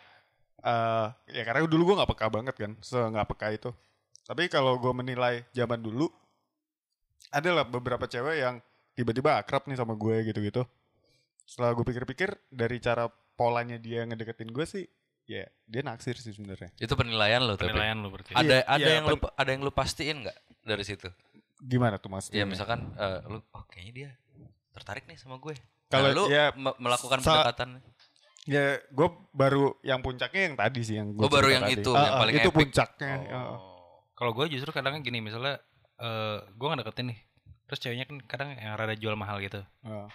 eh 0.64 1.08
ya 1.36 1.44
karena 1.44 1.68
dulu 1.68 1.92
gue 1.92 1.96
nggak 2.00 2.12
peka 2.16 2.28
banget 2.32 2.56
kan, 2.56 2.72
se 2.80 2.96
nggak 2.96 3.28
peka 3.36 3.48
itu. 3.52 3.70
Tapi 4.24 4.48
kalau 4.48 4.80
gue 4.80 4.92
menilai 4.96 5.44
zaman 5.56 5.80
dulu, 5.80 6.08
adalah 7.32 7.68
beberapa 7.68 8.08
cewek 8.08 8.40
yang 8.40 8.56
tiba-tiba 8.96 9.40
akrab 9.40 9.68
nih 9.68 9.78
sama 9.78 9.94
gue 9.96 10.24
gitu-gitu. 10.28 10.64
Setelah 11.48 11.76
gue 11.76 11.86
pikir-pikir 11.88 12.36
dari 12.52 12.80
cara 12.84 13.08
polanya 13.38 13.78
dia 13.78 14.04
ngedeketin 14.04 14.52
gue 14.52 14.66
sih, 14.66 14.84
ya 15.28 15.44
dia 15.68 15.82
naksir 15.84 16.16
sih 16.16 16.32
sebenarnya. 16.32 16.72
itu 16.74 16.94
penilaian 16.96 17.44
lo 17.44 17.54
tapi. 17.54 17.70
penilaian 17.70 18.00
lu 18.00 18.08
berarti 18.10 18.32
Ada 18.32 18.48
Iya, 18.48 18.60
ada 18.64 18.80
iya, 18.82 18.96
yang 18.96 19.06
lu 19.06 19.16
ada 19.20 19.50
yang 19.52 19.62
lu 19.62 19.72
pastiin 19.72 20.24
nggak 20.24 20.38
dari 20.64 20.84
situ? 20.84 21.12
Gimana 21.60 22.00
tuh 22.00 22.08
mas? 22.08 22.32
Ya 22.32 22.48
misalkan 22.48 22.96
eh, 22.96 23.20
lu 23.28 23.44
oh 23.44 23.64
kayaknya 23.68 23.94
dia 23.94 24.10
tertarik 24.72 25.04
nih 25.04 25.20
sama 25.20 25.36
gue. 25.38 25.54
Kalau 25.88 26.10
Kalau 26.10 26.10
lu 26.16 26.24
ya, 26.28 26.52
me- 26.54 26.78
melakukan 26.78 27.20
pendekatan 27.20 27.84
Ya, 28.48 28.80
gue 28.80 29.08
baru 29.34 29.76
yang 29.84 30.00
puncaknya 30.00 30.42
yang 30.48 30.56
tadi 30.56 30.80
sih 30.80 30.96
yang 30.96 31.12
gue 31.12 31.20
Oh, 31.20 31.28
baru 31.28 31.52
yang 31.52 31.68
itu, 31.68 31.92
yang 31.92 32.16
paling 32.16 32.36
itu 32.38 32.48
epic. 32.48 32.56
puncaknya. 32.56 33.12
ya. 33.28 33.40
Kalau 34.16 34.32
gue 34.32 34.46
justru 34.48 34.72
kadang 34.72 35.04
gini 35.04 35.20
misalnya 35.20 35.60
eh 35.98 36.40
gue 36.48 36.64
nggak 36.64 36.80
deketin 36.82 37.12
nih, 37.12 37.20
terus 37.68 37.80
ceweknya 37.84 38.06
kan 38.06 38.18
kadang 38.24 38.50
yang 38.56 38.80
rada 38.80 38.96
jual 38.96 39.20
mahal 39.20 39.44
gitu. 39.44 39.60
Oh. 39.84 40.08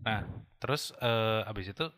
Nah 0.00 0.22
terus 0.56 0.94
eh 0.96 1.42
abis 1.44 1.74
itu 1.74 1.90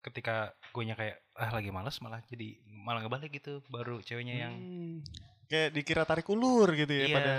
ketika 0.00 0.56
gue 0.74 0.90
kayak 0.98 1.16
ah 1.38 1.50
lagi 1.54 1.70
males 1.70 1.94
malah 2.02 2.18
jadi 2.26 2.58
malah 2.66 3.06
ngebalik 3.06 3.30
gitu 3.38 3.62
baru 3.70 4.02
ceweknya 4.02 4.34
yang 4.50 4.54
Hmm. 4.58 4.98
kayak 5.46 5.70
dikira 5.70 6.02
tarik 6.02 6.26
ulur 6.26 6.74
gitu 6.74 6.90
ya 6.90 7.06
iya. 7.06 7.14
pada 7.14 7.34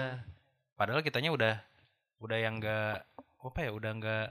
Padahal 0.76 1.04
kitanya 1.04 1.32
udah 1.36 1.56
udah 2.24 2.38
yang 2.40 2.60
enggak 2.60 3.04
apa 3.44 3.60
ya 3.60 3.72
udah 3.76 3.92
enggak 3.92 4.28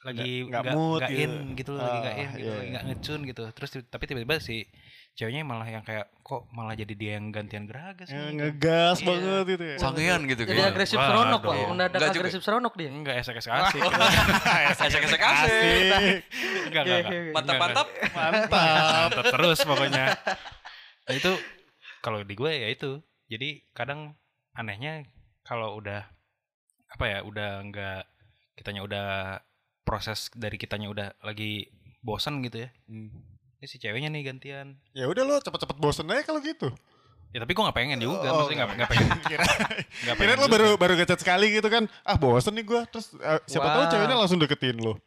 lagi 0.00 0.32
Nggak- 0.40 0.48
nggak 0.48 0.62
nggak 0.62 0.74
mood 0.74 0.98
nggak 0.98 1.10
gitu. 1.10 1.22
in 1.22 1.32
gitu 1.54 1.70
loh, 1.70 1.82
lagi 1.82 1.98
nggak 1.98 2.08
Ah, 2.10 2.16
in 2.16 2.28
gitu 2.30 2.40
iya, 2.40 2.48
lagi 2.50 2.60
iya. 2.60 2.70
nggak 2.70 2.84
ngecun 2.86 3.20
gitu 3.22 3.42
terus 3.50 3.70
tapi 3.84 4.04
tiba-tiba 4.04 4.34
si 4.38 4.56
ceweknya 5.10 5.42
malah 5.42 5.66
yang 5.66 5.82
kayak 5.82 6.08
kok 6.18 6.48
malah 6.50 6.72
jadi 6.72 6.94
dia 6.94 7.12
yang 7.14 7.28
gantian 7.28 7.66
geragas 7.66 8.08
ya, 8.08 8.16
nih 8.22 8.32
ngegas 8.38 8.96
Iya. 8.96 9.06
banget 9.06 9.44
gitu 9.46 9.64
ya. 9.66 9.76
sangean 9.76 10.20
gitu 10.24 10.40
jadi 10.40 10.50
kayaknya. 10.54 10.72
agresif 10.72 10.96
Wah, 10.96 11.06
seronok 11.06 11.40
pak 11.42 11.54
mendadak 11.66 11.90
Nggak 11.92 12.08
juga. 12.08 12.20
agresif 12.22 12.40
seronok 12.40 12.72
dia 12.74 12.88
enggak 12.88 13.16
esek 13.18 13.36
esek 13.36 13.52
asik 13.52 13.80
Esek-esek 14.80 15.20
asik. 15.20 15.20
Asik. 15.20 16.18
enggak 16.64 16.80
enggak, 16.80 16.80
Oke, 16.80 16.80
enggak. 16.80 17.00
oke, 17.02 17.16
oke. 17.20 17.32
Mantap-mantap. 17.34 17.86
mantap 18.14 19.24
terus 19.28 19.58
pokoknya 19.62 20.04
nah, 21.02 21.12
itu 21.12 21.32
kalau 22.00 22.22
di 22.22 22.32
gue 22.32 22.52
ya 22.54 22.68
itu 22.68 22.90
jadi 23.26 23.48
kadang 23.70 24.16
anehnya 24.52 25.04
kalau 25.42 25.76
udah 25.76 26.08
apa 26.88 27.04
ya 27.04 27.18
udah 27.20 27.60
enggak 27.60 28.08
kitanya 28.54 28.80
udah 28.80 29.08
proses 29.90 30.30
dari 30.32 30.54
kitanya 30.54 30.86
udah 30.86 31.08
lagi 31.20 31.66
bosan 32.00 32.38
gitu 32.40 32.62
ya 32.62 32.70
Hmm. 32.86 33.10
ini 33.58 33.66
si 33.66 33.76
ceweknya 33.76 34.06
nih 34.08 34.22
gantian 34.24 34.78
Ya 34.92 35.04
udah 35.04 35.20
lo 35.20 35.36
cepet-cepet 35.36 35.76
bosen 35.76 36.06
aja 36.06 36.22
kalau 36.22 36.38
gitu. 36.40 36.70
ya 37.30 37.38
tapi 37.38 37.50
gue 37.50 37.60
nggak 37.60 37.74
pengen 37.76 37.98
juga 37.98 38.26
Oh, 38.26 38.36
maksudnya 38.40 38.64
nggak 38.64 38.70
nggak 38.76 38.90
pengen 38.90 39.08
Kira, 39.30 39.44
nggak 40.04 40.16
kira 40.16 40.32
lo 40.34 40.46
baru 40.48 40.68
baru 40.76 40.92
ngechat 40.94 41.18
sekali 41.18 41.50
gitu 41.50 41.66
kan. 41.66 41.90
Ah 42.02 42.14
bosen 42.14 42.54
nih 42.54 42.64
gue. 42.64 42.80
Terus 42.88 43.14
eh, 43.16 43.38
siapa 43.44 43.66
tahu 43.68 43.82
Wah. 43.82 43.90
ceweknya 43.90 44.16
langsung 44.16 44.38
deketin 44.38 44.78
lo. 44.78 44.98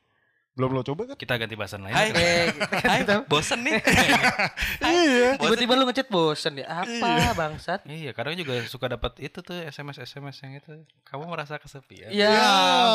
Belum 0.53 0.69
lo 0.69 0.81
coba 0.81 1.01
kan? 1.07 1.15
kita 1.17 1.33
ganti 1.35 1.53
bahasan 1.53 1.81
lain 1.81 1.91
Hai. 1.91 2.13
Eh, 2.13 2.45
Hai, 2.85 3.01
bosen 3.31 3.61
nih. 3.61 3.81
Iya. 4.85 5.35
tiba-tiba 5.35 5.73
lu 5.73 5.85
ngechat 5.85 6.07
bosen 6.07 6.53
ya 6.55 6.67
apa 6.77 7.33
bangsat 7.33 7.81
iya 7.85 8.11
kadang 8.11 8.35
juga 8.35 8.61
suka 8.63 8.85
dapat 8.87 9.17
itu 9.19 9.39
tuh 9.39 9.57
sms 9.65 9.97
sms 9.99 10.35
yang 10.39 10.53
itu 10.55 10.73
kamu 11.03 11.25
merasa 11.25 11.57
kesepian 11.57 12.09
ya 12.09 12.29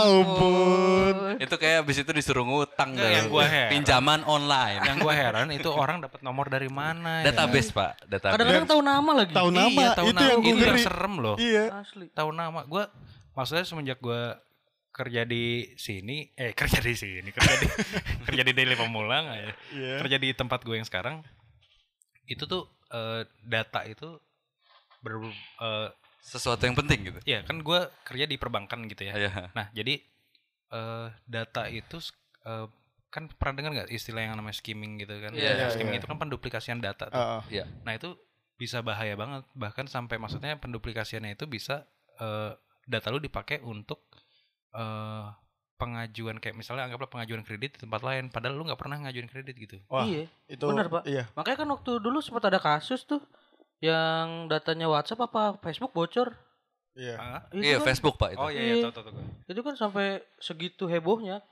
ampun. 0.04 1.36
itu 1.38 1.54
kayak 1.54 1.82
abis 1.82 1.96
itu 1.98 2.10
disuruh 2.12 2.42
ngutang 2.42 2.94
Nggak, 2.94 3.02
dah. 3.02 3.12
yang 3.12 3.26
gua 3.28 3.44
heran. 3.44 3.70
Pinjaman 3.72 4.20
online. 4.24 4.80
yang 4.80 4.96
gue 4.96 5.12
heran 5.12 5.46
itu 5.50 5.68
orang 5.68 5.98
dapat 5.98 6.20
nomor 6.20 6.46
dari 6.46 6.68
mana 6.68 7.22
ya? 7.22 7.30
Database, 7.30 7.70
Pak. 7.70 8.06
Database. 8.06 8.34
kadang-kadang 8.34 8.66
tahu 8.66 8.80
nama 8.80 9.10
lagi 9.16 9.32
Tahu 9.32 9.50
nama 9.50 9.68
iya, 9.72 9.88
tahu 9.92 10.06
itu 10.06 10.14
nama 10.14 10.28
yang 10.28 10.40
gue 10.40 10.52
itu 10.52 10.64
yang 10.64 10.78
serem 10.80 11.14
loh 11.16 11.36
Iya. 11.36 11.64
asli 11.76 12.06
tahu 12.10 12.30
nama 12.30 12.60
gue 12.64 12.84
maksudnya 13.32 13.64
semenjak 13.64 13.98
gue 13.98 14.20
kerja 14.98 15.22
di 15.22 15.44
sini 15.78 16.26
eh 16.34 16.50
kerja 16.58 16.82
di 16.82 16.94
sini 16.94 17.30
kerja 17.30 17.54
di 17.54 17.66
kerja 18.26 18.42
di 18.42 18.52
Daily 18.52 18.74
Pemulang 18.74 19.30
ya. 19.30 19.54
Iya. 19.70 19.94
kerja 20.02 20.16
di 20.18 20.34
tempat 20.34 20.66
gue 20.66 20.74
yang 20.74 20.82
sekarang 20.82 21.22
itu 22.26 22.42
tuh 22.44 22.66
eh, 22.90 23.22
data 23.40 23.86
itu 23.86 24.18
ber 24.98 25.22
eh, 25.62 25.88
Sesuatu 26.18 26.60
yang 26.66 26.76
penting 26.76 27.08
gitu. 27.08 27.18
ya 27.24 27.40
kan 27.40 27.62
gue 27.62 27.80
kerja 28.04 28.26
di 28.26 28.36
perbankan 28.36 28.84
gitu 28.84 29.06
ya 29.06 29.14
Iya. 29.14 29.54
nah 29.54 29.70
jadi 29.70 30.02
eh, 30.68 31.06
data 31.24 31.70
itu 31.70 31.96
eh, 32.44 32.66
kan 33.08 33.24
pernah 33.32 33.54
dengar 33.56 33.70
nggak 33.72 33.88
istilah 33.88 34.20
yang 34.20 34.36
namanya 34.36 34.58
skimming 34.58 35.00
gitu 35.00 35.14
kan 35.16 35.32
Iya, 35.32 35.50
iya, 35.56 35.66
skimming 35.72 35.96
iya. 35.96 36.02
itu 36.02 36.10
kan 36.10 36.20
penduplikasian 36.20 36.84
data 36.84 37.08
tuh. 37.08 37.16
Heeh. 37.16 37.64
Nah 37.80 37.96
itu 37.96 38.12
bisa 38.60 38.84
bahaya 38.84 39.14
banget 39.16 39.46
bahkan 39.54 39.88
sampai 39.88 40.18
maksudnya 40.18 40.58
penduplikasiannya 40.58 41.32
itu 41.32 41.48
bisa 41.48 41.88
eh, 42.20 42.52
data 42.84 43.08
lu 43.08 43.16
dipakai 43.16 43.62
untuk 43.62 44.04
eh, 44.70 45.26
pengajuan 45.74 46.36
kayak 46.36 46.54
misalnya 46.54 46.84
anggaplah 46.84 47.06
pengajuan 47.08 47.42
kredit 47.42 47.78
di 47.78 47.80
tempat 47.80 48.02
lain 48.02 48.28
padahal 48.28 48.52
lu 48.52 48.66
nggak 48.66 48.76
pernah 48.76 48.98
ngajuin 48.98 49.26
kredit 49.26 49.54
gitu. 49.54 49.76
Wah, 49.86 50.02
Iya. 50.02 50.26
itu 50.46 50.64
bener, 50.64 50.90
Pak. 50.90 51.02
Iya. 51.06 51.24
Makanya 51.32 51.58
kan 51.58 51.68
waktu 51.70 51.90
dulu 51.98 52.18
sempat 52.18 52.44
ada 52.44 52.58
kasus 52.58 53.02
tuh 53.02 53.22
yang 53.78 54.50
datanya 54.50 54.90
WhatsApp 54.90 55.22
apa 55.24 55.54
Facebook 55.60 55.94
bocor. 55.94 56.34
Iya. 56.92 57.14
Ah? 57.14 57.40
Itu 57.48 57.62
Iya, 57.62 57.76
kan, 57.78 57.86
Facebook 57.86 58.18
Pak 58.18 58.34
itu. 58.34 58.40
Oh 58.40 58.50
iya 58.50 58.58
iya 58.60 58.74
Iya. 58.74 58.84
tahu 58.90 58.92
tahu 58.92 59.04
tahu. 59.06 59.14
gua. 59.14 59.26
Itu 59.46 59.60
kan 59.62 59.74
sampai 59.76 60.06
segitu 60.36 60.84
hebohnya. 60.84 61.46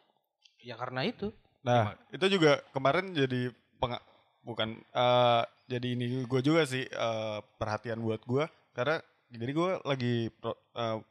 Ya 0.59 0.75
karena 0.75 1.07
itu. 1.07 1.31
Nah, 1.63 1.95
itu 2.11 2.27
juga 2.29 2.59
kemarin 2.71 3.11
jadi 3.11 3.51
penga- 3.79 4.03
bukan 4.43 4.75
eh, 4.75 5.43
jadi 5.67 5.89
ini 5.95 6.23
gue 6.25 6.41
juga 6.41 6.63
sih 6.63 6.83
eh, 6.83 7.39
perhatian 7.57 7.99
buat 7.99 8.23
gue 8.23 8.43
karena 8.73 8.99
jadi 9.29 9.53
gue 9.53 9.71
lagi 9.83 10.15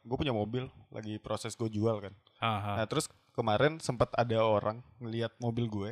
gue 0.00 0.16
punya 0.16 0.30
mobil 0.30 0.66
lagi 0.88 1.16
proses 1.16 1.52
gue 1.52 1.68
jual 1.68 2.00
kan. 2.00 2.14
Aha. 2.38 2.72
Nah, 2.80 2.86
terus 2.86 3.06
kemarin 3.30 3.76
sempat 3.78 4.08
ada 4.12 4.40
orang 4.40 4.80
ngelihat 4.98 5.36
mobil 5.36 5.66
gue. 5.66 5.90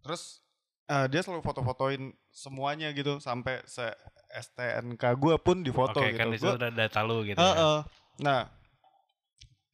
Terus 0.00 0.42
eh, 0.84 1.06
dia 1.06 1.20
selalu 1.20 1.40
foto-fotoin 1.40 2.02
semuanya 2.28 2.90
gitu 2.90 3.16
sampai 3.18 3.62
se 3.64 3.86
STNK 4.34 4.98
gue 5.14 5.34
pun 5.38 5.62
difoto 5.62 5.96
Oke 5.96 6.10
gitu. 6.10 6.18
kan 6.18 6.26
Gua- 6.34 6.56
ada 6.56 6.68
data 6.68 7.00
lu 7.00 7.22
gitu. 7.22 7.38
Heeh. 7.38 7.78
ya. 7.80 7.86
Nah, 8.20 8.40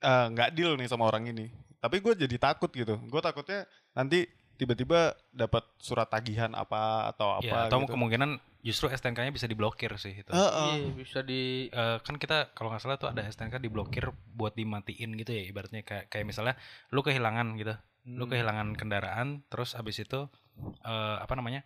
eh, 0.00 0.26
nggak 0.30 0.50
deal 0.52 0.76
nih 0.76 0.86
sama 0.86 1.06
orang 1.06 1.28
ini. 1.28 1.48
Tapi 1.80 1.96
gue 1.98 2.12
jadi 2.14 2.36
takut 2.36 2.68
gitu. 2.70 3.00
Gue 3.02 3.20
takutnya 3.20 3.64
nanti 3.90 4.28
tiba-tiba 4.54 5.16
dapat 5.30 5.64
surat 5.78 6.04
tagihan 6.06 6.52
apa 6.52 7.08
atau 7.08 7.32
apa 7.34 7.46
Ya, 7.46 7.64
atau 7.66 7.80
gitu. 7.80 7.96
kemungkinan 7.96 8.36
justru 8.60 8.86
STNK-nya 8.86 9.30
bisa 9.30 9.44
diblokir 9.44 9.88
sih 9.96 10.12
itu. 10.16 10.28
Heeh. 10.28 10.72
Iya, 10.76 10.88
bisa 10.92 11.18
di 11.20 11.66
Eh, 11.66 11.98
kan 11.98 12.14
kita 12.14 12.52
kalau 12.52 12.68
nggak 12.68 12.80
salah 12.80 12.96
tuh 12.96 13.08
ada 13.08 13.22
STNK 13.22 13.56
diblokir 13.58 14.06
buat 14.30 14.52
dimatiin 14.52 15.14
gitu 15.14 15.30
ya 15.30 15.44
ibaratnya 15.44 15.80
kayak 15.80 16.08
kayak 16.08 16.24
misalnya 16.24 16.54
lu 16.88 17.00
kehilangan 17.00 17.56
gitu 17.56 17.74
lu 18.06 18.24
Hmm. 18.24 18.32
kehilangan 18.32 18.68
kendaraan 18.74 19.28
terus 19.46 19.72
abis 19.74 20.00
itu 20.00 20.28
eh, 20.80 21.16
apa 21.18 21.32
namanya 21.32 21.64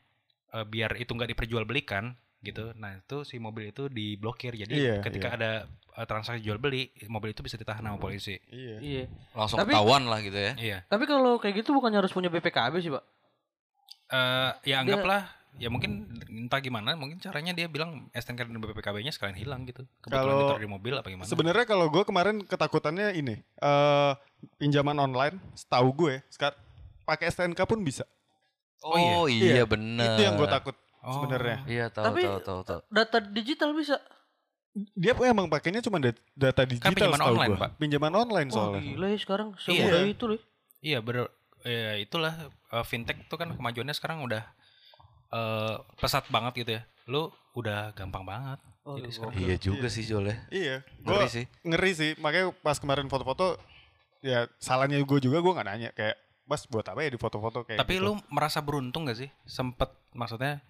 eh, 0.51 0.63
biar 0.63 0.95
itu 0.97 1.11
nggak 1.11 1.31
diperjualbelikan 1.31 2.15
gitu 2.41 2.75
nah 2.75 2.93
itu 2.93 3.23
si 3.23 3.39
mobil 3.39 3.69
itu 3.69 3.89
diblokir 3.89 4.53
jadi 4.55 4.71
Iya, 4.71 4.95
ketika 5.01 5.31
iya. 5.31 5.37
ada 5.37 5.51
eh, 5.95 6.05
transaksi 6.05 6.41
jual 6.41 6.59
beli 6.59 6.91
mobil 7.07 7.31
itu 7.31 7.41
bisa 7.41 7.55
ditahan 7.55 7.81
sama 7.81 7.97
polisi 7.97 8.37
Iya. 8.47 8.77
Iya. 8.79 9.05
Langsung 9.33 9.59
Tapi- 9.59 9.73
ketahuan 9.73 10.05
lah 10.05 10.21
gitu 10.21 10.37
ya. 10.37 10.53
iya 10.57 10.79
Tapi 10.85 11.05
kalau 11.05 11.39
kayak 11.39 11.55
gitu 11.59 11.73
bukannya 11.73 11.99
harus 11.99 12.11
punya 12.11 12.29
BPKB 12.29 12.75
sih, 12.79 12.91
Pak? 12.91 13.05
Eh, 14.07 14.51
ya 14.69 14.77
anggaplah 14.81 15.23
ya 15.55 15.69
mungkin 15.69 16.11
entah 16.27 16.59
gimana 16.59 16.93
mungkin 16.93 17.17
caranya 17.17 17.51
dia 17.51 17.67
bilang 17.67 18.11
STNK 18.11 18.45
dan 18.45 18.59
BPKB-nya 18.59 19.11
sekalian 19.11 19.35
hilang 19.35 19.63
gitu 19.65 19.87
kebetulan 19.99 20.19
Kalau- 20.21 20.41
ditaruh 20.45 20.61
di 20.61 20.69
mobil 20.69 20.95
apa 20.95 21.07
gimana 21.07 21.25
Sebenarnya 21.25 21.65
kalau 21.65 21.87
gue 21.87 22.03
kemarin 22.03 22.43
ketakutannya 22.43 23.15
ini 23.15 23.39
eh 23.39 24.13
pinjaman 24.57 24.99
online, 24.99 25.37
setahu 25.53 25.89
gue 25.95 26.15
sekarang 26.29 26.59
pakai 27.03 27.29
STNK 27.29 27.61
pun 27.63 27.81
bisa. 27.81 28.05
Oh, 28.81 28.93
iya? 28.95 29.13
Oh 29.15 29.27
iya, 29.27 29.53
Iya, 29.55 29.65
bener. 29.65 30.05
Itu 30.11 30.21
yang 30.23 30.35
gue 30.37 30.45
takut 30.47 30.77
Oh. 31.01 31.13
sebenarnya. 31.15 31.65
Iya 31.65 31.87
tahu 31.89 32.05
Tapi- 32.07 32.25
tahu 32.25 32.39
tahu 32.41 32.61
tahu. 32.63 32.81
Data 32.89 33.19
digital 33.21 33.71
bisa. 33.73 33.97
Dia 34.75 35.15
emang 35.23 35.47
pakainya 35.47 35.79
cuma 35.81 35.97
dat- 35.97 36.19
data 36.35 36.65
digital 36.65 36.91
Kan 36.91 36.95
pinjaman 36.95 37.23
online, 37.23 37.51
gua. 37.51 37.63
Pak. 37.63 37.71
Pinjaman 37.79 38.13
online 38.13 38.49
soalnya. 38.51 38.81
gila 38.83 39.07
ya 39.07 39.19
sekarang 39.21 39.49
semudah 39.57 40.03
itu 40.03 40.25
loh. 40.27 40.41
Iya 40.81 40.99
ber 40.99 41.31
ya 41.63 41.97
itulah 41.97 42.35
eh, 42.51 42.85
fintech 42.85 43.17
tuh 43.25 43.37
kan 43.37 43.49
kemajuannya 43.51 43.93
sekarang 43.93 44.21
udah 44.21 44.43
eh, 45.35 45.75
pesat 45.99 46.25
banget 46.31 46.53
gitu 46.63 46.71
ya. 46.79 46.83
Lu 47.05 47.29
udah 47.53 47.91
gampang 47.93 48.23
banget. 48.23 48.59
Oh, 48.85 49.01
Jadi 49.01 49.09
iya, 49.09 49.15
sekarang 49.17 49.35
Iya 49.41 49.57
juga 49.59 49.89
sih 49.89 50.05
Jol 50.05 50.25
ya. 50.29 50.37
Iya, 50.49 50.77
Ngeri 51.01 51.17
gue 51.19 51.29
sih. 51.33 51.45
ngeri 51.65 51.93
sih. 51.93 52.11
Makanya 52.21 52.53
pas 52.55 52.77
kemarin 52.77 53.09
foto-foto, 53.09 53.57
ya 54.21 54.45
salahnya 54.61 55.01
gue 55.01 55.19
juga 55.19 55.41
gue 55.41 55.53
nggak 55.53 55.67
nanya 55.67 55.91
kayak, 55.91 56.17
mas 56.45 56.69
buat 56.69 56.85
apa 56.85 57.01
ya 57.01 57.09
di 57.09 57.17
foto-foto 57.17 57.65
kayak. 57.65 57.81
Tapi 57.81 57.95
gitu. 57.97 58.05
lu 58.05 58.13
merasa 58.29 58.61
beruntung 58.61 59.09
gak 59.09 59.17
sih? 59.17 59.33
Sempet 59.45 59.89
maksudnya 60.13 60.61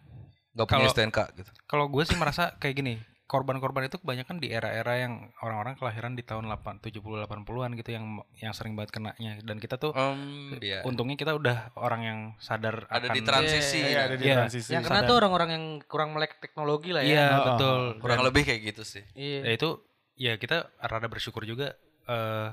Gak 0.54 0.70
punya 0.70 0.86
Kalau- 0.86 0.94
STNK 0.94 1.18
gitu. 1.34 1.50
kalau 1.66 1.90
gue 1.90 2.02
sih 2.06 2.14
merasa 2.14 2.54
kayak 2.56 2.74
gini. 2.78 2.94
Korban-korban 3.34 3.82
itu 3.84 3.98
kebanyakan 3.98 4.38
di 4.38 4.46
era-era 4.48 4.94
yang 4.96 5.34
orang-orang 5.38 5.74
kelahiran 5.74 6.14
di 6.14 6.22
tahun 6.22 6.46
8 6.46 6.78
70 6.78 7.02
80-an 7.26 7.74
gitu 7.74 7.90
yang 7.90 8.04
yang 8.36 8.54
sering 8.54 8.72
banget 8.72 8.94
kenanya 8.94 9.42
dan 9.42 9.58
kita 9.58 9.74
tuh 9.74 9.90
Em, 9.90 10.54
iya. 10.60 10.86
untungnya 10.86 11.16
kita 11.16 11.34
udah 11.34 11.74
orang 11.74 12.00
yang 12.00 12.18
sadar 12.38 12.86
Ada 12.86 13.10
akan 13.10 13.10
di 13.10 13.20
transisi. 13.20 13.80
Iya, 13.82 14.00
ada 14.00 14.14
di 14.14 14.22
Iya. 14.22 14.36
transisi. 14.38 14.70
Yang 14.70 14.84
kena 14.86 14.94
sadar. 14.96 15.08
tuh 15.10 15.16
orang-orang 15.18 15.48
yang 15.50 15.64
kurang 15.84 16.14
melek 16.14 16.38
teknologi 16.38 16.94
lah 16.94 17.02
ya. 17.02 17.10
Iya, 17.10 17.26
Oh, 17.26 17.34
oh, 17.34 17.44
betul. 17.50 17.80
Kurang 17.98 18.18
Dan- 18.22 18.26
lebih 18.30 18.42
kayak 18.44 18.60
gitu 18.64 18.82
sih. 18.86 19.02
Iya. 19.12 19.40
ya 19.42 19.52
itu 19.52 19.68
ya 20.14 20.32
kita 20.36 20.56
rada 20.78 21.10
bersyukur 21.10 21.42
juga 21.42 21.74
eh, 22.04 22.48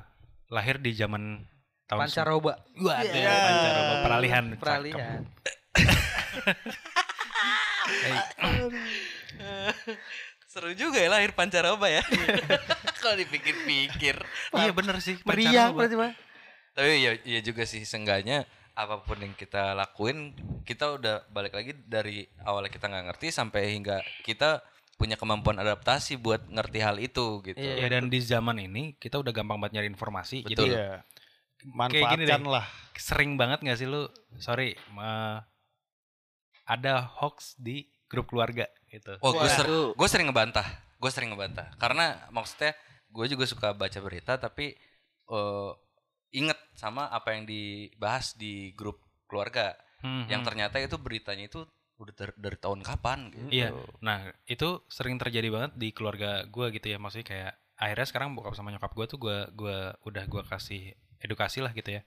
lahir 0.49 0.81
di 0.81 0.91
zaman 0.91 1.45
tahun 1.85 2.01
Pancaroba. 2.01 2.57
Wah, 2.79 3.05
Iya. 3.05 3.29
pancaroba 3.29 3.93
peralihan. 4.01 4.45
Peralihan. 4.57 5.21
Seru 10.51 10.75
juga 10.75 10.99
ya 10.99 11.07
lahir 11.07 11.31
pancaroba 11.31 11.87
ya. 11.87 12.03
Kalau 12.99 13.15
dipikir-pikir. 13.15 14.19
Iya 14.51 14.71
bener 14.75 14.99
sih. 14.99 15.15
Meriah 15.23 15.71
pancaroba. 15.71 15.77
berarti, 15.79 15.95
Pak. 15.95 16.11
Tapi 16.75 16.89
iya, 16.99 17.11
iya 17.23 17.39
juga 17.39 17.63
sih 17.63 17.87
seenggaknya 17.87 18.43
apa 18.75 19.03
pun 19.03 19.19
yang 19.19 19.31
kita 19.35 19.75
lakuin 19.75 20.31
kita 20.63 20.95
udah 20.95 21.27
balik 21.31 21.55
lagi 21.55 21.75
dari 21.75 22.23
awalnya 22.43 22.71
kita 22.71 22.87
nggak 22.87 23.05
ngerti 23.11 23.27
sampai 23.31 23.75
hingga 23.75 23.99
kita 24.23 24.63
punya 24.95 25.19
kemampuan 25.19 25.59
adaptasi 25.59 26.19
buat 26.19 26.43
ngerti 26.51 26.79
hal 26.83 26.99
itu 26.99 27.39
gitu. 27.47 27.55
Iya. 27.55 27.87
Ya 27.87 27.87
dan 27.87 28.11
di 28.11 28.19
zaman 28.19 28.59
ini 28.59 28.99
kita 28.99 29.23
udah 29.23 29.31
gampang 29.31 29.55
banget 29.55 29.79
nyari 29.79 29.87
informasi. 29.87 30.43
Betul. 30.43 30.67
Jadi 30.67 30.75
Iya. 30.75 30.89
Kayak 31.61 32.11
gini 32.11 32.25
Manfaatkan 32.27 32.41
deh. 32.43 32.51
lah. 32.51 32.65
sering 32.97 33.31
banget 33.37 33.59
gak 33.63 33.77
sih 33.79 33.87
lu? 33.89 34.09
Sorry, 34.37 34.73
eh, 34.75 35.37
ada 36.67 36.93
hoax 37.21 37.57
di 37.57 37.85
grup 38.11 38.27
keluarga 38.27 38.67
gitu. 38.91 39.15
Oh, 39.23 39.31
gue 39.31 39.47
ser- 39.47 39.71
gue 39.95 40.07
sering 40.11 40.27
ngebantah. 40.27 40.67
Gue 40.99 41.07
sering 41.07 41.31
ngebantah. 41.31 41.71
Karena 41.79 42.27
maksudnya 42.35 42.75
gue 43.07 43.25
juga 43.31 43.47
suka 43.47 43.71
baca 43.71 43.99
berita 44.03 44.35
tapi 44.35 44.75
eh 45.31 45.71
inget 46.31 46.59
sama 46.75 47.07
apa 47.07 47.35
yang 47.35 47.43
dibahas 47.47 48.35
di 48.35 48.71
grup 48.75 48.99
keluarga 49.27 49.75
Hmm, 50.01 50.25
yang 50.25 50.41
hmm. 50.41 50.49
ternyata 50.49 50.81
itu 50.81 50.97
beritanya 50.97 51.45
itu 51.45 51.61
udah 52.01 52.13
ter- 52.17 52.33
dari 52.33 52.57
tahun 52.57 52.81
kapan 52.81 53.29
gitu. 53.29 53.47
Iya. 53.53 53.69
Nah, 54.01 54.33
itu 54.49 54.81
sering 54.89 55.21
terjadi 55.21 55.53
banget 55.53 55.77
di 55.77 55.93
keluarga 55.93 56.41
gue 56.49 56.73
gitu 56.73 56.89
ya. 56.89 56.97
Maksudnya 56.97 57.27
kayak 57.29 57.53
akhirnya 57.77 58.07
sekarang 58.09 58.33
bokap 58.33 58.57
sama 58.57 58.73
nyokap 58.73 58.91
gue 58.97 59.05
tuh 59.05 59.19
gue 59.21 59.37
gua 59.53 59.93
udah 60.05 60.25
gue 60.25 60.41
kasih 60.49 60.97
edukasi 61.21 61.61
lah 61.61 61.69
gitu 61.77 61.93
ya. 61.93 62.01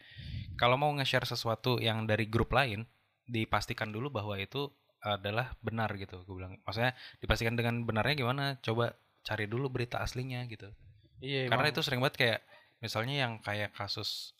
Kalau 0.58 0.74
mau 0.74 0.90
nge-share 0.98 1.22
sesuatu 1.22 1.78
yang 1.78 2.02
dari 2.10 2.26
grup 2.26 2.50
lain, 2.50 2.82
dipastikan 3.30 3.94
dulu 3.94 4.10
bahwa 4.10 4.34
itu 4.42 4.74
adalah 5.04 5.52
benar 5.60 5.92
gitu. 6.00 6.24
Gue 6.24 6.40
bilang, 6.40 6.56
maksudnya 6.64 6.96
dipastikan 7.20 7.54
dengan 7.54 7.84
benarnya 7.84 8.16
gimana? 8.16 8.44
Coba 8.64 8.96
cari 9.20 9.44
dulu 9.44 9.68
berita 9.68 10.00
aslinya 10.00 10.48
gitu. 10.48 10.72
Iya. 11.20 11.52
Karena 11.52 11.68
emang. 11.68 11.74
itu 11.76 11.80
sering 11.84 12.00
banget 12.00 12.16
kayak 12.16 12.40
misalnya 12.80 13.14
yang 13.28 13.32
kayak 13.40 13.72
kasus 13.76 14.32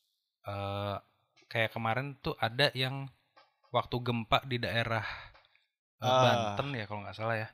eh 0.45 0.97
kayak 1.49 1.73
kemarin 1.73 2.17
tuh 2.21 2.37
ada 2.37 2.69
yang 2.77 3.09
waktu 3.73 3.97
gempa 4.01 4.45
di 4.45 4.61
daerah 4.61 5.05
Ah. 6.05 6.21
Banten 6.21 6.77
ya 6.77 6.85
kalau 6.85 7.01
nggak 7.01 7.17
salah 7.17 7.37
ya. 7.41 7.49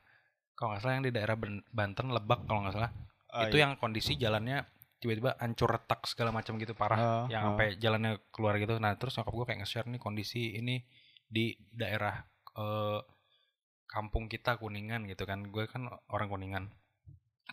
Kalau 0.58 0.74
nggak 0.74 0.82
salah 0.82 0.94
yang 0.98 1.06
di 1.06 1.12
daerah 1.14 1.36
Banten 1.70 2.08
Lebak 2.10 2.50
kalau 2.50 2.66
nggak 2.66 2.74
salah. 2.74 2.90
Ah, 3.30 3.46
itu 3.46 3.62
iya. 3.62 3.70
yang 3.70 3.78
kondisi 3.78 4.18
jalannya 4.18 4.66
tiba-tiba 5.00 5.38
hancur 5.40 5.70
retak 5.70 6.04
segala 6.04 6.34
macam 6.34 6.58
gitu 6.60 6.74
parah 6.76 6.98
Ah, 6.98 7.24
yang 7.30 7.40
ah. 7.40 7.46
sampai 7.54 7.78
jalannya 7.78 8.18
keluar 8.34 8.58
gitu. 8.58 8.76
Nah, 8.82 8.92
terus 8.98 9.14
nyokap 9.16 9.32
gue 9.32 9.46
kayak 9.46 9.58
nge-share 9.64 9.88
nih 9.88 10.00
kondisi 10.02 10.58
ini 10.58 10.82
di 11.30 11.54
daerah 11.70 12.18
eh, 12.56 13.00
kampung 13.90 14.30
kita 14.30 14.56
Kuningan 14.58 15.06
gitu 15.10 15.26
kan. 15.26 15.42
Gue 15.50 15.66
kan 15.66 15.86
orang 16.10 16.28
Kuningan. 16.30 16.64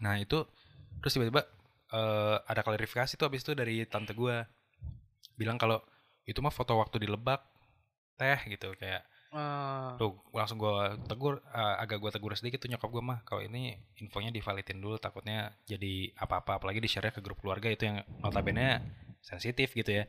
Nah, 0.02 0.16
itu 0.22 0.46
terus 1.02 1.14
tiba-tiba 1.18 1.46
eh, 1.94 2.38
ada 2.46 2.62
klarifikasi 2.62 3.18
tuh 3.18 3.28
abis 3.30 3.42
itu 3.46 3.52
dari 3.58 3.86
tante 3.90 4.14
gue 4.14 4.46
bilang 5.38 5.58
kalau 5.62 5.82
itu 6.26 6.42
mah 6.42 6.54
foto 6.54 6.76
waktu 6.78 7.06
di 7.06 7.08
Lebak 7.10 7.42
teh 8.18 8.40
gitu 8.50 8.74
kayak 8.78 9.06
Ah, 9.28 10.00
tuh 10.00 10.16
langsung 10.32 10.56
gue 10.56 10.72
tegur 11.04 11.44
eh, 11.52 11.76
agak 11.84 12.00
gue 12.00 12.12
tegur 12.16 12.32
sedikit 12.32 12.64
tuh 12.64 12.72
nyokap 12.72 12.88
gue 12.88 13.04
mah 13.04 13.20
kalau 13.28 13.44
ini 13.44 13.76
infonya 14.00 14.32
divalidin 14.32 14.80
dulu 14.80 14.96
takutnya 14.96 15.52
jadi 15.68 16.16
apa-apa 16.16 16.64
apalagi 16.64 16.80
di 16.80 16.88
share 16.88 17.12
ke 17.12 17.20
grup 17.20 17.44
keluarga 17.44 17.68
itu 17.68 17.92
yang 17.92 18.08
notabene 18.24 18.80
sensitif 19.20 19.76
gitu 19.76 19.92
ya. 19.92 20.08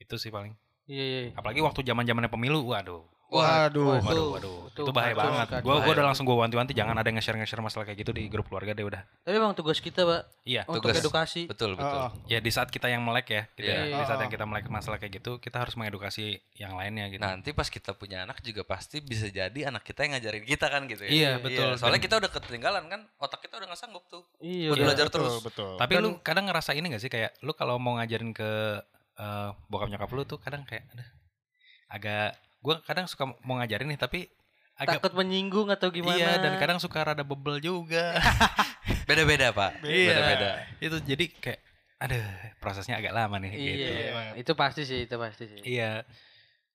Itu 0.00 0.16
sih 0.16 0.32
paling. 0.32 0.56
Iya, 0.88 1.04
iya. 1.04 1.20
Apalagi 1.36 1.60
waktu 1.60 1.84
zaman-zamannya 1.84 2.32
pemilu, 2.32 2.64
waduh. 2.64 3.04
Waduh. 3.30 4.02
Waduh, 4.02 4.28
waduh. 4.34 4.58
Itu, 4.70 4.86
bahaya 4.94 5.12
betul 5.12 5.28
banget. 5.28 5.46
Gue 5.50 5.60
gua 5.62 5.74
Bahaya. 5.76 5.92
udah 5.92 6.04
langsung 6.08 6.24
gue 6.24 6.32
wanti-wanti 6.32 6.72
jangan 6.72 6.94
ada 6.94 7.04
yang 7.04 7.18
nge-share 7.18 7.36
nge-share 7.36 7.60
masalah 7.60 7.84
kayak 7.84 8.00
gitu 8.00 8.10
di 8.10 8.26
grup 8.26 8.46
keluarga 8.46 8.72
deh 8.72 8.82
udah. 8.82 9.02
Tapi 9.22 9.34
emang 9.34 9.52
tugas 9.52 9.76
kita, 9.76 10.02
Pak, 10.02 10.22
Iya. 10.42 10.62
untuk 10.64 10.88
Tugas. 10.88 10.98
edukasi. 10.98 11.42
Betul, 11.46 11.74
betul. 11.74 12.00
Oh, 12.00 12.10
Ya 12.26 12.38
di 12.38 12.48
saat 12.48 12.68
kita 12.68 12.86
yang 12.86 13.02
melek 13.02 13.26
ya, 13.28 13.42
Iya. 13.54 13.74
ya. 13.86 13.98
Di 13.98 14.04
saat 14.08 14.16
Oh. 14.16 14.24
yang 14.24 14.32
kita 14.32 14.46
melek 14.46 14.66
masalah 14.66 14.96
kayak 14.96 15.20
gitu, 15.20 15.36
kita 15.36 15.58
harus 15.58 15.74
mengedukasi 15.74 16.38
yang 16.54 16.74
lainnya 16.74 17.06
gitu. 17.08 17.20
Nanti 17.20 17.50
pas 17.52 17.66
kita 17.66 17.92
punya 17.92 18.24
anak 18.24 18.40
juga 18.40 18.62
pasti 18.62 18.98
bisa 18.98 19.26
jadi 19.26 19.68
anak 19.68 19.82
kita 19.82 20.06
yang 20.06 20.16
ngajarin 20.16 20.44
kita 20.44 20.66
kan 20.66 20.82
gitu 20.86 21.02
ya. 21.04 21.10
Iya, 21.10 21.30
betul. 21.38 21.70
Soalnya 21.76 21.98
Dan- 21.98 22.06
kita 22.06 22.14
udah 22.18 22.30
ketinggalan 22.32 22.84
kan, 22.88 23.00
otak 23.18 23.42
kita 23.42 23.58
udah 23.58 23.66
nggak 23.68 23.80
sanggup 23.80 24.04
tuh. 24.06 24.22
Iya, 24.38 24.72
udah. 24.72 24.84
belajar 24.86 25.06
betul, 25.06 25.22
terus. 25.28 25.34
betul. 25.44 25.70
Tapi 25.76 25.92
Dan- 25.94 26.02
lu 26.02 26.10
kadang 26.20 26.44
ngerasa 26.46 26.72
ini 26.72 26.86
gak 26.88 27.02
sih 27.02 27.10
kayak 27.10 27.36
lu 27.40 27.52
kalau 27.52 27.76
mau 27.76 27.94
ngajarin 27.94 28.32
ke 28.32 28.80
eh, 29.14 29.50
bokap 29.68 29.92
nyokap 29.92 30.08
lu 30.10 30.24
tuh 30.24 30.40
kadang 30.40 30.64
kayak 30.64 30.88
aduh, 30.88 31.04
agak 31.90 32.32
gua 32.60 32.80
kadang 32.84 33.08
suka 33.08 33.24
mau 33.44 33.56
ngajarin 33.60 33.88
nih 33.90 34.00
tapi 34.00 34.28
agak 34.80 34.96
takut 35.00 35.12
menyinggung 35.20 35.68
atau 35.68 35.92
gimana. 35.92 36.16
Iya 36.16 36.40
dan 36.40 36.56
kadang 36.56 36.80
suka 36.80 37.04
rada 37.04 37.20
bebel 37.20 37.60
juga. 37.60 38.16
Beda-beda, 39.08 39.52
Pak. 39.52 39.84
Iya. 39.84 40.08
Beda-beda. 40.16 40.48
itu 40.80 40.96
jadi 41.04 41.24
kayak 41.36 41.60
aduh 42.00 42.24
prosesnya 42.64 42.96
agak 42.96 43.12
lama 43.12 43.36
nih 43.44 43.52
Iya, 43.52 43.72
gitu. 43.76 43.92
emang. 44.08 44.26
itu 44.40 44.52
pasti 44.56 44.82
sih, 44.88 45.04
itu 45.04 45.16
pasti 45.20 45.44
sih. 45.52 45.60
Iya. 45.68 46.00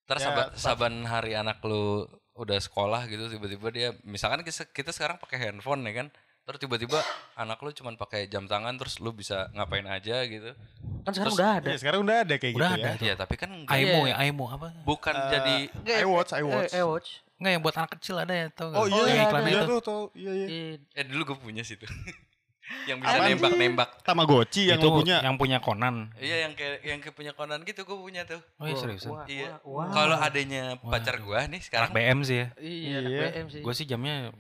Ntar 0.06 0.18
Ya, 0.22 0.26
saban, 0.30 0.48
saban 0.54 0.96
hari 1.10 1.34
anak 1.34 1.58
lu 1.66 2.06
udah 2.38 2.60
sekolah 2.62 3.10
gitu 3.10 3.26
tiba-tiba 3.32 3.68
dia 3.74 3.90
misalkan 4.06 4.46
kita, 4.46 4.70
kita 4.70 4.92
sekarang 4.94 5.18
pakai 5.18 5.50
handphone 5.50 5.82
ya 5.88 6.04
kan 6.04 6.08
terus 6.46 6.60
tiba-tiba 6.60 7.02
anak 7.34 7.58
lu 7.58 7.72
cuman 7.72 7.94
pakai 7.96 8.26
jam 8.26 8.46
tangan 8.46 8.74
terus 8.76 8.98
lu 8.98 9.10
bisa 9.10 9.50
ngapain 9.52 9.84
aja 9.84 10.22
gitu 10.24 10.54
Kan 11.02 11.12
sekarang 11.12 11.26
Terus- 11.28 11.38
udah 11.38 11.52
ada. 11.56 11.68
Iya, 11.68 11.78
sekarang 11.78 12.00
udah 12.02 12.18
ada 12.20 12.36
kayak 12.36 12.54
Udah 12.56 12.70
gitu 12.72 12.78
ada. 12.80 12.90
ya. 12.92 12.94
Iya 13.00 13.14
tapi 13.16 13.36
kan 13.36 13.50
Aimo 13.68 14.00
Iya. 14.00 14.10
ya, 14.10 14.16
Aimo 14.20 14.46
apa? 14.48 14.68
bukan 14.84 15.14
Eh, 15.14 15.30
jadi 15.32 15.56
I 15.96 16.08
watch, 16.08 16.32
I 16.32 16.42
watch. 16.42 16.72
Eh, 16.72 16.80
eh, 16.80 16.84
watch. 16.84 17.10
Enggak 17.36 17.52
yang 17.52 17.62
buat 17.62 17.76
anak 17.76 17.92
kecil 17.94 18.16
ada 18.16 18.34
ya 18.34 18.48
tau 18.48 18.68
gak? 18.68 18.78
Oh 18.80 18.86
iya, 18.88 18.96
yang 18.96 19.06
iya, 19.12 19.24
iklannya 19.24 19.46
iya 19.48 19.60
itu. 19.60 19.68
tuh, 19.68 19.80
tuh, 19.82 20.02
iya, 20.14 20.32
iya. 20.34 20.48
Iya. 20.48 20.74
eh 20.94 21.06
dulu 21.06 21.22
gue 21.28 21.38
punya 21.40 21.62
sih 21.62 21.76
tuh 21.76 21.86
yang 22.90 22.98
bisa 22.98 23.14
nembak-nembak 23.20 23.90
Tamagotchi 24.02 24.64
yang 24.66 24.82
itu 24.82 24.88
punya. 24.88 25.22
yang 25.22 25.36
punya 25.36 25.58
Conan. 25.60 26.10
iya 26.18 26.46
yang 26.46 26.54
kayak 26.54 26.82
yang 26.82 26.98
kayak 26.98 27.14
punya 27.14 27.32
Conan 27.32 27.62
gitu 27.62 27.82
gue 27.84 27.98
punya 28.00 28.22
tuh 28.24 28.42
Oh 28.58 28.66
iya 28.66 28.74
Wah, 28.74 28.80
seriusan. 28.80 29.10
wah, 29.12 29.26
iya 29.28 29.50
kalau 29.92 30.18
adanya 30.18 30.64
pacar 30.80 31.18
gue 31.20 31.40
nih 31.48 31.62
sekarang 31.62 31.90
BM 31.92 32.20
sih 32.22 32.38
ya. 32.40 32.48
Iya, 32.58 32.98
Iya. 33.00 33.20
BM 33.30 33.46
sih. 33.48 33.62
Gue 33.62 33.74
sih 33.74 33.86
jamnya 33.86 34.34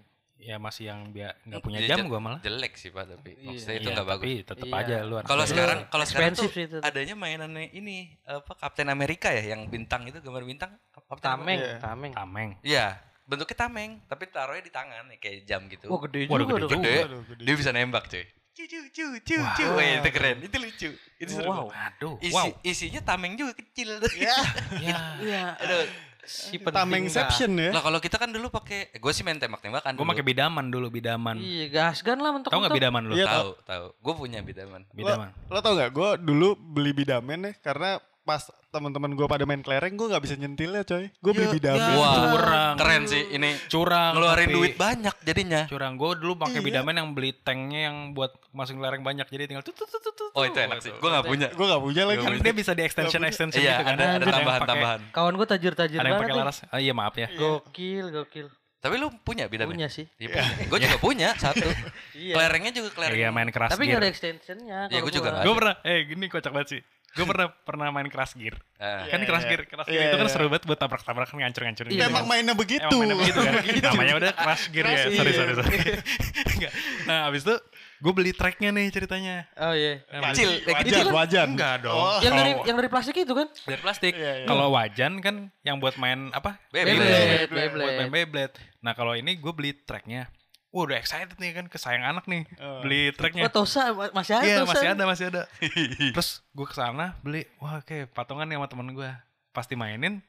ya 0.45 0.55
masih 0.55 0.83
yang 0.87 1.09
biar 1.09 1.33
nggak 1.41 1.59
punya 1.59 1.79
Iya, 1.79 1.89
jam 1.91 2.05
gua 2.05 2.19
malah. 2.19 2.39
jelek 2.39 2.73
sih 2.75 2.89
pak 2.89 3.03
tapi 3.07 3.33
Iya. 3.33 3.45
maksudnya 3.47 3.75
itu 3.75 3.81
Iya, 3.81 3.95
nggak 3.95 4.07
bagus 4.07 4.25
Tapi 4.25 4.43
tetap 4.45 4.67
Iya. 4.67 4.77
aja 4.77 4.95
lu 5.01 5.13
anak 5.15 5.25
kalau 5.25 5.43
sekarang 5.43 5.79
kalau 5.87 6.05
sekarang 6.05 6.31
tuh 6.31 6.47
itu. 6.47 6.77
adanya 6.79 7.15
mainannya 7.15 7.65
ini 7.71 7.97
apa 8.23 8.53
Kapten 8.55 8.87
Amerika 8.87 9.27
ya 9.29 9.43
yang 9.47 9.65
bintang 9.65 10.05
itu 10.05 10.17
gambar 10.19 10.43
bintang 10.43 10.71
Kapten 10.93 11.17
Tameng, 11.19 11.59
Iya. 11.59 11.77
tameng. 11.79 12.11
Tameng. 12.11 12.49
Iya, 12.61 12.85
bentuknya 13.23 13.57
tameng, 13.59 13.91
tapi 14.05 14.23
taruhnya 14.27 14.61
di 14.61 14.69
tangan 14.69 15.05
nih 15.07 15.17
kayak 15.17 15.37
jam 15.43 15.61
gitu. 15.65 15.85
Wah, 15.87 16.01
gede 16.01 16.25
Waduh, 16.25 16.37
juga 16.39 16.53
gede 16.55 16.61
juga. 16.63 16.75
Gede. 16.77 16.95
Aduh, 17.03 17.21
gede. 17.27 17.41
Dia 17.41 17.55
bisa 17.55 17.71
nembak, 17.71 18.05
cuy. 18.07 18.25
Cu 18.55 18.63
cu 18.63 18.79
cu 18.87 19.05
cu 19.19 19.35
cu. 19.35 19.65
Wah. 19.67 19.99
Itu 19.99 20.09
keren. 20.09 20.37
Itu 20.39 20.57
lucu. 20.57 20.89
Itu 21.19 21.29
seru. 21.29 21.45
Wow. 21.45 21.67
Aduh. 21.69 22.15
Isi, 22.19 22.31
Wow. 22.31 22.49
isinya 22.63 23.01
tameng 23.03 23.35
juga 23.35 23.51
kecil. 23.53 23.99
Ya, 24.15 24.31
Ya. 24.87 24.97
Iya. 25.19 25.43
Aduh. 25.59 25.83
Si 26.25 26.57
penting 26.57 26.73
Tamengception 26.73 27.51
ya. 27.55 27.71
Lah 27.71 27.81
kalau 27.85 27.99
kita 28.01 28.17
kan 28.17 28.29
dulu 28.33 28.49
pakai 28.49 28.91
gue 28.91 29.11
sih 29.13 29.21
main 29.21 29.37
tembak-tembakan 29.37 29.95
Gue 29.95 30.07
pakai 30.09 30.25
bidaman 30.25 30.65
dulu 30.67 30.87
bidaman. 30.89 31.37
Iya, 31.37 31.65
gasgan 31.69 32.19
lah 32.19 32.33
mentok 32.33 32.49
Tahu 32.49 32.59
nggak 32.65 32.77
bidaman 32.77 33.01
lu? 33.05 33.13
Iya, 33.13 33.25
Tahu, 33.29 33.49
tahu. 33.63 33.85
Gue 34.01 34.13
punya 34.17 34.39
bidaman. 34.41 34.81
Bidaman. 34.91 35.29
Lo 35.47 35.59
tau 35.61 35.73
gak, 35.77 35.93
gue 35.93 36.09
dulu 36.25 36.57
beli 36.57 36.91
bidamen 36.91 37.51
nih 37.51 37.55
karena 37.61 38.01
pas 38.25 38.41
teman-teman 38.67 39.13
gue 39.13 39.23
pada 39.23 39.45
main 39.45 39.61
kelereng 39.61 39.93
gue 39.93 40.07
nggak 40.07 40.19
bisa 40.19 40.33
nyentilnya 40.33 40.81
coy. 40.81 41.13
Gue 41.15 41.31
beli 41.31 41.45
Ya, 41.45 41.53
bidamen. 41.53 41.77
ya. 41.77 41.93
Wah, 41.95 42.13
curang. 42.27 42.75
keren 42.75 43.03
sih 43.05 43.23
ini. 43.29 43.51
Curang. 43.67 44.11
Ngeluarin 44.13 44.43
tapi- 44.43 44.57
duit 44.57 44.73
banyak 44.75 45.15
jadinya. 45.21 45.61
Curang. 45.65 45.93
Gue 45.93 46.11
dulu 46.15 46.33
pakai 46.35 46.57
Iya. 46.57 46.65
bidaman 46.65 46.93
yang 46.95 47.09
beli 47.11 47.31
tanknya 47.37 47.79
yang 47.85 47.97
buat 48.11 48.33
masukin 48.51 48.81
lereng 48.81 48.99
banyak. 48.99 49.23
Jadi 49.23 49.43
tinggal 49.47 49.61
tut 49.61 49.71
tut 49.71 49.85
tut 49.85 50.01
tut. 50.01 50.11
tut. 50.11 50.29
Oh, 50.33 50.41
itu 50.41 50.57
enak 50.57 50.81
sih. 50.81 50.89
Gue 50.91 51.07
gak 51.07 51.23
punya. 51.23 51.47
Gue 51.49 51.65
gak 51.65 51.79
punya 51.79 52.03
lagi. 52.03 52.19
Kan 52.19 52.33
dia 52.41 52.53
bisa 52.55 52.71
di 52.71 52.81
extension 52.81 53.21
extension 53.21 53.61
Iya, 53.61 53.71
gitu 53.71 53.83
kan. 53.83 53.93
ada 53.93 54.01
ada 54.01 54.09
yang 54.09 54.19
pakai- 54.19 54.35
tambahan-tambahan. 54.35 54.99
Kawan 55.11 55.33
gue 55.35 55.47
tajir-tajir 55.47 55.97
Ada 55.97 56.07
yang 56.07 56.19
pakai 56.19 56.35
laras. 56.35 56.57
Oh 56.65 56.79
iya 56.79 56.91
maaf 56.91 57.15
ya. 57.15 57.29
Gokil, 57.29 58.09
gokil. 58.11 58.47
Tapi 58.75 58.95
lu 58.95 59.09
punya 59.19 59.45
bidamen? 59.45 59.71
Punya 59.71 59.87
sih. 59.87 60.05
Iya, 60.15 60.45
Gue 60.65 60.77
juga 60.77 60.97
punya 61.05 61.29
satu. 61.35 61.61
Iya. 62.15 62.33
Kelerengnya 62.33 62.71
juga 62.71 62.89
kelereng. 62.91 63.17
Iya 63.17 63.29
main 63.29 63.49
keras 63.49 63.69
Tapi 63.69 63.85
gak 63.85 63.97
ada 63.97 64.09
extensionnya. 64.09 64.79
Iya, 64.87 64.99
gua 64.99 65.09
juga 65.09 65.21
gua. 65.21 65.31
nggak 65.31 65.43
Gue 65.43 65.53
pernah, 65.53 65.75
eh 65.83 65.99
gini 66.05 66.25
kocak 66.27 66.49
banget 66.49 66.69
sih. 66.69 66.81
Gue 67.15 67.23
pernah 67.23 67.47
pernah 67.63 67.87
main 67.95 68.11
keras 68.11 68.35
gear. 68.35 68.59
Ah. 68.75 69.07
Kan 69.07 69.23
Iya, 69.23 69.27
keras 69.31 69.43
iya. 69.47 69.49
gear, 69.55 69.61
keras 69.71 69.87
gear 69.87 69.95
Iya, 70.03 70.07
itu 70.11 70.17
kan 70.19 70.27
iya. 70.27 70.33
seru 70.35 70.47
banget 70.51 70.63
buat 70.67 70.79
tabrak-tabrakan 70.83 71.35
ngancur-ngancurin. 71.39 71.91
Iya, 71.95 72.11
Emang 72.11 72.27
mainnya 72.27 72.51
begitu. 72.51 72.83
Emang 72.83 72.99
mainnya 72.99 73.17
begitu 73.17 73.39
kan. 73.39 73.53
Namanya 73.95 74.13
udah 74.19 74.31
keras 74.35 74.61
gear 74.67 74.85
ya. 74.85 74.97
Sorry, 75.07 75.31
iya. 75.31 75.39
sorry, 75.39 75.53
sorry. 75.55 75.77
Enggak. 76.59 76.71
Nah, 77.07 77.17
abis 77.31 77.41
itu 77.47 77.55
gue 78.03 78.11
beli 78.11 78.31
tracknya 78.35 78.69
nih 78.75 78.87
ceritanya. 78.91 79.47
Oh 79.55 79.71
iya. 79.71 80.03
Kecil, 80.11 80.59
wajan, 80.67 80.83
gitu 80.83 80.99
kan? 80.99 81.13
wajan. 81.15 81.47
Enggak 81.55 81.75
dong. 81.87 81.95
Oh. 81.95 82.19
Yang 82.19 82.33
dari 82.35 82.51
yang 82.67 82.75
dari 82.83 82.89
plastik 82.91 83.15
itu 83.15 83.33
kan? 83.33 83.47
dari 83.63 83.79
plastik. 83.79 84.13
Iya, 84.13 84.31
iya. 84.43 84.45
Kalau 84.51 84.67
wajan 84.75 85.13
kan 85.23 85.35
yang 85.63 85.79
buat 85.79 85.95
main 85.95 86.35
apa? 86.35 86.59
Beyblade. 86.75 87.47
Beyblade, 87.47 87.47
Buat 87.79 87.95
main 87.95 88.11
Beyblade. 88.11 88.11
Beyblade. 88.11 88.55
Nah, 88.83 88.91
kalau 88.91 89.15
ini 89.15 89.39
gue 89.39 89.53
beli 89.55 89.71
tracknya. 89.71 90.27
Wah, 90.75 90.83
udah 90.83 90.99
excited 90.99 91.31
nih 91.35 91.55
kan 91.55 91.65
kesayang 91.65 92.03
anak 92.03 92.27
nih. 92.27 92.43
Oh. 92.59 92.83
Beli 92.83 93.07
Oh, 93.07 93.15
tracknya. 93.15 93.47
Tosa 93.47 93.95
ma- 93.95 94.11
masih 94.11 94.35
ada 94.35 94.43
Iya 94.43 94.57
Tosa. 94.59 94.69
masih 94.69 94.87
ada 94.89 95.03
masih 95.05 95.25
ada. 95.29 95.41
Terus 96.15 96.43
gue 96.45 96.67
ke 96.67 96.75
sana 96.75 97.15
beli, 97.17 97.47
wah 97.57 97.79
oke 97.79 98.11
patungan 98.11 98.43
nih 98.43 98.59
sama 98.59 98.67
temen 98.67 98.91
gue. 98.91 99.07
Pasti 99.49 99.73
mainin, 99.73 100.19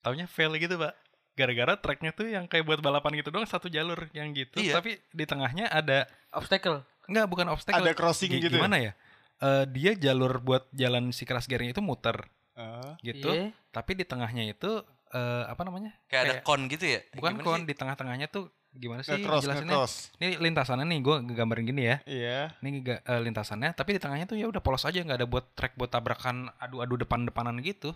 taunya 0.00 0.26
fail 0.26 0.50
gitu 0.56 0.74
pak. 0.76 0.98
Gara-gara 1.34 1.74
tracknya 1.76 2.10
tuh 2.10 2.26
yang 2.26 2.44
kayak 2.44 2.62
buat 2.64 2.78
balapan 2.78 3.14
gitu 3.16 3.30
doang 3.30 3.42
satu 3.44 3.66
jalur 3.66 4.10
yang 4.10 4.30
gitu. 4.30 4.58
Iya. 4.58 4.74
Tapi 4.76 4.98
di 5.08 5.24
tengahnya 5.24 5.66
ada, 5.68 6.10
Obstacle. 6.28 6.82
enggak 7.04 7.26
bukan 7.26 7.46
obstacle. 7.48 7.78
Ada 7.78 7.92
crossing 7.92 8.30
Gi- 8.32 8.38
gitu 8.40 8.50
ya? 8.50 8.58
Gimana 8.58 8.76
ya? 8.80 8.92
Eh, 9.36 9.64
dia 9.68 9.94
jalur 9.94 10.38
buat 10.38 10.66
jalan 10.70 11.10
si 11.10 11.22
keras 11.22 11.46
gearnya 11.46 11.70
itu 11.70 11.78
muter 11.80 12.18
Ah. 12.52 12.98
gitu. 13.00 13.30
Iya. 13.30 13.54
Tapi 13.70 13.94
di 13.94 14.02
tengahnya 14.02 14.42
itu 14.44 14.82
eh, 15.10 15.44
apa 15.44 15.62
namanya? 15.62 15.94
Kayak 16.06 16.22
ada 16.24 16.34
kon 16.40 16.66
gitu 16.66 16.82
ya? 16.88 16.98
bukan 17.12 17.38
kon 17.38 17.62
di 17.62 17.70
tengah-tengahnya 17.72 18.26
tuh 18.26 18.50
gimana 18.74 19.00
sih 19.00 19.14
Nge-cross, 19.14 19.42
jelasinnya? 19.42 19.70
nge-cross. 19.70 19.94
Ini 20.18 20.28
lintasannya 20.36 20.84
nih, 20.84 21.00
gue 21.00 21.16
gambarin 21.32 21.64
gini 21.64 21.82
ya. 21.84 21.96
Iya. 22.04 22.40
Ini 22.58 22.70
ga- 22.80 23.02
eh, 23.02 23.20
lintasannya, 23.20 23.70
tapi 23.72 23.94
di 23.94 24.00
tengahnya 24.02 24.26
tuh 24.26 24.34
ya 24.34 24.46
udah 24.46 24.58
polos 24.58 24.82
aja, 24.82 24.98
nggak 24.98 25.18
ada 25.18 25.26
buat 25.26 25.46
track 25.54 25.74
buat 25.74 25.88
tabrakan 25.88 26.50
adu-adu 26.58 26.98
depan-depanan 26.98 27.58
gitu. 27.60 27.94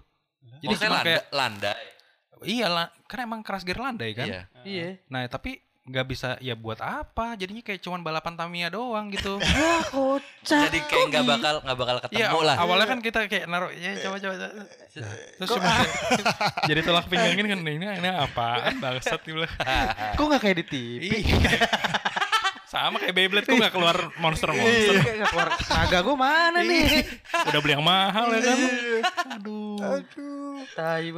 Jadi 0.59 0.71
Maksudnya 0.71 0.91
landa, 0.93 1.05
kayak 1.05 1.25
landa. 1.31 1.73
iya 2.43 2.67
lah, 2.67 2.87
kan 3.05 3.19
emang 3.21 3.43
keras 3.43 3.63
gear 3.63 3.77
landai 3.77 4.15
kan. 4.15 4.27
Iya. 4.27 4.43
Iya. 4.63 4.89
Nah 5.07 5.27
tapi 5.27 5.59
nggak 5.89 6.07
bisa 6.07 6.29
ya 6.39 6.53
buat 6.53 6.79
apa? 6.79 7.35
Jadinya 7.35 7.61
kayak 7.61 7.81
cuman 7.81 8.01
balapan 8.01 8.35
Tamiya 8.35 8.69
doang 8.69 9.09
gitu. 9.09 9.41
Ya 9.49 9.81
kocak. 9.85 10.69
Jadi 10.69 10.79
kayak 10.85 11.07
nggak 11.11 11.25
bakal 11.27 11.55
nggak 11.61 11.79
bakal 11.79 11.97
ketemu 12.01 12.19
Iya 12.21 12.29
lah. 12.39 12.57
awalnya 12.57 12.87
kan 12.87 13.01
kita 13.01 13.19
kayak 13.25 13.45
naruh 13.47 13.71
ya 13.71 13.97
coba 13.99 14.17
coba. 14.19 14.35
coba. 14.37 14.63
Terus 15.35 15.49
cuma 15.49 15.65
kayak- 15.65 15.93
jadi 16.67 16.81
tolak 16.83 17.07
pinggangin 17.07 17.47
kan 17.47 17.61
ini 17.61 17.87
ini 17.89 18.09
apa 18.09 18.49
bangsat 18.77 19.21
nih 19.21 19.33
bilang. 19.35 19.53
Kok 20.15 20.25
gak 20.29 20.41
kayak 20.41 20.57
di 20.57 20.65
TV? 20.65 21.03
Iya. 22.69 22.85
Sama 22.85 23.01
kayak 23.01 23.15
Beyblade 23.17 23.47
kok 23.49 23.57
nggak 23.57 23.73
keluar 23.73 23.97
monster-monster. 24.21 24.95
Kayak 25.01 25.17
gak 25.25 25.31
keluar. 25.33 25.49
Naga 25.57 25.99
gue 26.05 26.17
mana 26.21 26.61
nih? 26.61 26.85
Udah 27.49 27.61
beli 27.65 27.73
yang 27.73 27.85
mahal 27.85 28.27
ya 28.29 28.41
kan. 28.45 28.59
Aduh. 29.41 29.81
Aduh. 29.81 30.61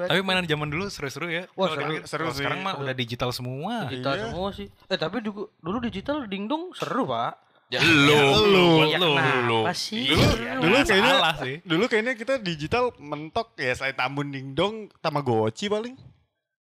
Tapi 0.06 0.20
mainan 0.22 0.46
zaman 0.46 0.70
dulu 0.70 0.86
seru-seru 0.86 1.26
ya. 1.26 1.50
Wah, 1.58 1.74
Kalau 1.74 1.82
seru. 1.82 1.94
Seru 2.06 2.22
kalau 2.22 2.34
sih. 2.34 2.38
Sekarang 2.46 2.60
mah 2.62 2.74
udah 2.78 2.94
digital 2.94 3.30
semua. 3.34 3.90
Digital 3.90 4.14
Iya. 4.14 4.22
semua 4.30 4.48
sih. 4.54 4.66
Eh 4.86 4.98
tapi 4.98 5.16
dulu, 5.18 5.50
dulu 5.58 5.78
digital 5.82 6.30
dingdong 6.30 6.70
seru 6.72 7.02
pak. 7.04 7.34
Ya, 7.70 7.78
Lu, 7.86 8.18
lu, 8.50 8.66
Ya 8.82 8.98
lu, 8.98 9.62
sih? 9.78 10.10
Dulu, 10.10 10.26
Dulu 10.58 10.74
kayaknya 10.82 11.14
sih. 11.38 11.54
Dulu 11.62 11.84
kayaknya 11.86 12.14
kita 12.18 12.34
digital 12.42 12.90
mentok 12.98 13.54
ya 13.54 13.70
selain 13.78 13.94
Tambun 13.94 14.34
Dingdong 14.34 14.90
Tamagotchi 14.98 15.70
paling. 15.70 15.94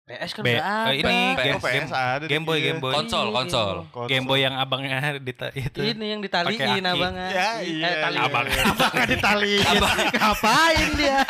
PS 0.08 0.30
kan 0.32 0.42
Be- 0.42 0.56
udah 0.56 0.64
ada. 0.64 0.88
eh, 0.88 0.94
ini 0.96 1.16
PS, 1.28 1.44
game, 1.44 1.58
PS 1.60 1.68
game, 1.68 1.88
ada 1.92 2.24
Game 2.24 2.44
Boy, 2.44 2.56
iya. 2.56 2.64
Game 2.64 2.80
Boy. 2.80 2.92
Konsol, 2.96 3.26
Iya, 3.28 3.34
konsol. 3.36 3.74
Konsol. 3.86 4.08
Game 4.08 4.24
Boy 4.24 4.38
yang 4.40 4.54
abangnya 4.56 4.98
di 5.20 5.32
itu. 5.54 5.78
Ini 5.84 6.04
yang 6.16 6.20
ditaliin 6.24 6.82
abangnya. 6.82 7.28
Ya, 7.28 7.48
Eh, 7.60 7.76
iya, 7.76 7.88
tali. 8.00 8.16
iya. 8.16 8.24
Abang. 8.24 8.44
Abangnya 8.48 9.06
ditaliin. 9.06 9.64
Ngapain 10.10 10.90
dia? 10.96 11.20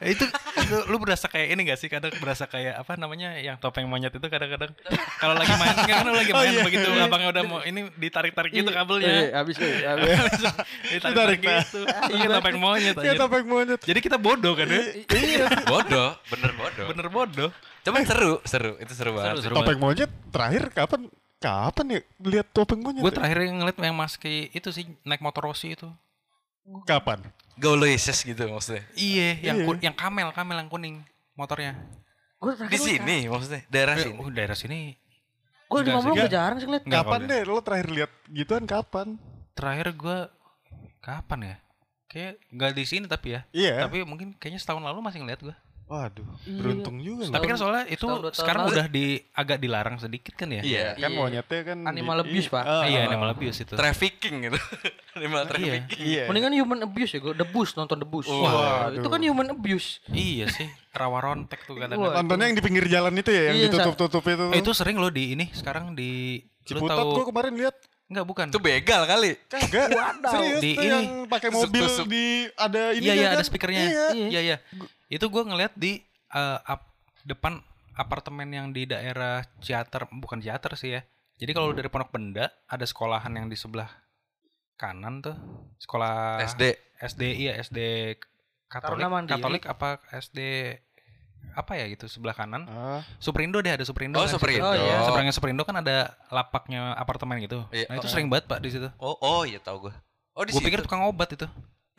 Eh, 0.00 0.08
itu 0.16 0.24
lu, 0.70 0.78
lu 0.86 0.96
berasa 0.96 1.28
kayak 1.28 1.52
ini 1.52 1.60
gak 1.68 1.76
sih 1.76 1.84
kadang 1.84 2.08
berasa 2.16 2.48
kayak 2.48 2.72
apa 2.78 2.96
namanya 2.96 3.36
yang 3.36 3.60
topeng 3.60 3.84
monyet 3.84 4.08
itu 4.08 4.24
kadang-kadang 4.24 4.72
kalau 5.20 5.36
lagi 5.36 5.52
main 5.60 5.76
kan 5.76 6.08
lu 6.08 6.16
lagi 6.16 6.32
Oh, 6.32 6.40
main 6.40 6.56
iya, 6.56 6.62
begitu 6.64 6.88
iya. 6.88 7.04
abangnya 7.04 7.28
udah 7.28 7.42
mau 7.44 7.60
ini 7.60 7.84
ditarik-tarik 8.00 8.48
gitu 8.48 8.64
Iya, 8.64 8.80
kabelnya. 8.80 9.12
habis 9.36 9.56
eh, 9.60 9.84
habis. 9.84 10.08
ditarik-tarik 10.88 11.38
Ditarik, 11.44 11.66
gitu. 11.68 11.80
Iya 12.16 12.26
topeng 12.32 12.56
monyet 12.56 12.96
Ya 12.96 13.12
aja. 13.12 13.20
topeng 13.20 13.44
monyet. 13.44 13.80
Jadi 13.84 13.98
kita 14.00 14.16
bodoh 14.16 14.56
kan 14.56 14.66
ya? 14.66 14.80
Iya. 15.04 15.46
bodoh, 15.68 16.10
bener 16.32 16.50
bodoh. 16.56 16.86
Bener 16.88 17.06
bodoh. 17.12 17.50
Cuman 17.80 18.02
seru, 18.02 18.38
seru. 18.44 18.76
Itu 18.76 18.92
seru 18.92 19.10
banget. 19.12 19.30
Seru, 19.32 19.40
seru. 19.42 19.54
Topeng 19.56 19.78
monyet 19.78 20.10
terakhir 20.28 20.68
kapan? 20.70 21.00
Kapan 21.36 21.86
ya 21.88 22.00
lihat 22.20 22.46
topeng 22.50 22.78
monyet? 22.78 23.00
Gue 23.00 23.08
ya? 23.08 23.16
terakhir 23.16 23.38
ngeliat 23.42 23.76
yang 23.76 23.94
Mas 23.94 24.14
Ki 24.14 24.48
itu 24.50 24.68
sih 24.70 24.84
naik 25.02 25.20
motor 25.20 25.42
Rossi 25.42 25.72
itu. 25.72 25.88
Kapan? 26.84 27.24
Gauloises 27.56 28.20
gitu 28.20 28.44
maksudnya. 28.46 28.84
Iya, 28.92 29.28
yang 29.42 29.56
Iya. 29.56 29.66
ku- 29.66 29.80
yang 29.80 29.94
kamel, 29.94 30.28
kamel 30.30 30.56
yang 30.56 30.68
kuning 30.68 30.96
motornya. 31.34 31.74
Gue 32.36 32.56
Di 32.68 32.76
sini 32.76 33.24
maksudnya 33.26 33.64
daerah 33.66 33.94
Eh, 33.94 34.04
sini. 34.06 34.16
oh, 34.16 34.28
daerah 34.28 34.54
sini 34.54 34.96
Gue 35.66 35.80
di 35.80 35.90
sih. 35.90 36.08
udah 36.10 36.26
jarang 36.26 36.56
sih 36.56 36.64
ngeliat. 36.64 36.84
Kapan 36.84 37.20
deh 37.24 37.40
lo 37.42 37.60
terakhir 37.60 37.88
lihat 37.90 38.12
gituan 38.26 38.64
kapan? 38.64 39.16
terakhir 39.50 39.92
gua 39.92 40.18
kapan 40.98 41.40
ya? 41.42 41.56
Kayak 42.06 42.32
nggak 42.48 42.70
di 42.72 42.84
sini 42.84 43.04
tapi 43.06 43.28
ya. 43.30 43.40
Iya. 43.50 43.84
Tapi 43.84 44.02
mungkin 44.02 44.32
kayaknya 44.34 44.56
setahun 44.58 44.80
lalu 44.80 44.98
masih 45.00 45.20
ngeliat 45.20 45.40
gua. 45.40 45.56
Waduh, 45.90 46.22
Iya. 46.40 46.54
beruntung 46.54 46.96
juga. 46.98 47.26
Tapi 47.28 47.44
kan 47.44 47.56
soalnya 47.56 47.82
itu 47.84 48.06
tahun 48.06 48.30
sekarang 48.30 48.62
udah 48.64 48.86
di 48.86 49.18
agak 49.34 49.58
dilarang 49.58 49.98
sedikit 49.98 50.32
kan 50.32 50.46
ya? 50.48 50.62
Iya. 50.62 50.86
kan 50.94 51.02
Iya. 51.02 51.08
monyetnya 51.10 51.60
kan 51.66 51.78
Animal 51.82 52.16
di- 52.16 52.30
abuse, 52.30 52.46
Pak. 52.46 52.62
Ah, 52.62 52.86
iya, 52.86 53.00
animal 53.04 53.28
abuse 53.30 53.58
itu. 53.58 53.74
Trafficking 53.74 54.36
gitu. 54.40 54.54
Animal 55.18 55.40
Iya. 55.40 55.50
trafficking. 55.50 55.98
Iya. 56.00 56.22
Mendingan 56.24 56.52
human 56.54 56.78
abuse 56.80 57.10
ya 57.10 57.18
gue. 57.18 57.34
The 57.34 57.42
Bus 57.44 57.74
nonton 57.74 57.98
The 57.98 58.06
Bus. 58.06 58.22
Waduh. 58.24 58.38
Wah, 58.38 58.86
itu 58.92 59.08
kan 59.08 59.18
human 59.20 59.48
abuse. 59.50 59.98
iya 60.08 60.46
sih, 60.46 60.64
rawa 60.92 61.18
rontek 61.20 61.58
tuh 61.60 61.74
kadang-kadang. 61.74 62.22
Nontonnya 62.22 62.46
yang 62.46 62.54
di 62.54 62.62
pinggir 62.62 62.86
jalan 62.86 63.10
itu 63.12 63.28
ya, 63.28 63.42
yang 63.44 63.56
Iya, 63.56 63.66
ditutup-tutup 63.68 64.22
itu. 64.24 64.46
Eh, 64.48 64.62
itu 64.62 64.70
sering 64.70 64.94
loh 64.94 65.10
di 65.10 65.34
ini 65.34 65.50
sekarang 65.50 65.92
di 65.92 66.38
Ciputat 66.62 66.94
tahu 66.94 67.08
gua 67.16 67.26
kemarin 67.26 67.52
lihat 67.56 67.74
enggak 68.06 68.24
bukan. 68.24 68.46
Itu 68.46 68.60
begal 68.60 69.02
kali. 69.04 69.34
kagak. 69.44 69.90
Serius 70.30 70.60
Di 70.60 70.70
tuh 70.72 70.82
ini. 70.82 70.86
yang 70.88 71.04
pakai 71.26 71.50
mobil 71.50 71.82
Tusuk-tusuk. 71.82 72.06
di 72.06 72.24
ada 72.54 72.82
ini 72.92 73.02
Iya 73.02 73.12
iya 73.12 73.26
kan? 73.26 73.34
ada 73.34 73.44
speakernya. 73.44 73.82
Iya. 73.82 74.06
Iya 74.30 74.40
iya. 74.40 74.56
Itu 75.10 75.26
gue 75.26 75.42
ngeliat 75.42 75.74
di 75.74 75.98
eh, 76.30 76.58
ap- 76.62 76.94
depan 77.22 77.58
apartemen 77.92 78.48
yang 78.48 78.66
di 78.70 78.86
daerah 78.86 79.42
Ciater, 79.58 80.06
bukan 80.08 80.38
Ciater 80.38 80.72
sih 80.72 80.94
ya. 80.94 81.02
Jadi 81.36 81.50
kalau 81.50 81.72
dari 81.72 81.88
Pondok 81.88 82.08
Benda 82.10 82.46
ada 82.64 82.84
sekolahan 82.84 83.32
yang 83.32 83.46
di 83.46 83.56
sebelah 83.56 83.88
kanan 84.76 85.20
tuh. 85.20 85.36
Sekolah 85.76 86.40
SD. 86.46 86.62
SD 86.96 87.22
iya 87.34 87.56
SD 87.58 87.78
Katolik. 88.66 89.02
Katolik 89.26 89.64
apa 89.66 89.98
SD 90.14 90.38
apa 91.50 91.72
ya 91.74 91.88
gitu 91.88 92.06
sebelah 92.06 92.36
kanan. 92.36 92.68
Ah, 92.68 93.00
Superindo 93.18 93.58
deh 93.58 93.72
ada 93.72 93.82
Superindo. 93.82 94.20
Oh, 94.20 94.22
kan 94.22 94.30
Superindo. 94.30 94.62
Oh, 94.62 94.76
iya. 94.76 95.02
Seberangnya 95.02 95.34
Superindo 95.34 95.62
kan 95.64 95.80
ada 95.80 96.14
lapaknya 96.30 96.92
apartemen 96.94 97.40
gitu. 97.42 97.64
Iya. 97.72 97.88
Nah 97.90 97.96
itu 97.98 98.06
Oh. 98.06 98.12
sering 98.12 98.28
banget 98.28 98.46
pak 98.46 98.60
di 98.60 98.70
situ. 98.70 98.86
Oh, 98.96 99.16
oh 99.18 99.42
iya 99.42 99.58
tahu 99.58 99.88
gue. 99.88 99.94
Oh 100.32 100.44
di 100.44 100.52
Gue 100.52 100.60
situ. 100.60 100.68
pikir 100.70 100.84
tukang 100.84 101.02
obat 101.02 101.32
itu. 101.32 101.48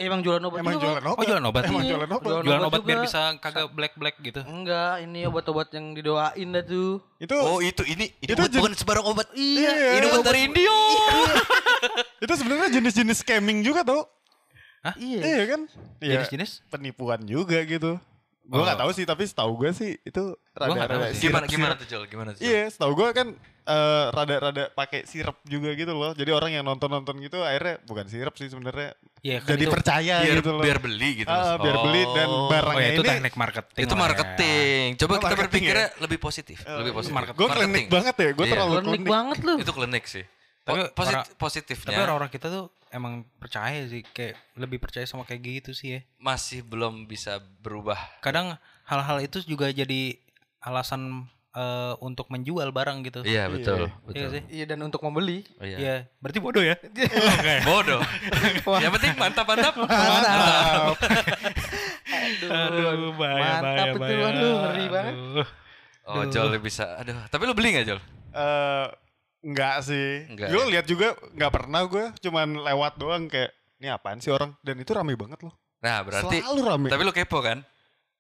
Emang 0.02 0.20
jualan 0.26 0.42
obat 0.42 0.60
emang 0.60 0.74
juga, 0.76 0.84
jualan 0.84 1.06
obat. 1.06 1.18
Oh 1.18 1.26
jualan 1.30 1.46
obat. 1.46 1.64
Emang 1.70 1.84
Iya. 1.86 1.92
jualan 1.94 2.10
obat. 2.10 2.26
Jualan 2.26 2.44
Jualan 2.46 2.64
obat 2.66 2.80
obat 2.82 2.88
biar 2.90 3.00
bisa 3.06 3.22
kagak 3.38 3.68
black 3.78 3.94
black 3.96 4.16
gitu. 4.20 4.42
Enggak, 4.42 4.94
ini 5.06 5.20
obat-obat 5.30 5.68
yang 5.78 5.86
didoain 5.94 6.48
dah 6.50 6.64
tuh. 6.66 6.98
Itu 7.22 7.36
Oh 7.38 7.60
itu 7.62 7.84
ini 7.86 8.10
ini 8.20 8.32
Itu 8.34 8.42
obat 8.42 8.52
bukan 8.52 8.74
sebarang 8.74 9.06
obat. 9.06 9.28
Iya. 9.38 10.02
Ini 10.02 10.06
obat 10.10 10.26
dari 10.26 10.40
India. 10.50 10.76
itu 12.26 12.34
sebenarnya 12.34 12.68
jenis-jenis 12.74 13.18
scamming 13.22 13.62
juga 13.62 13.86
tau. 13.86 14.10
Iya. 14.98 15.22
Iya 15.22 15.44
kan? 15.46 15.62
Iya. 16.02 16.14
Jenis-jenis? 16.26 16.52
Penipuan 16.74 17.22
juga 17.30 17.62
gitu. 17.62 18.02
Gue 18.52 18.60
Oh. 18.60 18.66
nggak 18.68 18.78
tahu 18.78 18.92
sih, 18.92 19.06
tapi 19.06 19.24
setahu 19.24 19.52
gue 19.56 19.72
sih 19.72 19.96
itu 19.98 20.24
rada-rada 20.52 21.08
sih. 21.10 21.24
Gimana 21.24 21.48
gimana 21.48 21.74
tuh 21.80 21.88
Jol? 21.88 22.04
Gimana 22.06 22.30
tuh? 22.32 22.44
Iya, 22.44 22.68
setahu 22.68 22.92
gue 22.94 23.10
kan 23.12 23.28
eh, 23.64 24.06
rada-rada 24.10 24.68
pakai 24.70 25.06
sirup 25.06 25.40
juga 25.46 25.72
gitu 25.72 25.94
loh. 25.94 26.12
Jadi 26.12 26.28
orang 26.30 26.52
yang 26.52 26.66
nonton-nonton 26.66 27.16
gitu 27.18 27.40
akhirnya 27.40 27.80
bukan 27.82 28.06
sirup 28.06 28.36
sih 28.36 28.46
sebenarnya. 28.46 28.92
Iya 29.22 29.38
kan 29.40 29.54
Jadi 29.54 29.64
itu, 29.64 29.72
percaya 29.72 30.16
biar 30.20 30.36
gitu 30.36 30.52
loh. 30.52 30.62
biar 30.62 30.78
beli 30.78 31.10
gitu. 31.16 31.30
Ah, 31.30 31.56
biar 31.56 31.78
beli 31.80 32.02
dan 32.12 32.28
Oh. 32.28 32.50
barang- 32.50 32.74
oh 32.74 32.82
ya 32.82 32.90
itu 32.90 33.02
ini- 33.02 33.12
teknik 33.14 33.36
marketing. 33.36 33.80
Itu 33.80 33.94
ya. 33.94 34.00
marketing. 34.02 34.88
Coba 34.98 35.08
Oh, 35.08 35.16
kita 35.16 35.22
marketing 35.24 35.40
berpikirnya 35.48 35.88
lebih 36.02 36.20
positif, 36.20 36.58
Eh, 36.60 36.76
lebih 36.76 36.92
positif. 36.92 37.16
market- 37.16 37.36
Gue 37.38 37.48
klinik 37.48 37.86
banget 37.88 38.16
ya, 38.18 38.30
gue 38.32 38.44
Iya. 38.44 38.52
terlalu 38.52 38.74
Klinik 38.74 38.90
klinik. 38.92 39.08
banget 39.08 39.38
lu. 39.40 39.54
Itu 39.58 39.72
klinik 39.72 40.04
sih. 40.06 40.26
Tapi 40.62 40.80
Po- 40.84 40.94
posit- 40.94 41.16
orang- 41.16 41.30
positifnya 41.36 41.90
Tapi 41.90 42.02
orang-orang 42.02 42.30
kita 42.30 42.48
tuh 42.48 42.66
emang 42.90 43.14
percaya 43.36 43.82
sih 43.84 44.04
kayak 44.06 44.36
lebih 44.54 44.78
percaya 44.78 45.04
sama 45.04 45.24
kayak 45.24 45.42
gitu 45.42 45.72
sih 45.72 45.90
ya. 45.96 46.00
masih 46.18 46.62
belum 46.62 47.06
bisa 47.06 47.36
berubah. 47.60 47.98
Kadang 48.20 48.56
hal-hal 48.84 49.18
itu 49.20 49.42
juga 49.42 49.68
jadi 49.68 50.20
alasan 50.60 51.26
eh, 51.52 51.94
untuk 52.00 52.30
menjual 52.30 52.70
barang 52.70 53.04
gitu. 53.04 53.20
Iya 53.22 53.48
betul, 53.48 53.84
Iya 53.84 54.00
betul. 54.06 54.28
sih. 54.30 54.44
Iya 54.50 54.66
dan 54.66 54.80
untuk 54.82 55.02
membeli. 55.02 55.44
Oh, 55.56 55.66
iya. 55.66 55.78
Iya, 55.78 55.96
berarti 56.18 56.40
bodoh 56.40 56.64
ya. 56.64 56.80
Oke. 57.36 57.56
Bodoh. 57.66 58.00
Yang 58.84 58.92
penting 58.96 59.12
mantap 59.18 59.44
mantap. 59.46 59.74
Mantap. 59.76 60.96
Aduh, 62.42 63.12
bahaya, 63.14 63.40
Mantap 63.60 63.64
bahaya, 63.64 63.90
itu, 63.90 64.00
bahaya. 64.00 64.24
aduh, 64.30 64.54
ngeri 64.62 64.86
banget. 64.88 65.14
Aduh. 65.14 65.48
Oh 66.04 66.24
Jol 66.26 66.56
bisa. 66.60 66.86
Aduh, 66.98 67.16
tapi 67.28 67.44
lu 67.44 67.54
beli 67.54 67.74
nggak 67.74 67.86
Jol? 67.86 68.00
Eh, 68.32 68.86
enggak 69.42 69.76
sih. 69.82 70.26
Enggak 70.28 70.48
Gue 70.50 70.62
ya? 70.62 70.70
lihat 70.72 70.86
juga 70.86 71.08
nggak 71.32 71.52
pernah 71.52 71.82
gue, 71.84 72.06
cuman 72.20 72.48
lewat 72.62 72.94
doang 72.96 73.26
kayak 73.26 73.50
ini 73.78 73.88
apaan 73.88 74.18
sih 74.18 74.30
orang 74.30 74.54
dan 74.60 74.78
itu 74.78 74.92
rame 74.92 75.14
banget 75.14 75.42
loh. 75.42 75.54
Nah 75.80 76.02
berarti. 76.02 76.38
Selalu 76.40 76.62
rame. 76.64 76.88
Tapi 76.88 77.02
lu 77.02 77.12
kepo 77.12 77.40
kan? 77.40 77.66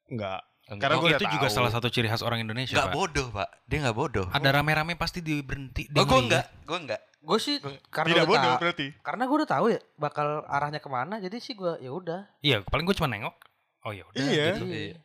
enggak. 0.06 0.42
Enggak. 0.68 0.82
Karena 0.82 0.96
Oh, 0.96 1.02
gue 1.02 1.12
itu 1.14 1.26
juga 1.28 1.46
tahu. 1.46 1.56
salah 1.58 1.70
satu 1.70 1.88
ciri 1.88 2.08
khas 2.08 2.20
orang 2.20 2.40
Indonesia, 2.40 2.74
Nggak 2.74 2.88
Pak. 2.88 2.96
bodoh 2.96 3.28
pak. 3.30 3.50
Dia 3.66 3.78
nggak 3.82 3.98
bodoh. 3.98 4.28
Ada 4.30 4.50
rame-rame 4.52 4.94
pasti 4.96 5.20
di 5.20 5.40
berhenti. 5.40 5.84
Oh 5.92 6.04
gue 6.04 6.20
enggak. 6.22 6.46
Gue 6.64 6.78
enggak. 6.80 7.02
Gue 7.20 7.38
sih 7.38 7.60
karena 7.88 8.08
Tidak 8.10 8.24
udah 8.24 8.32
bodoh 8.32 8.54
berarti. 8.58 8.88
Karena 8.98 9.24
gue 9.24 9.38
udah 9.38 9.50
tahu 9.52 9.66
ya 9.68 9.80
bakal 9.94 10.28
arahnya 10.44 10.80
ke 10.80 10.88
mana, 10.88 11.16
jadi 11.18 11.38
sih 11.38 11.54
gue 11.54 11.76
ya 11.78 11.92
udah. 11.92 12.22
Iya, 12.40 12.64
paling 12.64 12.84
gue 12.84 12.96
cuma 12.96 13.08
nengok. 13.08 13.36
Oh 13.84 13.92
ya 13.92 14.04
udah 14.06 14.18
Iya. 14.18 14.46
gitu. 14.54 14.66
Iya. 14.66 14.98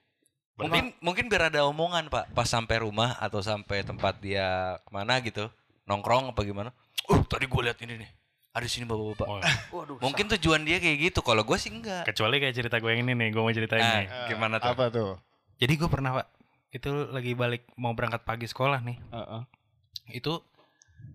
Mungkin 0.56 0.84
mungkin 0.98 1.24
biar 1.26 1.50
ada 1.50 1.66
omongan 1.66 2.08
pak 2.08 2.32
pas 2.32 2.46
sampai 2.46 2.80
rumah 2.80 3.12
atau 3.16 3.38
sampai 3.38 3.82
tempat 3.82 4.16
dia 4.18 4.46
ke 4.78 4.90
mana 4.90 5.20
gitu 5.20 5.52
nongkrong 5.86 6.34
apa 6.34 6.40
gimana. 6.42 6.70
Uh 7.06 7.22
tadi 7.26 7.46
gue 7.46 7.62
lihat 7.62 7.78
ini 7.82 8.02
nih. 8.02 8.10
Ada 8.56 8.64
di 8.64 8.72
sini 8.72 8.84
bapak-bapak. 8.88 9.26
Oh, 9.28 9.40
Waduh. 9.82 9.96
Mungkin 10.00 10.32
tujuan 10.36 10.64
dia 10.64 10.80
kayak 10.80 11.12
gitu. 11.12 11.20
Kalau 11.20 11.44
gue 11.44 11.56
sih 11.60 11.68
enggak. 11.68 12.08
kecuali 12.08 12.40
kayak 12.40 12.54
cerita 12.56 12.76
gue 12.80 12.88
yang 12.88 13.04
ini 13.04 13.12
nih, 13.12 13.28
gue 13.32 13.42
mau 13.42 13.52
ceritain 13.52 13.84
Nah, 13.84 13.94
nih. 14.00 14.06
Eh, 14.08 14.26
gimana 14.32 14.56
tuh? 14.58 14.72
Apa 14.72 14.84
tuh? 14.88 15.20
Jadi 15.60 15.72
gue 15.76 15.88
pernah 15.88 16.10
pak, 16.20 16.26
itu 16.72 16.90
lagi 17.12 17.32
balik 17.32 17.68
mau 17.76 17.92
berangkat 17.92 18.24
pagi 18.24 18.48
sekolah 18.48 18.80
nih. 18.80 18.96
Heeh. 19.12 19.42
Itu 20.16 20.40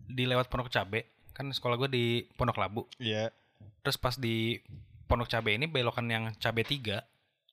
di 0.06 0.30
lewat 0.30 0.54
Pondok 0.54 0.70
Cabe, 0.70 1.10
kan 1.34 1.50
sekolah 1.50 1.76
gue 1.82 1.90
di 1.90 2.06
Pondok 2.38 2.62
Labu. 2.62 2.86
Iya. 3.02 3.34
Terus 3.82 3.98
pas 3.98 4.14
di 4.18 4.62
Pondok 5.10 5.30
Cabe 5.30 5.58
ini 5.58 5.66
belokan 5.66 6.06
yang 6.08 6.32
Cabe 6.38 6.62
3. 6.62 7.02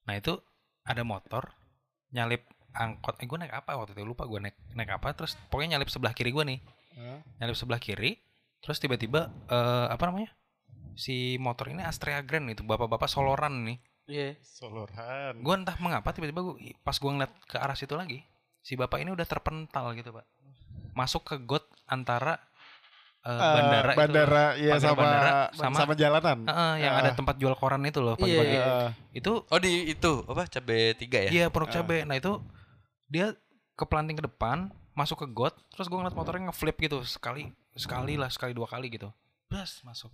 Nah 0.04 0.14
itu 0.16 0.36
ada 0.84 1.00
motor 1.04 1.52
nyalip 2.12 2.44
angkot. 2.76 3.20
Eh 3.20 3.26
gue 3.28 3.38
naik 3.40 3.52
apa 3.52 3.76
waktu 3.76 3.96
itu 3.96 4.04
lupa 4.04 4.28
gue 4.28 4.40
naik 4.48 4.56
naik 4.76 5.00
apa. 5.00 5.16
Terus 5.16 5.36
pokoknya 5.48 5.76
nyalip 5.76 5.88
sebelah 5.88 6.12
kiri 6.12 6.32
gue 6.32 6.44
nih. 6.44 6.60
Hah? 6.98 7.22
Nyalip 7.38 7.54
sebelah 7.54 7.78
kiri. 7.78 8.18
Terus 8.58 8.76
tiba-tiba 8.76 9.30
eh, 9.46 9.86
apa 9.88 10.02
namanya? 10.04 10.34
Si 10.92 11.38
motor 11.38 11.70
ini 11.70 11.80
Astrea 11.80 12.18
Grand 12.20 12.44
itu 12.44 12.60
bapak-bapak 12.60 13.06
soloran 13.06 13.62
nih. 13.64 13.78
Iya. 14.04 14.34
Soloran. 14.42 15.38
Gue 15.38 15.54
entah 15.54 15.78
mengapa 15.78 16.10
tiba-tiba 16.10 16.42
gua, 16.42 16.56
pas 16.82 16.96
gue 16.96 17.06
ngeliat 17.08 17.32
ke 17.44 17.54
arah 17.54 17.76
situ 17.76 17.92
lagi, 17.92 18.24
si 18.58 18.74
bapak 18.74 18.98
ini 18.98 19.12
udah 19.12 19.22
terpental 19.22 19.92
gitu 19.92 20.10
pak, 20.10 20.24
masuk 20.92 21.22
ke 21.24 21.36
got 21.38 21.62
antara 21.84 22.40
eh, 23.20 23.28
Eh, 23.28 23.36
bandara, 23.52 23.90
itu 23.90 23.98
bandara 24.00 24.44
iya 24.56 24.72
Pagar 24.72 24.82
sama, 24.82 24.96
bandara 24.96 25.30
sama 25.52 25.76
sama- 25.76 25.94
jalanan. 25.94 26.38
Heeh, 26.42 26.72
yang 26.80 26.94
Ah. 26.94 27.00
ada 27.04 27.10
tempat 27.12 27.36
jual 27.36 27.52
koran 27.52 27.84
itu 27.84 28.00
loh 28.00 28.16
pagi-pagi. 28.16 28.48
Iya. 28.50 28.64
Heeh. 28.64 28.90
Itu 29.12 29.44
Oh 29.44 29.60
di 29.60 29.72
itu 29.88 30.12
apa 30.24 30.48
cabe 30.48 30.96
tiga 30.96 31.18
ya? 31.20 31.30
iya 31.30 31.44
pondok 31.46 31.68
Ah. 31.68 31.74
cabe. 31.76 32.02
Nah 32.02 32.16
itu 32.16 32.40
dia 33.06 33.36
keplanting 33.74 34.16
ke 34.16 34.24
depan, 34.24 34.72
masuk 34.98 35.22
ke 35.22 35.26
got, 35.30 35.54
terus 35.70 35.86
gue 35.86 35.94
ngeliat 35.94 36.18
motornya 36.18 36.50
ngeflip 36.50 36.74
gitu 36.82 36.98
sekali, 37.06 37.54
sekali 37.78 38.18
lah, 38.18 38.26
sekali 38.26 38.50
dua 38.50 38.66
kali 38.66 38.90
gitu. 38.90 39.06
Bas 39.46 39.78
masuk. 39.86 40.10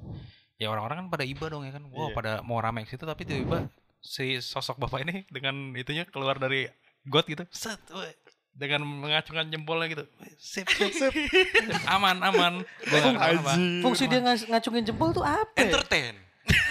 Ya 0.60 0.68
orang-orang 0.68 1.02
kan 1.02 1.06
pada 1.08 1.24
iba 1.24 1.48
dong 1.48 1.64
ya 1.64 1.72
kan. 1.72 1.88
Wow, 1.88 2.12
Iya. 2.12 2.14
pada 2.14 2.32
mau 2.44 2.60
rame 2.60 2.84
ke 2.84 2.92
situ 2.92 3.02
tapi 3.02 3.24
tiba-tiba 3.24 3.72
si 4.04 4.38
sosok 4.38 4.76
bapak 4.76 5.08
ini 5.08 5.24
dengan 5.32 5.72
itunya 5.74 6.04
keluar 6.04 6.36
dari 6.36 6.68
got 7.08 7.24
gitu. 7.24 7.48
Set, 7.48 7.80
weh. 7.90 8.12
dengan 8.54 8.86
mengacungkan 8.86 9.50
jempolnya 9.50 9.90
gitu. 9.90 10.04
Sip, 10.38 10.70
sip, 10.70 10.94
sip. 10.94 11.10
aman, 11.98 12.22
aman. 12.22 12.62
Anjir. 12.86 13.82
Fungsi 13.82 14.06
dia 14.06 14.22
ngacungin 14.22 14.86
jempol 14.86 15.10
tuh 15.10 15.26
apa? 15.26 15.50
ya? 15.58 15.66
Entertain. 15.66 16.14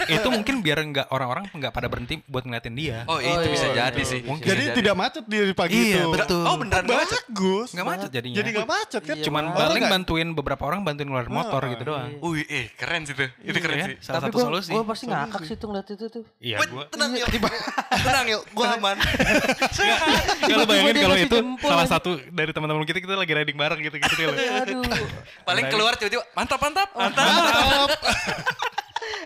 Itu 0.06 0.28
mungkin 0.28 0.62
biar 0.62 0.78
nggak 0.84 1.08
orang-orang 1.10 1.50
nggak 1.50 1.72
pada 1.72 1.88
berhenti 1.88 2.22
buat 2.26 2.44
ngeliatin 2.44 2.74
dia. 2.74 2.98
Oh, 3.06 3.18
itu 3.18 3.34
Oh, 3.34 3.42
bisa 3.44 3.68
iya, 3.68 3.90
jadi 3.90 3.98
iya. 3.98 4.06
sih. 4.06 4.20
Mungkin. 4.22 4.46
Jadi 4.46 4.64
jadi. 4.64 4.78
tidak 4.78 4.96
macet 4.96 5.24
di 5.26 5.38
pagi 5.52 5.74
Iya, 5.74 5.98
itu. 5.98 6.10
betul. 6.14 6.44
Oh 6.44 6.56
beneran 6.56 6.84
nggak 6.84 7.00
macet? 7.00 7.24
Bagus. 7.26 7.70
Nggak 7.72 7.88
macet 7.88 8.10
jadinya. 8.12 8.38
Jadi 8.38 8.50
nggak 8.52 8.70
macet 8.70 9.02
kan? 9.02 9.16
Iya, 9.18 9.24
Cuman 9.26 9.44
paling 9.50 9.84
bantuin 9.90 10.28
beberapa 10.32 10.64
orang 10.64 10.80
bantuin 10.84 11.08
ngeluarin 11.08 11.32
motor 11.32 11.58
Ah, 11.60 11.70
gitu 11.70 11.84
doang. 11.84 12.10
Wih, 12.20 12.46
eh 12.46 12.66
keren 12.74 13.02
sih 13.04 13.14
tuh. 13.14 13.30
Itu 13.40 13.58
keren 13.58 13.76
Iya, 13.76 13.86
sih. 13.88 13.96
Salah 14.00 14.20
Tapi 14.20 14.30
satu 14.30 14.36
gue 14.36 14.44
solusi. 14.46 14.72
gue 14.72 14.84
pasti 14.86 15.06
ngakak 15.08 15.42
sih 15.44 15.56
tuh 15.56 15.68
ngeliat 15.68 15.88
itu 15.90 16.06
tuh. 16.08 16.24
Iya, 16.38 16.58
gua 16.64 16.84
tenang 16.88 17.12
yuk. 17.16 17.28
tenang 17.98 18.26
yuk, 18.30 18.42
gua 18.52 18.66
aman. 18.76 18.98
Kalau 20.44 20.66
bayangin 20.66 20.96
kalau 21.00 21.18
itu 21.18 21.38
salah 21.60 21.88
satu 21.88 22.10
dari 22.30 22.52
teman-teman 22.52 22.84
kita 22.84 23.00
kita 23.00 23.16
lagi 23.16 23.32
riding 23.32 23.56
bareng 23.56 23.80
gitu 23.82 23.96
gitu 23.98 24.14
loh. 24.24 24.36
Aduh. 24.36 24.84
Paling 25.42 25.66
keluar 25.68 25.96
tiba-tiba 25.96 26.24
mantap 26.34 26.60
mantap 26.60 26.90
mantap. 26.94 27.90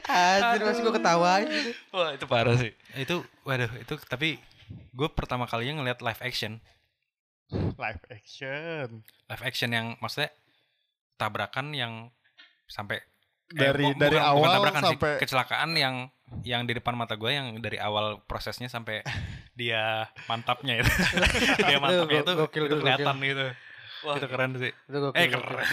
Anjir 0.08 0.62
masih 0.64 0.82
gue 0.82 0.94
ketawain. 0.94 1.48
Wah, 1.90 2.10
itu 2.12 2.26
parah 2.26 2.56
sih. 2.56 2.72
itu 2.96 3.16
waduh 3.42 3.70
itu 3.76 3.94
tapi 4.04 4.40
gue 4.90 5.10
pertama 5.10 5.44
kalinya 5.44 5.80
ngeliat 5.80 6.00
live 6.00 6.22
action. 6.22 6.60
Live 7.76 8.04
action. 8.08 9.04
Live 9.26 9.44
action 9.44 9.70
yang 9.70 9.96
maksudnya 9.98 10.32
tabrakan 11.16 11.72
yang 11.72 11.94
sampai 12.66 13.00
dari 13.48 13.84
bu- 13.86 13.96
dari 13.96 14.16
bukan- 14.16 14.28
awal 14.28 14.44
bukan 14.44 14.54
tabrakan 14.54 14.82
sih, 14.82 14.90
sampai 14.92 15.12
kecelakaan 15.18 15.72
yang 15.74 15.96
yang 16.44 16.62
di 16.64 16.74
depan 16.74 16.92
mata 16.94 17.16
gue 17.16 17.32
yang 17.32 17.56
dari 17.58 17.80
awal 17.80 18.20
prosesnya 18.22 18.68
sampai 18.68 19.00
dia 19.54 20.04
mantapnya 20.28 20.78
itu 20.78 20.92
dia 21.64 21.80
mantapnya 21.80 22.20
itu, 22.22 22.34
Gokil, 22.36 22.64
itu 22.64 22.76
gokil. 22.76 22.84
kelihatan 22.84 23.16
gitu 23.24 23.46
Wah. 24.08 24.16
itu 24.16 24.28
keren 24.28 24.52
sih 24.56 24.72
Itu 24.72 24.98
gokil, 25.02 25.20
eh 25.20 25.28
keren. 25.28 25.66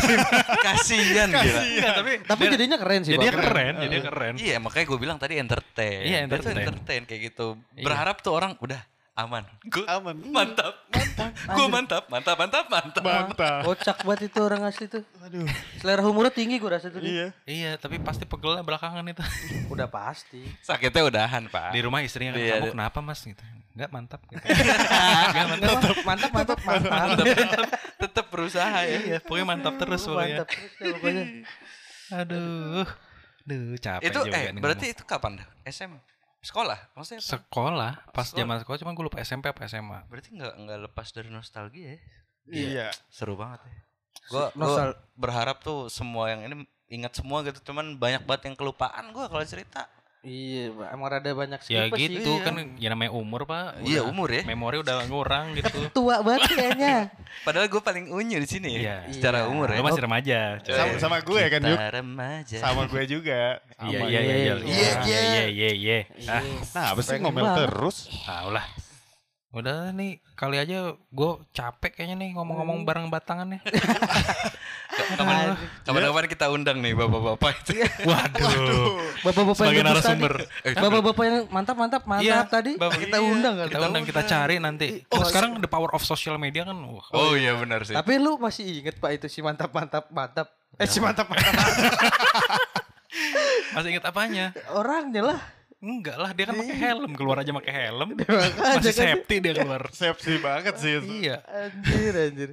Kasihan 0.66 1.28
gila. 1.28 1.60
Enggak, 1.60 1.92
tapi 1.94 2.12
Tapi 2.22 2.42
dia- 2.42 2.52
jadinya 2.54 2.76
keren 2.76 3.00
sih, 3.00 3.12
jadi 3.12 3.26
Bang. 3.26 3.40
keren 3.42 3.74
jadi 3.80 3.96
keren 4.02 4.34
Iya 4.36 4.56
makanya 4.58 4.86
gue 4.86 4.98
bilang 4.98 5.16
tadi 5.16 5.34
entertain. 5.36 6.00
Iya, 6.02 6.18
Dia 6.20 6.28
tuh 6.28 6.34
entertain. 6.46 6.56
entertain 6.62 7.02
kayak 7.04 7.20
gitu. 7.26 7.46
Iya. 7.72 7.84
Berharap 7.84 8.16
tuh 8.18 8.32
orang 8.32 8.54
udah 8.58 8.80
aman. 9.12 9.44
Gue 9.66 9.84
aman. 9.84 10.16
mantap. 10.26 10.74
Gue 11.46 11.66
mantap, 11.66 12.08
mantap, 12.08 12.36
mantap, 12.38 12.66
mantap. 12.66 13.02
Mantap. 13.02 13.60
Kocak 13.62 13.98
banget 14.00 14.20
itu 14.26 14.38
orang 14.38 14.62
asli 14.64 14.86
tuh. 14.86 15.04
Aduh. 15.20 15.44
Selera 15.76 16.00
humornya 16.00 16.30
tinggi 16.30 16.56
gue 16.56 16.70
rasa 16.70 16.88
tuh. 16.88 16.98
dia. 16.98 17.10
Iya. 17.10 17.26
iya 17.44 17.70
tapi 17.76 17.96
pasti 17.98 18.24
pegelnya 18.24 18.60
belakangan 18.60 19.04
itu 19.04 19.20
Udah 19.68 19.86
pasti. 19.86 20.40
Sakitnya 20.60 21.04
udahan 21.04 21.44
pak. 21.46 21.70
di 21.70 21.80
rumah 21.80 22.00
istrinya 22.00 22.32
kan 22.32 22.40
Iya, 22.40 22.52
kamu 22.54 22.66
iya. 22.66 22.72
kenapa 22.72 22.98
mas 23.00 23.20
gitu 23.20 23.44
enggak 23.70 23.90
mantap 23.90 24.20
gitu. 24.26 24.40
Enggak, 25.30 25.46
mantap, 25.48 25.96
mantap, 26.02 26.30
mantap, 26.34 26.58
mantap. 26.60 27.26
Tetap 27.96 28.26
berusaha 28.28 28.78
ya. 28.82 28.98
iya 29.00 29.18
pokoknya 29.18 29.46
mantap 29.46 29.74
terus 29.76 30.02
pokoknya 30.02 30.36
Mantap 30.36 30.48
terus 30.48 30.72
ya 30.74 30.86
pokoknya. 30.92 31.24
aduh 32.10 32.86
aduh 33.40 33.74
capek 33.78 34.04
Itu 34.04 34.18
juga 34.20 34.36
eh 34.36 34.50
nih 34.50 34.58
berarti 34.58 34.84
ngomong. 34.84 34.96
itu 34.96 35.02
kapan 35.04 35.32
dah? 35.38 35.46
SM? 35.64 35.92
Sekolah? 36.40 36.78
Maksudnya 36.92 37.20
apa? 37.20 37.30
sekolah 37.30 37.92
pas 38.10 38.24
Sekolah. 38.24 38.38
zaman 38.40 38.56
sekolah 38.58 38.78
cuma 38.78 38.90
gue 38.90 39.04
lupa 39.06 39.18
SMP 39.20 39.44
apa 39.46 39.60
SMA 39.66 39.98
Berarti 40.06 40.28
nggak 40.32 40.52
nggak 40.58 40.78
lepas 40.86 41.06
dari 41.10 41.28
nostalgia 41.28 41.86
ya? 41.90 41.98
Iya. 42.46 42.86
Seru 43.06 43.36
banget 43.36 43.60
ya. 43.62 43.74
Gue 44.26 44.44
Nostal- 44.54 44.98
berharap 45.14 45.60
tuh 45.60 45.86
semua 45.86 46.28
yang 46.28 46.42
ini 46.42 46.54
ingat 46.88 47.14
semua 47.14 47.42
gitu. 47.42 47.60
Cuman 47.62 47.94
banyak 47.94 48.24
banget 48.24 48.42
yang 48.44 48.56
kelupaan 48.56 49.10
gue 49.10 49.22
kalau 49.22 49.44
cerita. 49.44 49.86
Iya, 50.20 50.68
Pak. 50.70 50.88
emang 50.92 51.08
rada 51.08 51.30
banyak 51.32 51.60
ya 51.62 51.88
skip 51.88 51.96
sih. 51.96 52.12
gitu 52.12 52.32
Iya. 52.34 52.44
kan 52.44 52.54
ya 52.76 52.88
namanya 52.88 53.08
umur 53.10 53.44
pak 53.44 53.80
Iya, 53.80 54.04
Udah- 54.04 54.12
umur 54.12 54.28
ya. 54.28 54.42
memori 54.44 54.76
udah 54.76 55.08
ngurang 55.08 55.52
gitu 55.56 55.80
Tua 55.90 56.20
banget 56.20 56.44
kayaknya. 56.50 56.96
Padahal 57.48 57.66
gue 57.66 57.80
paling 57.80 58.04
unyu 58.10 58.36
di 58.36 58.44
sini 58.46 58.68
ya. 58.74 58.80
Iya. 58.80 58.96
Secara 59.10 59.38
Iya. 59.38 59.48
umur 59.48 59.66
ya. 59.66 59.76
lo 59.76 59.82
masih 59.82 60.02
remaja 60.02 60.38
coy. 60.60 60.76
Sama, 60.76 60.92
sama 60.98 61.16
gue 61.20 61.42
kan 61.46 61.60
Yuk. 61.64 61.78
Remaja. 61.90 62.56
Sama 62.58 62.82
gue 62.84 63.02
juga. 63.06 63.40
iya 63.80 63.98
iya 64.04 64.20
iya 64.20 64.34
iya 64.36 64.54
Iya, 64.60 64.90
iya 65.00 65.20
iya 65.24 65.44
iya 65.48 65.70
iya 65.72 65.98
ah 66.28 66.44
Nah, 66.70 66.86
apa 66.92 67.00
sih 67.00 67.16
ngomel 67.16 67.40
banget. 67.42 67.64
terus? 67.64 67.96
ah 68.28 68.44
ulah 68.44 68.66
udah 69.50 69.90
nih 69.90 70.22
kali 70.38 70.56
aja 70.56 70.94
gue 70.94 71.30
capek 71.50 71.90
kayaknya 71.92 72.16
nih 72.16 72.30
ngomong-ngomong 72.32 72.86
bareng 72.86 73.10
batangan 73.10 73.50
nih 73.50 73.60
Kapan- 74.90 75.56
Kapan-kapan 75.82 76.24
kita 76.28 76.46
undang 76.50 76.76
nih 76.78 76.92
bapak-bapak 76.92 77.50
itu. 77.62 77.72
waduh 78.08 79.00
Bapak-bapak 79.22 79.54
sebagai 79.56 79.76
yang 79.76 79.86
narasumber 79.86 80.32
tadi. 80.44 80.74
Bapak-bapak 80.76 81.22
yang 81.24 81.36
mantap, 81.48 81.74
mantap, 81.74 82.02
mantap 82.04 82.22
Iya, 82.22 82.38
tadi. 82.44 82.72
Bapak- 82.76 83.00
kita 83.00 83.16
undang 83.18 83.54
kan. 83.56 83.66
kita 83.70 83.80
undang 83.82 84.04
kita 84.04 84.20
cari 84.24 84.54
nanti 84.58 84.86
oh, 85.08 85.22
sekarang 85.24 85.58
the 85.58 85.66
power 85.66 85.88
of 85.90 86.00
social 86.00 86.36
media 86.36 86.62
kan 86.62 86.76
wah, 86.76 87.04
Oh 87.10 87.32
iya 87.34 87.54
benar 87.56 87.82
sih. 87.82 87.94
Tapi 87.94 88.18
lu 88.18 88.36
masih 88.36 88.80
inget 88.80 88.98
Pak 88.98 89.10
itu 89.14 89.26
si 89.26 89.40
mantap, 89.40 89.70
mantap, 89.70 90.04
mantap. 90.10 90.46
Eh 90.76 90.86
si 90.86 90.98
mantap, 90.98 91.26
mantap. 91.26 91.50
masih 93.70 93.90
inget 93.90 94.04
apanya 94.04 94.50
Orangnya 94.70 95.22
lah. 95.26 95.40
Enggak 95.80 96.14
lah 96.14 96.30
dia 96.30 96.44
kan 96.44 96.54
pakai 96.54 96.76
helm 96.78 97.10
keluar 97.12 97.36
aja 97.38 97.50
pakai 97.50 97.72
helm 97.82 98.08
masih 98.14 98.92
kan. 98.92 99.06
safety 99.16 99.36
dia 99.38 99.52
keluar 99.54 99.82
Safety 99.96 100.36
banget 100.36 100.74
sih. 100.76 100.92
itu. 100.94 101.06
iya 101.18 101.40
Anjir, 101.42 102.12
anjir. 102.14 102.50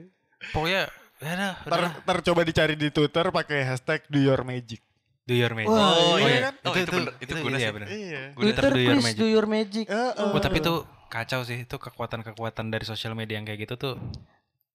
pokoknya 0.49 0.87
ya 1.17 1.31
dah 1.33 1.53
udah 1.65 1.91
ntar 1.99 2.17
coba 2.23 2.41
dicari 2.41 2.73
di 2.73 2.87
Twitter 2.87 3.27
pakai 3.27 3.65
hashtag 3.65 4.05
do 4.05 4.17
your 4.17 4.41
magic. 4.41 4.79
do 5.23 5.33
your 5.33 5.51
magic 5.51 5.67
Wah, 5.69 5.91
Oh 5.91 6.15
iya 6.15 6.27
iya 6.29 6.39
kan? 6.41 6.53
Oh 6.63 6.73
itu 6.73 6.91
bener. 6.93 7.13
Itu 7.19 7.31
guna 7.35 7.55
iya 7.55 7.59
sih. 7.61 7.73
bener 7.73 7.87
Iya. 7.89 8.21
Twitter 8.33 8.63
do 8.65 8.79
your 8.79 8.97
magic. 8.97 9.17
do 9.17 9.27
your 9.27 9.45
magic. 9.45 9.85
Oh, 9.89 10.39
tapi 10.39 10.57
itu 10.57 10.73
kacau 11.07 11.41
sih 11.41 11.57
itu 11.61 11.75
kekuatan-kekuatan 11.77 12.65
dari 12.67 12.83
sosial 12.83 13.11
media 13.11 13.35
yang 13.35 13.43
kayak 13.43 13.59
gitu 13.61 13.75
tuh 13.75 13.95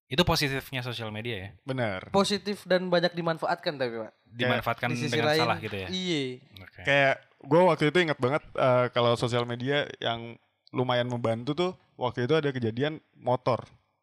itu 0.06 0.20
positifnya 0.22 0.80
sosial 0.80 1.08
media 1.08 1.36
ya 1.38 1.48
Bener. 1.62 2.04
Positif 2.10 2.64
dan 2.64 2.84
banyak 2.86 3.12
dimanfaatkan 3.12 3.76
tapi 3.76 3.96
Pak. 3.98 4.12
dimanfaatkan 4.26 4.88
Di 4.88 4.96
sisi 4.98 5.08
dengan 5.10 5.28
lain. 5.30 5.40
salah 5.40 5.56
gitu 5.56 5.76
ya 5.78 5.88
Iya. 5.88 6.22
Oke. 6.58 6.80
Kayak 6.82 7.14
gue 7.42 7.60
waktu 7.60 7.90
itu 7.90 7.98
ingat 8.00 8.18
banget 8.18 8.42
eh, 8.54 8.86
kalau 8.90 9.14
sosial 9.14 9.42
media 9.42 9.84
yang 9.98 10.34
lumayan 10.70 11.06
membantu 11.06 11.52
tuh 11.52 11.72
waktu 11.94 12.24
itu 12.24 12.34
ada 12.34 12.48
kejadian 12.48 12.96
motor 13.14 13.62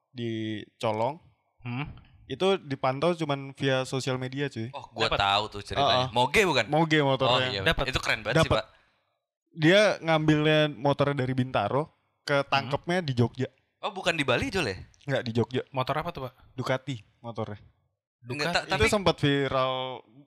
di 0.09 0.61
Colong 0.75 1.17
Hmm? 1.59 1.91
itu 2.23 2.55
dipantau 2.61 3.11
cuman 3.11 3.51
via 3.51 3.83
sosial 3.83 4.15
media 4.15 4.47
cuy. 4.47 4.69
Oh 4.71 4.85
gua 4.93 5.09
Dapat. 5.09 5.19
tahu 5.19 5.43
tuh 5.49 5.61
ceritanya. 5.65 6.07
Oh, 6.07 6.23
Moge 6.23 6.45
bukan? 6.45 6.65
Moge 6.69 7.01
Oh 7.01 7.09
motornya. 7.09 7.49
iya. 7.51 7.61
Dapat. 7.65 7.89
Itu 7.89 7.99
keren 7.99 8.21
banget 8.23 8.45
sih 8.45 8.47
Dapat. 8.47 8.63
pak. 8.63 8.65
Dia 9.49 9.81
ngambilnya 9.99 10.71
motornya 10.71 11.17
dari 11.19 11.33
Bintaro 11.33 11.89
ke 12.23 12.45
tangkepnya 12.47 13.01
di 13.01 13.11
Jogja. 13.11 13.49
Oh 13.81 13.91
bukan 13.91 14.13
di 14.13 14.23
Bali 14.23 14.47
Jol 14.47 14.71
ya? 14.71 14.77
Enggak 15.03 15.23
di 15.25 15.31
Jogja, 15.33 15.61
motor 15.73 15.95
apa 15.99 16.09
tuh 16.13 16.21
pak 16.29 16.33
Ducati 16.53 17.01
motornya. 17.19 17.59
Enggak, 18.21 18.51
Ducati. 18.51 18.55
ta- 18.55 18.65
tapi 18.67 18.81
itu 18.81 18.91
sempat 18.91 19.15
viral 19.17 19.73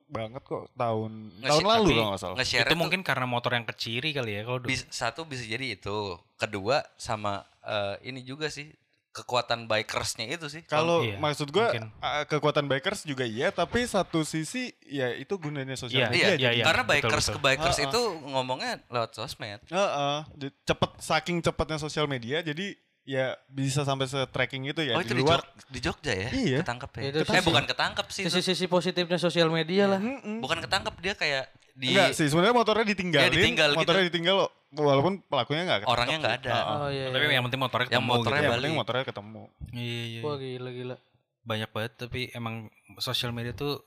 banget 0.07 0.43
kok 0.43 0.65
tahun 0.73 1.13
Nge- 1.35 1.49
tahun 1.49 1.65
lalu 1.65 1.83
tapi 1.83 1.93
kalau 1.95 2.09
nggak 2.11 2.21
salah. 2.21 2.37
itu 2.37 2.65
tuh 2.67 2.77
mungkin 2.77 3.01
karena 3.01 3.25
motor 3.25 3.51
yang 3.51 3.65
keciri 3.65 4.11
kali 4.11 4.33
ya 4.35 4.43
kalau 4.43 4.59
du- 4.59 4.69
bis- 4.69 4.89
satu 4.89 5.25
bisa 5.25 5.43
jadi 5.43 5.75
itu. 5.75 5.99
Kedua 6.37 6.81
sama 6.95 7.41
eh, 7.63 7.97
ini 8.05 8.21
juga 8.21 8.49
sih 8.49 8.69
kekuatan 9.11 9.69
bikersnya 9.69 10.25
itu 10.27 10.49
sih. 10.49 10.65
Kalau 10.65 11.05
Iya, 11.05 11.17
maksud 11.17 11.49
gua 11.49 11.69
mungkin. 11.69 11.93
uh, 11.95 12.25
kekuatan 12.25 12.65
bikers 12.65 13.05
juga 13.05 13.23
iya, 13.23 13.53
tapi 13.53 13.85
satu 13.85 14.21
sisi 14.23 14.73
ya 14.83 15.13
itu 15.13 15.37
gunanya 15.37 15.69
Iya, 15.71 15.79
sosial 15.79 16.09
media. 16.09 16.33
Iya, 16.33 16.33
iya, 16.35 16.51
iya. 16.55 16.65
karena 16.65 16.81
betul, 16.83 16.97
bikers 17.07 17.27
betul. 17.27 17.35
ke 17.35 17.45
bikers 17.45 17.77
Ah, 17.77 17.83
ah. 17.83 17.87
itu 17.87 18.01
ngomongnya 18.27 18.73
lewat 18.89 19.11
sosmed. 19.13 19.61
Heeh, 19.63 20.17
di- 20.35 20.55
cepet 20.63 20.91
saking 20.99 21.39
cepatnya 21.41 21.77
sosial 21.79 22.05
media 22.07 22.41
jadi 22.41 22.73
ya 23.03 23.35
bisa 23.51 23.83
sampai 23.83 24.07
se-tracking 24.07 24.71
itu 24.71 24.79
ya 24.79 24.95
oh 24.95 25.03
di 25.03 25.11
itu 25.11 25.15
di, 25.19 25.23
luar. 25.27 25.43
Jog- 25.43 25.51
di 25.75 25.81
Jogja 25.83 26.13
ya? 26.15 26.29
Iya. 26.31 26.59
Ketangkep 26.63 26.91
ya? 26.95 27.03
Itu 27.11 27.19
eh 27.27 27.43
bukan 27.43 27.65
ketangkep 27.67 28.07
sih. 28.15 28.23
itu. 28.23 28.31
Sisi-sisi 28.39 28.67
positifnya 28.71 29.19
sosial 29.19 29.51
media 29.51 29.91
lah. 29.91 30.01
Mm-mm. 30.01 30.39
Bukan 30.39 30.63
ketangkep 30.63 30.95
dia 31.03 31.15
kayak 31.19 31.45
di 31.73 31.89
Enggak 31.97 32.13
sih, 32.13 32.29
sebenarnya 32.29 32.55
motornya 32.55 32.85
ditinggalin. 32.85 33.27
Iya, 33.27 33.33
ditinggal 33.33 33.69
gitu. 33.73 33.81
motornya 33.81 34.05
ditinggal 34.13 34.37
walaupun 34.77 35.13
pelakunya 35.25 35.63
enggak 35.65 35.89
orangnya 35.89 36.17
nggak 36.21 36.37
ada. 36.45 36.51
Oh 36.85 36.89
iya. 36.93 37.09
tapi 37.11 37.25
iya. 37.27 37.35
yang 37.41 37.45
penting 37.49 37.61
motornya 37.61 37.87
ketemu 37.89 37.97
Yang 37.97 38.07
motornya 38.07 38.23
gitu. 38.23 38.37
Yang 38.37 38.53
balik. 38.53 38.61
penting 38.63 38.77
motornya 38.77 39.05
ketemu. 39.09 39.43
iya 39.73 40.03
iya 40.05 40.21
Wah 40.21 40.37
gila 40.37 40.71
gila. 40.71 40.97
banyak 41.43 41.71
banget 41.75 41.93
tapi 41.99 42.21
emang 42.39 42.55
sosial 43.03 43.35
media 43.35 43.51
tuh 43.51 43.83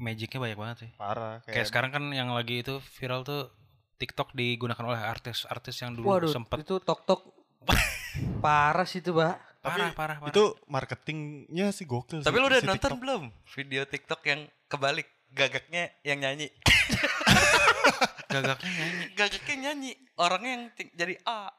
magicnya 0.00 0.40
banyak 0.40 0.56
banget 0.58 0.76
sih 0.86 0.90
Parah 0.96 1.44
kayak 1.44 1.60
kayak, 1.60 1.66
sekarang 1.68 1.90
kan 1.92 2.04
yang 2.16 2.32
lagi 2.32 2.64
itu 2.64 2.80
viral 2.96 3.20
tuh 3.20 3.52
TikTok 4.00 4.32
digunakan 4.32 4.80
oleh 4.80 4.96
artis-artis 4.96 5.76
yang 5.84 5.92
dulu 5.92 6.08
Waduh, 6.08 6.32
sempet 6.32 6.64
itu 6.64 6.80
tok 6.80 7.04
tok. 7.04 7.20
Parah 8.38 8.84
sih 8.84 8.98
itu, 8.98 9.12
Pak. 9.12 9.36
parah 9.60 9.92
parah 9.92 10.16
parah 10.16 10.32
itu 10.32 10.44
marketingnya 10.66 11.68
sih 11.70 11.84
gokil 11.84 12.24
Tapi 12.24 12.32
sih, 12.32 12.40
lu 12.40 12.48
udah 12.48 12.60
si 12.60 12.66
nonton 12.66 12.80
TikTok. 12.80 12.96
belum 12.96 13.22
video 13.46 13.82
TikTok 13.84 14.20
yang 14.24 14.40
kebalik 14.66 15.04
gagaknya 15.30 15.92
yang 16.00 16.18
nyanyi? 16.18 16.48
gagaknya 18.32 18.70
nyanyi 18.72 19.04
Gagaknya 19.12 19.54
nyanyi, 19.60 19.90
orangnya 20.16 20.50
yang 20.50 20.62
jadi 20.94 21.14
A. 21.24 21.52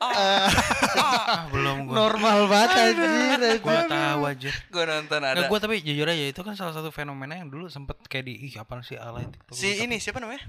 A. 0.00 0.08
ah 0.08 1.40
belum 1.50 1.84
gua 1.84 2.08
Normal 2.08 2.48
banget 2.48 2.96
anjir. 2.96 3.60
gua 3.60 3.84
tahu 3.84 4.20
aja 4.24 4.50
Gue 4.72 4.84
nonton 4.86 5.20
ada. 5.20 5.36
Nah, 5.36 5.44
gua 5.44 5.58
tapi 5.60 5.82
jujur 5.82 6.08
aja 6.08 6.24
itu 6.24 6.40
kan 6.40 6.56
salah 6.56 6.72
satu 6.72 6.88
fenomena 6.88 7.36
yang 7.36 7.52
dulu 7.52 7.68
sempet 7.68 8.00
kayak 8.06 8.24
di 8.24 8.48
ih 8.48 8.54
apa 8.56 8.80
sih 8.80 8.96
alay 8.96 9.28
TikTok 9.28 9.52
si 9.52 9.76
ini 9.76 9.98
siapa 9.98 10.16
namanya? 10.16 10.40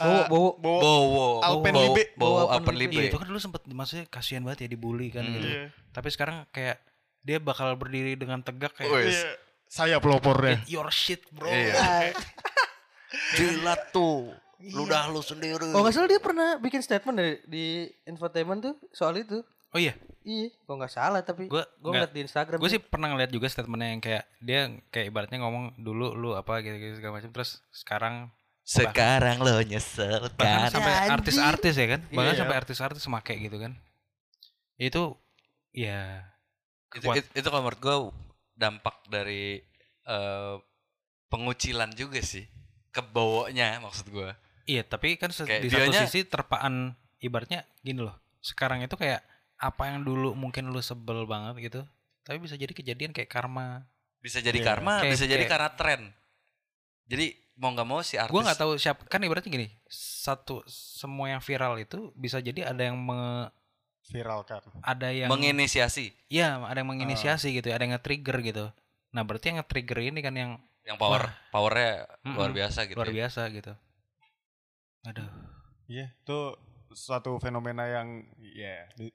Eh, 0.00 0.24
Bowo, 0.26 0.56
Bowo. 0.56 0.80
Bowo. 0.80 1.26
Alpenlibe. 1.40 2.02
Bowo, 2.14 2.28
Bowo 2.38 2.50
Alpenlibe. 2.50 2.94
Iya 2.94 3.04
itu 3.06 3.16
kan 3.16 3.26
dulu 3.26 3.36
sempet 3.38 3.62
maksudnya 3.66 4.04
kasihan 4.06 4.40
banget 4.40 4.64
ya 4.64 4.68
dibully 4.70 5.08
kan 5.08 5.22
Hmm. 5.22 5.34
gitu. 5.34 5.46
Iya. 5.46 5.64
Tapi 5.90 6.08
sekarang 6.08 6.48
kayak 6.48 6.80
dia 7.20 7.36
bakal 7.36 7.74
berdiri 7.74 8.14
dengan 8.14 8.40
tegak 8.40 8.72
kayak 8.72 8.88
Wes. 8.90 9.12
Iya. 9.12 9.30
Saya 9.66 9.96
pelopornya. 9.98 10.58
"Eat 10.58 10.68
your 10.68 10.88
shit 10.88 11.22
bro. 11.28 11.46
Iya. 11.46 12.10
Jilat 13.36 13.90
tuh. 13.90 14.34
Ludah 14.62 15.08
lu 15.08 15.20
sendiri. 15.20 15.70
Oh 15.70 15.80
nggak 15.80 15.94
salah 15.94 16.04
dia 16.06 16.18
pernah 16.18 16.56
bikin 16.56 16.78
statement 16.78 17.16
dari 17.16 17.32
di 17.44 17.64
infotainment 18.04 18.60
tuh 18.62 18.74
soal 18.90 19.16
itu. 19.16 19.40
Oh 19.70 19.78
iya, 19.78 19.94
Iya, 20.20 20.50
kok 20.58 20.74
nggak 20.74 20.90
salah 20.90 21.22
tapi 21.22 21.46
Gua 21.46 21.62
gue 21.62 21.70
nggak- 21.80 21.86
ngeliat 21.86 22.12
di 22.12 22.20
Instagram. 22.20 22.58
gue 22.58 22.66
tuh. 22.66 22.74
sih 22.74 22.82
pernah 22.82 23.08
ngeliat 23.08 23.30
juga 23.30 23.46
statementnya 23.46 23.88
yang 23.88 24.02
kayak 24.02 24.24
dia 24.38 24.60
kayak 24.88 25.06
ibaratnya 25.08 25.38
ngomong 25.38 25.72
dulu 25.76 26.12
lu 26.12 26.34
apa 26.34 26.58
gitu-gitu 26.58 26.98
segala 26.98 27.16
macam 27.16 27.30
terus 27.30 27.62
sekarang 27.70 28.28
Sekarang 28.70 29.36
lo 29.38 29.58
nyesel 29.60 30.30
bahkan 30.32 30.70
kan? 30.70 30.70
sampai 30.70 30.92
artis-artis 31.10 31.74
ya 31.74 31.86
kan, 31.88 32.00
bahkan 32.08 32.32
Iya. 32.32 32.40
sampai 32.40 32.56
artis-artis 32.56 33.04
make 33.06 33.34
gitu 33.34 33.58
kan. 33.58 33.74
Itu 34.76 35.18
ya 35.70 36.22
itu, 36.90 37.02
itu, 37.04 37.26
itu 37.32 37.46
kalau 37.46 37.62
menurut 37.64 37.80
gue 37.80 37.96
dampak 38.54 38.96
dari 39.06 39.58
eh, 40.02 40.54
pengucilan 41.28 41.90
juga 41.92 42.18
sih 42.20 42.46
ke 42.88 43.02
bawanya 43.04 43.78
maksud 43.78 44.06
gue 44.08 44.30
Iya, 44.64 44.82
tapi 44.82 45.14
kan 45.14 45.30
se- 45.30 45.44
Kayak 45.44 45.62
di 45.62 45.68
satu 45.68 45.90
sisi 46.00 46.20
terpaan 46.24 46.94
ibaratnya 47.18 47.66
gini 47.80 48.00
loh. 48.00 48.14
Sekarang 48.38 48.78
itu 48.78 48.94
kayak 48.94 49.18
apa 49.56 49.82
yang 49.84 50.00
dulu 50.00 50.30
mungkin 50.32 50.66
lu 50.66 50.78
sebel 50.80 51.26
banget 51.26 51.58
gitu, 51.60 51.80
tapi 52.22 52.38
bisa 52.38 52.54
jadi 52.54 52.70
kejadian 52.70 53.10
kayak 53.10 53.26
karma. 53.28 53.82
bisa 54.20 54.38
jadi 54.38 54.54
Iya. 54.54 54.66
karma 54.68 54.94
Kayak- 55.00 55.10
bisa 55.10 55.24
jadi 55.24 55.36
kayak- 55.38 55.50
karena 55.50 55.70
tren 55.74 56.00
jadi 57.04 57.26
mau 57.60 57.70
nggak 57.70 57.84
mau 57.84 58.00
si 58.00 58.16
artis. 58.16 58.32
Gue 58.32 58.40
nggak 58.40 58.56
tahu 58.56 58.72
siapa 58.74 59.04
kan 59.04 59.20
ibaratnya 59.20 59.52
gini 59.52 59.68
satu 59.86 60.64
semua 60.66 61.28
yang 61.28 61.38
viral 61.38 61.76
itu 61.76 62.08
bisa 62.14 62.40
jadi 62.40 62.66
ada 62.66 62.82
yang 62.82 62.96
me- 62.96 63.52
Viral 64.02 64.42
kan. 64.42 64.58
ada 64.82 65.06
yang 65.08 65.28
menginisiasi 65.28 66.10
ya 66.26 66.58
ada 66.58 66.80
yang 66.80 66.88
menginisiasi 66.88 67.52
gitu 67.52 67.68
ada 67.68 67.78
yang 67.78 67.94
nge-trigger 67.94 68.42
gitu 68.42 68.64
nah 69.08 69.22
berarti 69.22 69.52
yang 69.52 69.60
nge-trigger 69.60 70.02
ini 70.02 70.18
kan 70.18 70.34
yang 70.34 70.50
yang 70.82 70.96
power 70.96 71.30
powernya 71.48 72.08
luar 72.26 72.48
Mm-mm. 72.48 72.58
biasa 72.58 72.80
gitu. 72.84 72.96
luar 72.96 73.06
ya. 73.06 73.14
biasa 73.22 73.40
gitu 73.50 73.72
aduh 75.02 75.30
Iya, 75.86 76.06
itu 76.08 76.38
suatu 76.92 77.38
fenomena 77.38 77.82
yang 77.84 78.22
ya 78.40 78.86
di- 78.94 79.10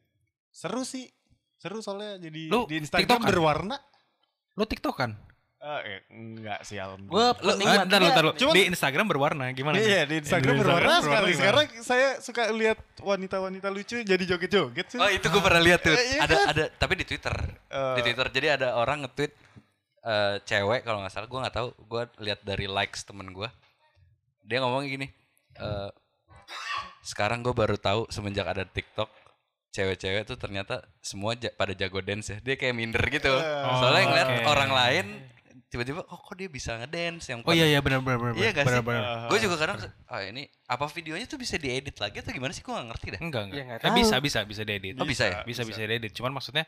seru 0.49 0.83
sih. 0.83 1.07
Seru 1.55 1.79
soalnya 1.79 2.19
jadi 2.21 2.47
Lu 2.47 2.63
di 2.65 2.79
Instagram 2.79 2.99
TikTok 3.01 3.19
kan? 3.21 3.27
berwarna. 3.27 3.77
lo 4.53 4.63
tiktok 4.63 4.95
kan 4.95 5.11
Eh, 5.66 5.82
eh, 5.82 5.99
enggak 6.13 6.61
sih 6.61 6.78
Gue 6.78 6.86
alhamdulillah. 6.86 7.74
Ah, 7.74 7.86
ntar 7.89 7.97
lu, 7.97 8.07
ntar 8.07 8.24
lu. 8.24 8.32
Cuman- 8.38 8.53
di 8.53 8.63
Instagram 8.70 9.05
berwarna 9.09 9.49
gimana 9.49 9.82
Iya, 9.82 10.05
di 10.05 10.22
Instagram 10.22 10.53
Di 10.53 10.61
berwarna 10.61 10.93
sekali. 11.01 11.34
berwarna 11.34 11.38
Sekarang 11.41 11.66
saya 11.82 12.07
suka 12.22 12.53
lihat 12.53 12.78
wanita-wanita 13.01 13.74
lucu 13.74 13.97
jadi 13.99 14.24
joget-joget 14.24 14.93
sih. 14.93 15.01
Oh 15.01 15.09
itu 15.09 15.26
gue 15.26 15.41
pernah 15.41 15.57
lihat 15.59 15.82
tuh. 15.82 15.97
Eh, 15.97 16.05
iya 16.13 16.20
ada 16.22 16.36
kan? 16.38 16.45
ada 16.53 16.63
tapi 16.70 16.93
di 16.95 17.05
Twitter. 17.09 17.34
Eh, 17.66 17.95
di 17.97 18.01
Twitter 18.03 18.28
jadi 18.30 18.47
ada 18.61 18.78
orang 18.78 19.09
nge-tweet 19.09 19.34
eh, 20.05 20.36
cewek 20.45 20.86
kalau 20.86 21.01
nggak 21.01 21.09
salah 21.09 21.26
gue 21.26 21.39
nggak 21.41 21.55
tahu 21.57 21.68
gue 21.74 22.01
lihat 22.22 22.39
dari 22.45 22.70
likes 22.70 23.01
temen 23.01 23.26
gue 23.34 23.49
dia 24.45 24.61
ngomong 24.61 24.86
gini 24.86 25.09
eh, 25.57 25.89
sekarang 27.01 27.41
gue 27.41 27.57
baru 27.57 27.74
tahu 27.74 28.05
semenjak 28.09 28.45
ada 28.45 28.61
TikTok 28.63 29.09
cewek-cewek 29.74 30.30
tuh 30.30 30.38
ternyata 30.38 30.86
semua 31.01 31.34
ja- 31.34 31.49
pada 31.51 31.74
jago 31.74 31.99
dance 31.99 32.30
ya 32.30 32.38
dia 32.38 32.53
kayak 32.53 32.78
minder 32.78 33.01
gitu 33.09 33.34
soalnya 33.76 34.05
ngeliat 34.05 34.30
oke. 34.30 34.45
orang 34.45 34.72
lain 34.72 35.05
tiba-tiba 35.66 36.05
oh 36.07 36.20
kok 36.20 36.36
dia 36.36 36.47
bisa 36.47 36.78
ngedance 36.78 37.26
yang 37.28 37.41
oh 37.41 37.51
iya 37.51 37.66
iya 37.68 37.80
benar 37.82 37.99
benar 37.99 38.20
benar 38.22 38.34
Iya 38.38 38.49
gak 38.53 38.66
benar 38.66 38.80
sih? 38.80 38.88
benar 38.88 39.03
gue 39.28 39.39
juga 39.41 39.55
kadang 39.57 39.78
ah 40.07 40.22
ini 40.22 40.43
apa 40.66 40.86
videonya 40.88 41.26
tuh 41.26 41.36
bisa 41.36 41.55
diedit 41.57 41.97
lagi 41.97 42.22
atau 42.22 42.32
gimana 42.32 42.53
sih? 42.53 42.61
Gue 42.61 42.72
gak 42.72 42.88
ngerti 42.89 43.07
dah 43.11 43.22
enggak 43.22 43.43
Ya, 43.45 43.63
enggak 43.66 43.66
nggak 43.82 43.91
Eh, 43.91 43.95
bisa 43.97 44.16
bisa 44.20 44.39
bisa 44.45 44.61
diedit. 44.63 44.93
Oh, 44.95 45.03
bisa 45.03 45.26
ya? 45.26 45.39
bisa 45.43 45.61
bisa 45.61 45.82
diedit. 45.82 46.13
Cuman 46.13 46.32
maksudnya 46.32 46.63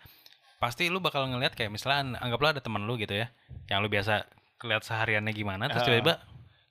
pasti 0.57 0.89
lu 0.89 0.97
bakal 0.97 1.29
ngeliat 1.29 1.53
kayak 1.53 1.69
misalnya 1.69 2.17
anggaplah 2.17 2.57
ada 2.57 2.61
teman 2.61 2.81
lu 2.83 2.97
gitu 2.97 3.13
ya 3.13 3.29
yang 3.69 3.79
lu 3.79 3.87
biasa 3.87 4.25
keliat 4.57 4.81
sehariannya 4.81 5.29
gimana 5.29 5.69
terus 5.69 5.85
tiba-tiba 5.85 6.17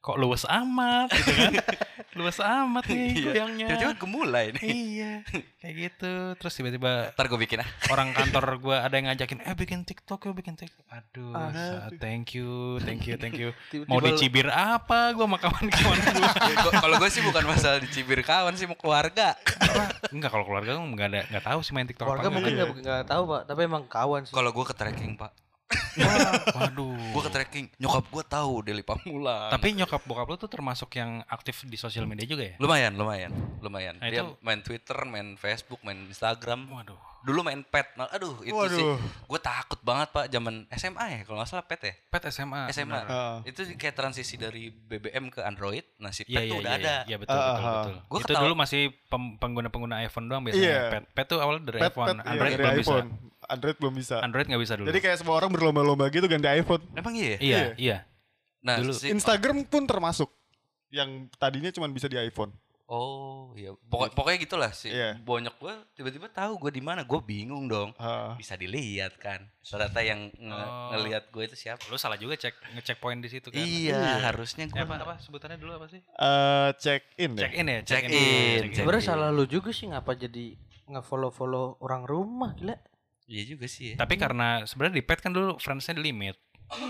kok 0.07 0.17
luwes 0.17 0.47
amat 0.47 1.11
gitu 1.11 1.35
kan? 1.35 1.53
Luwes 2.17 2.39
amat 2.39 2.87
nih 2.87 3.13
Iya. 3.13 3.25
goyangnya. 3.29 3.67
Tiba-tiba 3.69 3.95
gemulai 3.99 4.47
nih. 4.49 4.63
Iya 4.65 5.13
kayak 5.59 5.75
gitu. 5.77 6.13
Terus 6.35 6.53
tiba-tiba 6.55 7.13
ntar 7.13 7.27
gue 7.27 7.37
bikin 7.37 7.59
ah. 7.59 7.69
orang 7.91 8.15
kantor 8.15 8.57
gua 8.57 8.77
ada 8.81 8.95
yang 8.95 9.11
ngajakin 9.11 9.43
eh 9.43 9.53
bikin 9.53 9.83
TikTok 9.83 10.25
yuk 10.25 10.35
bikin 10.35 10.55
TikTok. 10.55 10.87
Aduh 10.89 11.35
Ah. 11.35 11.53
sa- 11.53 11.93
thank 11.99 12.33
you 12.33 12.81
thank 12.81 13.05
you 13.05 13.19
thank 13.19 13.35
you. 13.35 13.53
Tiba-tiba 13.69 13.91
mau 13.91 14.01
dicibir 14.01 14.49
apa 14.49 15.13
gua 15.13 15.27
sama 15.27 15.37
kawan-kawan 15.37 15.99
gua? 16.01 16.33
Gua- 16.65 16.75
Kalau 16.79 16.97
gue 16.97 17.11
sih 17.11 17.21
bukan 17.21 17.45
masalah 17.45 17.79
dicibir 17.79 18.23
kawan 18.23 18.55
sih 18.55 18.65
mau 18.65 18.79
keluarga. 18.79 19.37
enggak 20.09 20.31
kalau 20.31 20.47
keluarga 20.47 20.73
gua 20.73 20.87
nggak 20.87 21.09
ada 21.11 21.21
nggak 21.29 21.45
tahu 21.45 21.59
sih 21.61 21.73
main 21.73 21.85
TikTok 21.85 22.07
Keluarga 22.07 22.27
apa 22.27 22.33
mungkin 22.33 22.53
nggak 22.81 23.05
tahu 23.05 23.23
pak, 23.27 23.43
tapi 23.45 23.61
emang 23.63 23.85
kawan 23.85 24.23
sih. 24.23 24.33
Kalau 24.33 24.51
gue 24.51 24.65
ke 24.65 24.73
tracking 24.73 25.13
pak, 25.15 25.35
waduh 26.53 26.95
gue 26.95 27.23
ke 27.23 27.31
tracking. 27.31 27.67
Nyokap 27.77 28.05
gue 28.07 28.25
tahu 28.25 28.53
Deli 28.63 28.83
Pamulang. 28.83 29.51
tapi 29.51 29.73
nyokap 29.73 30.03
bokap 30.05 30.27
lu 30.27 30.37
tuh 30.37 30.47
termasuk 30.47 30.95
yang 30.95 31.25
aktif 31.27 31.65
di 31.65 31.75
sosial 31.75 32.05
media 32.05 32.25
juga 32.25 32.45
ya 32.45 32.55
lumayan, 32.59 32.93
lumayan, 32.95 33.31
lumayan. 33.59 33.95
Nah, 33.97 34.07
Dia 34.07 34.23
itu- 34.23 34.37
main 34.41 34.61
Twitter, 34.61 34.97
main 35.05 35.35
Facebook, 35.35 35.83
main 35.83 35.99
Instagram. 36.05 36.69
waduh 36.69 36.99
Dulu 37.19 37.43
main 37.43 37.59
pet, 37.61 37.91
nah, 37.97 38.07
aduh 38.07 38.39
itu 38.41 38.55
sih. 38.71 38.79
Waduh. 38.79 39.03
Gue 39.27 39.41
takut 39.41 39.83
banget 39.83 40.15
pak, 40.15 40.31
zaman 40.31 40.63
SMA 40.71 41.05
ya, 41.09 41.21
kalau 41.27 41.43
nggak 41.43 41.51
salah 41.51 41.67
pet 41.67 41.81
ya. 41.83 41.95
pet 42.07 42.23
SMA 42.31 42.71
SMA. 42.71 42.87
benar. 42.95 43.07
Ah. 43.09 43.37
Itu 43.43 43.67
kayak 43.67 43.99
transisi 43.99 44.39
dari 44.39 44.71
BBM 44.71 45.27
ke 45.29 45.43
Android. 45.43 45.83
Nah 45.99 46.15
si 46.15 46.23
Iya 46.23 46.39
pet 46.39 46.43
iya 46.45 46.47
tuh 46.47 46.55
iya 46.55 46.63
udah 46.63 46.73
ada. 46.73 46.87
iya 46.87 47.03
Iya, 47.05 47.17
betul 47.19 47.35
Ah, 47.35 47.43
betul 47.43 47.59
ah. 47.59 47.75
betul. 47.75 47.97
Gua 48.07 48.15
itu 48.17 48.27
ketawa- 48.29 48.43
dulu 48.45 48.55
masih 48.55 48.83
pengguna-pengguna 49.37 49.95
iPhone 50.01 50.27
doang 50.29 50.43
biasanya. 50.45 50.63
Iya. 50.63 50.83
Pet, 50.89 51.05
pet 51.11 51.27
tuh 51.27 51.39
awal 51.41 51.57
dari 51.59 51.79
Pet, 51.79 51.91
iPhone, 51.91 52.07
pet, 52.07 52.15
iya, 52.17 52.31
Android 52.31 52.53
dari 52.53 52.63
belum 52.63 52.79
iPhone. 52.79 53.09
bisa. 53.11 53.35
Android 53.47 53.77
belum 53.79 53.95
bisa. 53.95 54.19
Android 54.23 54.47
nggak 54.47 54.63
bisa 54.63 54.75
dulu. 54.77 54.87
Jadi 54.91 55.01
kayak 55.03 55.17
semua 55.23 55.35
orang 55.39 55.51
berlomba-lomba 55.51 56.11
gitu 56.11 56.27
ganti 56.27 56.47
iPhone. 56.51 56.83
Emang 56.95 57.15
iya? 57.15 57.37
ya? 57.37 57.39
iya 57.39 57.63
iya. 57.79 57.97
Nah 58.67 58.83
Dulu. 58.83 58.93
si 58.95 59.11
Instagram 59.15 59.63
pun 59.67 59.87
termasuk 59.87 60.27
yang 60.91 61.31
tadinya 61.39 61.71
cuma 61.71 61.87
bisa 61.91 62.11
di 62.11 62.19
iPhone. 62.19 62.51
Oh 62.87 63.51
iya, 63.59 63.75
Pokok, 63.91 64.15
pokoknya 64.15 64.39
gitulah 64.47 64.71
sih. 64.71 64.95
Iya. 64.95 65.19
Bonyok 65.19 65.59
gue 65.59 65.75
tiba-tiba 65.99 66.31
tahu 66.31 66.55
gue 66.63 66.71
di 66.71 66.79
mana. 66.79 67.03
Gue 67.03 67.19
bingung 67.19 67.67
dong. 67.67 67.91
Ah. 67.99 68.39
Bisa 68.39 68.55
dilihat 68.55 69.19
kan. 69.19 69.43
Ternyata 69.59 70.07
yang 70.07 70.31
nge 70.31 70.55
Oh. 70.55 70.95
ngelihat 70.95 71.35
gue 71.35 71.43
itu 71.51 71.59
siapa? 71.59 71.83
Lu 71.91 71.99
salah 71.99 72.15
juga 72.15 72.39
cek 72.39 72.79
ngecek 72.79 73.03
poin 73.03 73.19
di 73.19 73.27
situ 73.27 73.51
kan. 73.51 73.59
Iya, 73.59 74.31
harusnya 74.31 74.71
gue. 74.71 74.79
Eh, 74.79 74.87
apa 74.87 75.03
apa 75.03 75.19
sebutannya 75.19 75.59
dulu 75.59 75.83
apa 75.83 75.91
sih? 75.91 75.99
Eh, 75.99 76.69
check 76.79 77.03
in 77.19 77.35
ya. 77.35 77.43
Check 77.43 77.55
in 77.59 77.67
ya, 77.67 77.79
Check 77.83 78.05
in, 78.07 78.61
check 78.71 78.79
Sebenarnya 78.79 79.03
salah 79.03 79.35
lu 79.35 79.51
juga 79.51 79.75
sih 79.75 79.91
ngapa 79.91 80.15
jadi 80.15 80.55
nge-follow-follow 80.87 81.83
orang 81.83 82.07
rumah 82.07 82.55
gila. 82.55 82.79
Iya 83.27 83.43
juga 83.45 83.67
sih 83.67 83.93
ya. 83.93 83.97
Tapi 83.99 84.15
karena 84.15 84.63
sebenarnya 84.65 84.97
di 84.99 85.05
pet 85.05 85.19
kan 85.19 85.35
dulu 85.35 85.59
friends-nya 85.59 85.99
di 85.99 86.05
limit. 86.07 86.39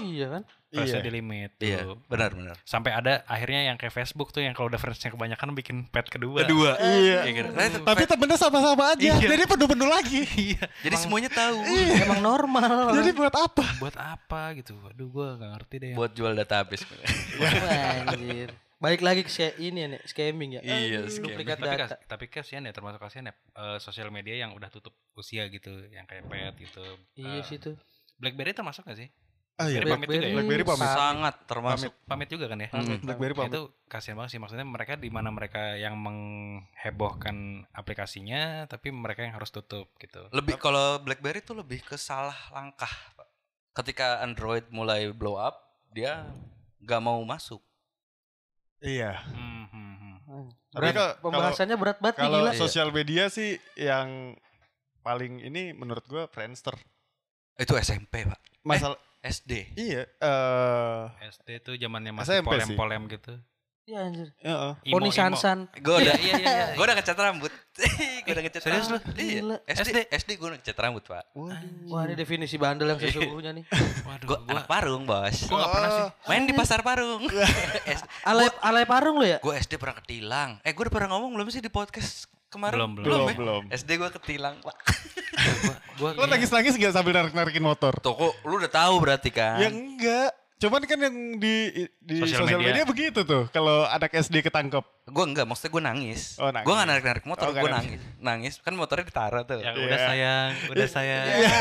Iya 0.09 0.27
kan? 0.33 0.43
Friends-nya 0.73 1.01
Iya. 1.01 1.05
di 1.05 1.13
limit 1.13 1.51
Iya, 1.61 1.79
tuh. 1.85 2.01
benar-benar. 2.09 2.57
Sampai 2.65 2.97
ada 2.97 3.21
akhirnya 3.29 3.69
yang 3.69 3.77
kayak 3.77 3.93
Facebook 3.93 4.33
tuh 4.33 4.41
yang 4.41 4.57
kalau 4.57 4.73
udah 4.73 4.81
friends-nya 4.81 5.13
kebanyakan 5.13 5.53
bikin 5.53 5.85
pet 5.85 6.09
kedua. 6.09 6.49
Kedua. 6.49 6.81
Iya. 6.81 7.29
Iya, 7.29 7.33
gitu. 7.33 7.51
Nah, 7.53 7.69
Tapi 7.85 8.03
temennya 8.05 8.39
sama-sama 8.41 8.97
aja. 8.97 9.01
Iya. 9.01 9.17
Jadi 9.21 9.45
penuh-penuh 9.45 9.89
lagi. 9.89 10.21
Iya. 10.49 10.65
jadi 10.81 10.97
semuanya 10.97 11.29
tahu. 11.29 11.61
Emang 11.93 12.21
normal. 12.25 12.93
Jadi 12.97 13.11
buat 13.13 13.37
apa? 13.37 13.65
Buat 13.77 13.97
apa 14.01 14.57
gitu? 14.57 14.73
Aduh 14.93 15.13
gua 15.13 15.37
gak 15.37 15.51
ngerti 15.61 15.75
deh. 15.77 15.93
Buat 15.93 16.13
jual 16.17 16.33
database. 16.33 16.85
Anjir. 18.13 18.49
Balik 18.77 19.01
lagi 19.01 19.25
ke 19.25 19.33
ini 19.57 19.79
ya, 19.79 19.89
nih, 19.89 20.01
scamming 20.05 20.51
ya. 20.53 20.61
Iya, 20.61 21.01
Aduh, 21.01 21.09
scamming. 21.09 21.47
Tapi 21.47 21.65
data. 21.65 21.77
kas- 21.89 22.01
tapi 22.07 22.25
kasihan 22.27 22.61
ya 22.61 22.73
termasuk 22.73 23.01
kasihan 23.01 23.25
ya 23.27 23.35
eh, 23.35 23.79
sosial 23.79 24.09
media 24.11 24.37
yang 24.37 24.53
udah 24.53 24.69
tutup 24.69 24.93
usia 25.15 25.49
gitu 25.49 25.73
yang 25.89 26.05
kayak 26.05 26.25
pet 26.25 26.55
gitu 26.59 26.85
Iya 27.15 27.41
Eh, 27.41 27.43
sih 27.43 27.57
tuh. 27.57 27.81
BlackBerry 28.17 28.53
termasuk 28.53 28.85
gak 28.85 28.97
sih 28.99 29.09
Ah 29.57 29.67
iya. 29.67 29.81
Jadi 29.81 29.89
pamit 29.89 30.09
juga 30.11 30.21
ya? 30.23 30.35
Blackberry 30.35 30.65
pamit. 30.67 30.85
Sangat 30.87 31.35
termasuk. 31.47 31.93
pamit 32.05 32.29
juga 32.29 32.45
kan 32.47 32.59
ya 32.59 32.69
Mm. 32.69 33.01
Blackberry 33.03 33.33
Ya, 33.33 33.39
pamit. 33.39 33.51
itu 33.51 33.63
kasihan 33.87 34.15
banget 34.15 34.31
sih 34.31 34.41
maksudnya 34.43 34.67
mereka 34.67 34.93
di 34.95 35.09
mana 35.09 35.29
mereka 35.31 35.63
yang 35.75 35.97
menghebohkan 35.97 37.37
aplikasinya 37.73 38.43
tapi 38.67 38.91
mereka 38.91 39.23
yang 39.23 39.33
harus 39.33 39.49
tutup 39.49 39.89
gitu 39.97 40.29
Lebih 40.31 40.59
kalau 40.59 40.99
BlackBerry 40.99 41.41
tuh 41.41 41.57
lebih 41.57 41.81
ke 41.81 41.97
salah 41.97 42.37
langkah, 42.51 42.93
Pak. 43.15 43.29
Ketika 43.75 44.21
Android 44.21 44.69
mulai 44.71 45.09
blow 45.11 45.37
up, 45.37 45.57
dia 45.89 46.29
nggak 46.79 47.01
mau 47.03 47.21
masuk. 47.23 47.61
Iya. 48.87 49.13
Hmm, 49.27 49.67
hmm, 49.67 49.95
hmm. 50.23 50.47
Tapi 50.71 50.79
Berat, 50.81 50.95
kalau- 50.95 51.17
pembahasannya 51.21 51.77
berat 51.77 51.99
banget 51.99 52.17
nih 52.17 52.25
Kalau 52.25 52.39
gila. 52.41 52.53
sosial 52.55 52.89
media 52.91 53.27
sih 53.27 53.51
yang 53.75 54.39
paling 55.03 55.39
ini 55.41 55.71
menurut 55.73 56.07
gua 56.07 56.27
Friendster. 56.27 56.79
Itu 57.57 57.75
SMP, 57.75 58.23
Pak. 58.23 58.39
Masalah 58.63 58.99
SD. 59.21 59.75
iya 59.75 60.07
eh 60.07 61.03
SD 61.27 61.49
tuh 61.61 61.75
zamannya 61.75 62.15
masih 62.15 62.39
SMP 62.39 62.47
polem-polem 62.47 63.11
gitu 63.11 63.35
Iya 63.87 64.03
anjir. 64.03 64.35
heeh. 64.43 64.73
Imo, 64.91 64.99
Poni 64.99 65.09
imo. 65.09 65.15
Sansan. 65.15 65.71
Gue 65.79 65.95
udah, 66.03 66.19
iya, 66.27 66.35
iya, 66.43 66.51
iya. 66.51 66.67
gue 66.75 66.83
udah 66.83 66.97
ngecat 66.99 67.15
rambut. 67.23 67.53
gue 68.27 68.33
udah 68.35 68.43
ngecat 68.43 68.63
serius 68.67 68.91
rambut. 68.91 69.03
Iya. 69.15 69.63
SD, 69.63 69.99
SD 70.11 70.31
gue 70.43 70.47
udah 70.51 70.59
ngecat 70.59 70.79
rambut, 70.83 71.07
Pak. 71.07 71.25
Wah 71.87 72.03
ini 72.03 72.19
definisi 72.19 72.59
bandel 72.59 72.91
yang 72.91 72.99
sesungguhnya 72.99 73.55
nih. 73.55 73.65
waduh 74.11 74.27
Gue 74.27 74.39
gua 74.43 74.59
anak 74.59 74.67
Parung, 74.67 75.07
Bos. 75.07 75.47
gua 75.47 75.59
gak 75.63 75.71
pernah 75.71 75.91
sih 75.95 76.05
Main 76.27 76.43
di 76.51 76.55
pasar 76.59 76.83
Parung. 76.83 77.31
Alay, 78.27 78.51
alay 78.59 78.85
parung 78.91 79.23
lo 79.23 79.27
ya? 79.27 79.39
gue 79.39 79.55
SD 79.55 79.79
pernah 79.79 80.03
ketilang. 80.03 80.59
Eh, 80.67 80.75
gue 80.75 80.83
udah 80.83 80.91
pernah 80.91 81.09
ngomong 81.15 81.39
belum 81.39 81.47
sih 81.55 81.63
di 81.63 81.71
podcast 81.71 82.27
kemarin? 82.51 82.75
Belum, 82.75 82.91
belum. 82.99 83.07
Belum, 83.07 83.23
ya? 83.31 83.35
belum. 83.39 83.63
SD 83.71 83.91
gue 84.03 84.11
ketilang, 84.19 84.59
Pak. 84.67 84.77
gua 86.03 86.11
Lo 86.19 86.27
nangis-nangis 86.27 86.75
gak 86.75 86.91
sambil 86.91 87.23
narik-narikin 87.23 87.63
motor? 87.63 87.95
Tuh, 88.03 88.19
kok 88.19 88.35
lu 88.43 88.59
udah 88.59 88.73
tahu 88.83 88.99
berarti 88.99 89.31
kan? 89.31 89.63
Ya 89.63 89.71
enggak. 89.71 90.35
Cuman 90.57 90.81
kan 90.83 90.97
yang 90.97 91.17
di 91.37 91.55
di 91.99 92.17
Sosial 92.19 92.49
media. 92.49 92.73
media. 92.73 92.85
begitu 92.85 93.21
tuh. 93.23 93.45
Kalau 93.51 93.85
anak 93.85 94.09
SD 94.11 94.41
ketangkep. 94.41 94.81
Gue 95.05 95.25
enggak, 95.27 95.45
maksudnya 95.45 95.69
gue 95.71 95.83
nangis. 95.85 96.21
Oh, 96.37 96.49
nangis. 96.49 96.65
Gue 96.65 96.75
gak 96.75 96.89
narik-narik 96.89 97.25
motor, 97.25 97.45
Oh, 97.45 97.53
gue 97.53 97.69
nangis. 97.69 98.01
nangis. 98.19 98.55
Kan 98.59 98.73
motornya 98.73 99.05
ditaruh 99.05 99.45
tuh. 99.45 99.61
yang 99.61 99.77
Iya. 99.77 99.85
udah 99.85 99.99
sayang 100.01 100.51
udah 100.67 100.89
sayang 100.97 101.25
Ya, 101.29 101.61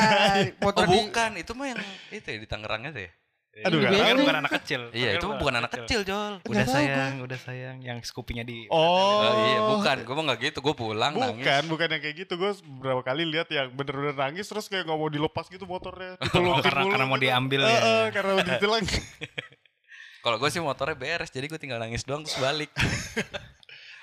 Oh 0.56 0.64
foto 0.64 0.80
di 0.82 0.96
bukan, 0.98 1.32
itu 1.36 1.52
mah 1.52 1.68
yang 1.68 1.82
itu 2.10 2.24
ya 2.26 2.38
di 2.38 2.48
Tangerang 2.48 2.88
itu 2.88 3.04
ya? 3.04 3.12
Aduh, 3.58 3.80
beda 3.80 3.88
Tapi 3.88 3.96
kan 3.96 4.10
tahu. 4.10 4.20
bukan 4.20 4.38
anak 4.38 4.52
kecil 4.54 4.82
Iya, 4.92 5.10
itu 5.16 5.26
kan 5.26 5.38
bukan 5.40 5.56
anak 5.56 5.72
kecil, 5.74 6.00
Jol. 6.04 6.34
udah 6.38 6.44
Nggak 6.44 6.68
sayang 6.68 7.14
udah 7.24 7.40
sayang 7.40 7.78
yang 7.80 7.98
Scoopy-nya 8.00 8.44
di 8.44 8.68
Oh, 8.68 9.24
Oh 9.24 9.34
iya, 9.46 9.60
bukan. 9.66 9.98
Gue 10.04 10.14
mah 10.14 10.24
gak 10.30 10.40
gitu. 10.44 10.60
Gue 10.60 10.76
pulang 10.76 11.14
Bukan, 11.14 11.40
nangis. 11.40 11.64
bukan 11.66 11.88
yang 11.88 12.02
kayak 12.04 12.16
gitu. 12.20 12.34
Gue 12.36 12.52
beberapa 12.52 13.02
kali 13.02 13.24
lihat 13.24 13.48
yang 13.50 13.72
bener-bener 13.72 14.12
nangis 14.12 14.44
terus 14.46 14.68
kayak 14.68 14.84
nggak 14.84 14.98
mau 14.98 15.08
dilepas 15.08 15.48
gitu 15.48 15.64
motornya. 15.64 16.20
Oh, 16.36 16.60
Dipelukin 16.60 16.62
karena 16.62 16.82
mulu 16.82 16.92
karena 16.92 17.06
mau 17.06 17.16
gitu. 17.16 17.26
diambil 17.26 17.60
ya 17.64 17.80
eh, 17.80 18.06
karena 18.12 18.32
mau 18.34 18.44
ditilang. 18.44 18.86
Kalau 20.24 20.36
gue 20.36 20.50
sih 20.50 20.60
motornya 20.60 20.96
beres, 20.96 21.30
jadi 21.30 21.46
gue 21.46 21.56
tinggal 21.56 21.78
nangis 21.78 22.02
doang 22.02 22.22
terus 22.22 22.36
balik. 22.36 22.74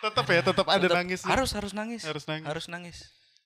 tetap 0.00 0.24
ya, 0.24 0.40
tetap 0.40 0.66
ada 0.66 0.80
Tetep 0.80 0.96
nangis. 0.96 1.20
Harus 1.22 1.50
harus 1.53 1.72
nangis. 1.72 2.03
Harus 2.03 2.24
nangis. 2.24 2.46
Harus 2.46 2.64
nangis. 2.66 2.96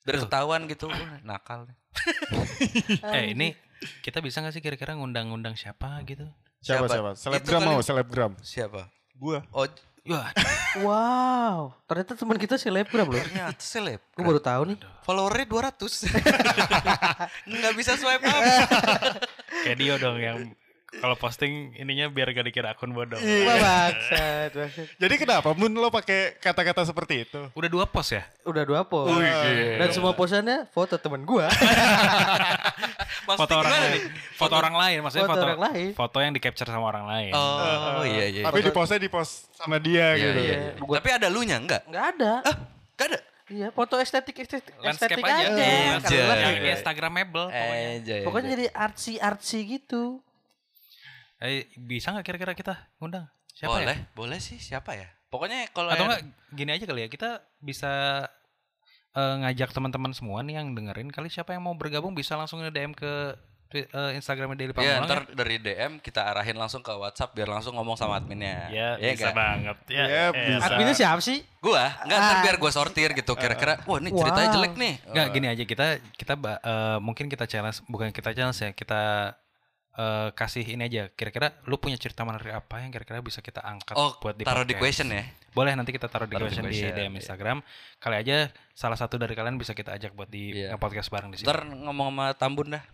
Biar 0.01 0.23
ketahuan 0.23 0.65
gitu, 0.67 0.87
nakal. 1.21 1.67
eh 3.17 3.33
ini 3.33 3.57
kita 4.01 4.25
bisa 4.25 4.41
gak 4.41 4.53
sih 4.53 4.65
kira-kira 4.65 4.97
ngundang-ngundang 4.97 5.55
siapa 5.55 6.01
gitu 6.05 6.27
Siapa 6.65 6.89
Siapa? 6.89 6.89
siapa? 6.91 7.11
Selebgram 7.15 7.61
mau, 7.63 7.79
selebgram. 7.79 8.33
Siapa? 8.43 8.91
Gua. 9.15 9.39
Oh, 9.55 9.69
Wah, 10.07 10.31
Wow, 10.87 11.75
ternyata 11.87 12.15
teman 12.15 12.39
kita 12.39 12.55
selebgram 12.55 13.11
loh. 13.11 13.19
ternyata 13.19 13.59
seleb. 13.59 13.99
Gue 14.15 14.23
baru 14.23 14.39
tahu 14.39 14.63
nih. 14.71 14.79
Followernya 15.03 15.47
200. 15.47 15.83
Nggak 17.51 17.75
bisa 17.75 17.99
swipe 17.99 18.23
up. 18.23 18.43
kayak 19.67 19.77
Dio 19.79 19.95
dong 19.99 20.19
yang 20.23 20.39
kalau 20.87 21.19
posting 21.19 21.75
ininya 21.75 22.07
biar 22.07 22.31
gak 22.31 22.47
dikira 22.47 22.73
akun 22.73 22.95
bodong. 22.95 23.19
Wah 23.19 23.57
bangsat, 23.59 24.51
bangsat. 24.59 24.87
Jadi 24.97 25.15
kenapa 25.19 25.51
Mun 25.53 25.75
lo 25.75 25.91
pakai 25.91 26.39
kata-kata 26.39 26.87
seperti 26.87 27.27
itu? 27.27 27.41
Udah 27.53 27.69
dua 27.69 27.85
post 27.85 28.15
ya? 28.15 28.23
Udah 28.47 28.63
dua 28.63 28.87
post. 28.87 29.13
Dan 29.77 29.89
semua 29.91 30.15
posannya 30.15 30.71
foto 30.71 30.95
teman 30.97 31.27
gua. 31.27 31.51
Foto 33.27 33.59
orang 33.59 33.75
lain. 33.75 34.03
Foto 34.39 34.55
orang 34.55 34.77
lain, 34.79 34.97
maksudnya 35.03 35.27
Foto 35.27 35.35
foto, 35.35 35.47
orang 35.51 35.63
lain. 35.67 35.91
foto 35.99 36.17
yang 36.23 36.31
di 36.31 36.39
capture 36.39 36.71
sama 36.71 36.87
orang 36.87 37.07
lain. 37.11 37.33
Oh, 37.35 38.07
iya 38.15 38.31
iya. 38.31 38.43
Tapi 38.47 38.63
di 38.63 38.71
postnya 38.71 39.03
di 39.03 39.11
post 39.11 39.51
sama 39.51 39.83
dia 39.83 40.15
Iya, 40.15 40.23
gitu. 40.31 40.41
iya, 40.47 40.57
iya. 40.71 40.71
Tapi 40.79 41.09
ada 41.11 41.27
lu 41.27 41.43
nya 41.43 41.59
enggak? 41.59 41.83
Nggak 41.91 42.05
ada. 42.15 42.33
Ah, 42.47 42.57
enggak 42.95 43.07
ada. 43.11 43.21
Iya, 43.47 43.69
foto 43.71 43.95
estetik 43.99 44.43
estetik, 44.43 44.75
estetik 44.79 45.23
aja. 45.23 45.35
aja. 45.43 46.07
Iya, 46.07 46.31
iya. 46.55 46.73
Instagramable 46.75 47.47
pokoknya. 47.47 48.17
Pokoknya 48.27 48.49
jadi 48.55 48.67
artsy 48.75 49.13
artsy 49.19 49.59
gitu. 49.67 50.23
Eh, 51.39 51.69
bisa 51.77 52.11
nggak 52.11 52.25
kira-kira 52.25 52.53
kita 52.53 52.75
ngundang? 52.97 53.29
Siapa 53.51 53.73
boleh, 53.75 53.93
ya? 53.93 54.09
boleh 54.13 54.39
sih 54.39 54.57
siapa 54.57 54.93
ya? 54.93 55.09
Pokoknya 55.27 55.69
kalau 55.71 55.91
Atau 55.91 56.03
yang- 56.03 56.13
enggak 56.13 56.23
gini 56.51 56.71
aja 56.71 56.85
kali 56.85 57.01
ya, 57.03 57.09
kita 57.09 57.31
bisa 57.59 57.93
eh, 59.13 59.35
ngajak 59.39 59.73
teman-teman 59.73 60.13
semua 60.13 60.41
nih 60.41 60.57
yang 60.57 60.73
dengerin 60.73 61.09
kali 61.09 61.29
siapa 61.29 61.53
yang 61.53 61.63
mau 61.63 61.73
bergabung 61.73 62.13
bisa 62.13 62.37
langsung 62.37 62.61
nge-DM 62.61 62.93
ke 62.93 63.33
twi- 63.67 63.89
eh, 63.89 64.13
Instagramnya 64.13 64.55
Daily 64.55 64.73
Ya, 64.73 64.77
Pamulang 65.01 65.05
ntar 65.05 65.21
dari 65.33 65.57
DM 65.57 65.93
kita 65.99 66.21
arahin 66.23 66.53
langsung 66.55 66.81
ke 66.81 66.93
WhatsApp 66.93 67.33
biar 67.33 67.49
langsung 67.49 67.73
ngomong 67.75 67.97
sama 67.97 68.17
adminnya. 68.17 68.69
Ya, 68.69 68.89
Iya 68.95 69.13
bisa 69.13 69.25
nggak? 69.27 69.35
banget. 69.35 69.77
Ya, 69.89 70.05
Ya, 70.05 70.25
eh, 70.29 70.49
bisa. 70.53 70.65
Adminnya 70.69 70.95
siapa 70.95 71.21
sih? 71.21 71.41
Gua, 71.59 71.97
enggak 71.99 72.19
ntar 72.19 72.37
Ah. 72.37 72.43
biar 72.45 72.57
gua 72.57 72.69
sortir 72.71 73.11
gitu 73.11 73.33
kira-kira. 73.35 73.81
Wah, 73.85 73.99
ini 73.99 74.13
ceritanya 74.13 74.49
Wow. 74.49 74.55
jelek 74.55 74.73
nih. 74.77 74.95
Enggak 75.09 75.27
Eh, 75.27 75.33
gini 75.33 75.47
aja 75.49 75.65
kita 75.65 75.87
kita 76.13 76.33
eh, 76.37 76.99
mungkin 77.01 77.27
kita 77.27 77.45
challenge 77.45 77.81
bukan 77.87 78.09
kita 78.11 78.31
challenge 78.31 78.61
ya 78.61 78.71
kita 78.71 79.03
eh, 79.97 80.29
kasih 80.31 80.65
ini 80.67 80.85
aja 80.85 81.03
kira-kira 81.11 81.57
lu 81.65 81.77
punya 81.77 81.97
cerita 81.97 82.23
menarik 82.23 82.53
apa 82.53 82.81
yang 82.81 82.91
kira-kira 82.91 83.19
bisa 83.19 83.41
kita 83.41 83.61
angkat 83.61 83.97
Oh, 83.97 84.13
buat 84.17 84.37
di 84.37 84.45
taruh 84.45 84.63
di 84.63 84.75
question 84.75 85.09
ya. 85.09 85.25
boleh 85.51 85.73
nanti 85.73 85.91
kita 85.91 86.07
taruh 86.07 86.25
di 86.25 86.37
Taruh 86.37 86.47
di 86.47 86.53
question 86.53 86.65
di, 86.65 86.77
question, 86.77 86.93
DM 86.93 87.09
iya. 87.09 87.19
Instagram 87.19 87.59
kali 87.97 88.17
aja 88.19 88.37
salah 88.71 88.95
satu 88.95 89.17
dari 89.17 89.33
kalian 89.33 89.57
bisa 89.57 89.73
kita 89.73 89.93
ajak 89.93 90.13
buat 90.13 90.29
di 90.29 90.53
Iya. 90.55 90.77
podcast 90.77 91.09
bareng 91.09 91.33
di 91.33 91.41
sini 91.41 91.49
Ntar 91.49 91.65
ngomong 91.65 92.13
sama 92.13 92.27
Tambun 92.33 92.69
dah. 92.71 92.85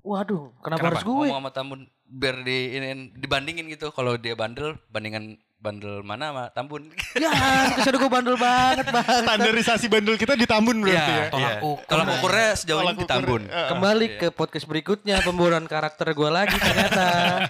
Waduh, 0.00 0.54
kenapa, 0.62 0.86
Kenapa? 0.86 0.86
harus 0.88 1.02
gue? 1.02 1.26
Ngomong 1.26 1.40
sama 1.40 1.50
Tambun 1.50 1.80
biar 2.06 2.36
di 2.40 2.58
ini 2.72 2.86
dibandingin 3.12 3.66
gitu. 3.66 3.90
Kalau 3.90 4.14
dia 4.14 4.32
bandel, 4.32 4.78
bandingan 4.86 5.34
bandel 5.66 5.96
mana 6.00 6.24
sama 6.30 6.44
Tambun. 6.50 6.82
Ya, 7.18 7.32
ke 7.72 7.80
sana 7.82 7.96
gue 7.96 8.06
bandel 8.06 8.36
banget 8.36 8.86
bang. 8.86 9.02
Standarisasi 9.02 9.86
bandel 9.86 10.14
kita 10.14 10.34
ditambun 10.34 10.78
berarti 10.78 10.94
Iya, 11.10 11.18
ya. 11.18 11.26
tolak 11.28 11.50
iya. 11.50 11.58
ukur. 11.60 11.86
Tolak 11.86 12.06
ukurnya 12.14 12.48
sejauh 12.54 12.80
Tolak 12.80 12.94
ini 12.94 13.00
di 13.00 13.06
Tambun. 13.06 13.42
eh, 13.44 13.68
Kembali 13.68 14.06
Iya. 14.06 14.16
ke 14.16 14.28
podcast 14.30 14.64
berikutnya 14.64 15.16
pemburuan 15.20 15.64
karakter 15.64 16.06
gue 16.08 16.30
lagi 16.30 16.54
ternyata. 16.54 17.06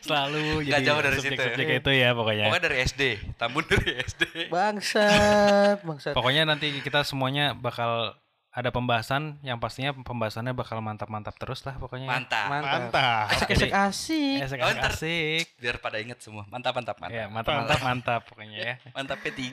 selalu 0.00 0.64
Nggak 0.64 0.74
jadi 0.74 0.86
jauh 0.86 1.00
dari 1.00 1.16
situ 1.16 1.28
ya. 1.28 1.36
subjek-subjek 1.38 1.68
itu 1.78 1.90
ya 1.94 2.08
pokoknya 2.10 2.44
Pokoknya 2.50 2.64
dari 2.64 2.76
SD, 2.82 3.02
Tambun 3.36 3.64
dari 3.64 3.90
SD. 4.00 4.22
Bangsat, 4.54 5.76
bangsat. 5.82 6.12
pokoknya 6.12 6.42
nanti 6.44 6.72
kita 6.78 7.00
semuanya 7.02 7.52
bakal 7.52 8.16
ada 8.48 8.72
pembahasan 8.72 9.36
yang 9.40 9.60
pastinya 9.60 9.92
pembahasannya 9.92 10.50
bakal 10.50 10.80
mantap-mantap 10.80 11.36
terus 11.36 11.62
lah 11.62 11.76
pokoknya 11.76 12.08
Mantap. 12.08 12.48
Mantap. 12.48 12.80
Mantap. 12.90 13.26
Esek-esek 13.36 13.70
asik. 13.70 14.38
Asik, 14.40 14.58
Oh, 14.58 14.72
asik. 14.82 15.44
Biar 15.56 15.76
pada 15.78 16.00
inget 16.00 16.18
semua. 16.18 16.42
Mantap, 16.48 16.74
mantap, 16.74 16.96
mantap. 16.96 17.14
Ya, 17.14 17.28
mantap, 17.28 17.54
mantap, 17.54 17.80
mantap 17.84 18.20
pokoknya 18.26 18.56
ya. 18.58 18.74
Mantap 18.96 19.20
P3. 19.20 19.46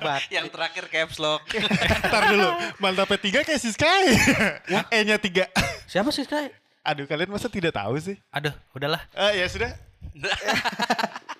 Bat- 0.00 0.26
Yang 0.26 0.46
terakhir 0.48 0.84
caps 0.88 1.16
lock. 1.16 1.44
Ntar 2.08 2.22
dulu. 2.32 2.48
Mantapnya 2.78 3.18
tiga 3.20 3.40
kayak 3.44 3.60
si 3.60 3.70
Sky. 3.70 4.04
E-nya 4.90 5.20
tiga. 5.20 5.46
Siapa 5.86 6.08
sih 6.08 6.24
Sky? 6.24 6.50
Aduh 6.82 7.06
kalian 7.06 7.30
masa 7.30 7.46
tidak 7.46 7.76
tahu 7.76 7.94
sih? 7.94 8.16
Aduh, 8.32 8.50
udahlah. 8.72 9.06
Eh 9.14 9.38
ya 9.38 9.46
sudah. 9.46 9.70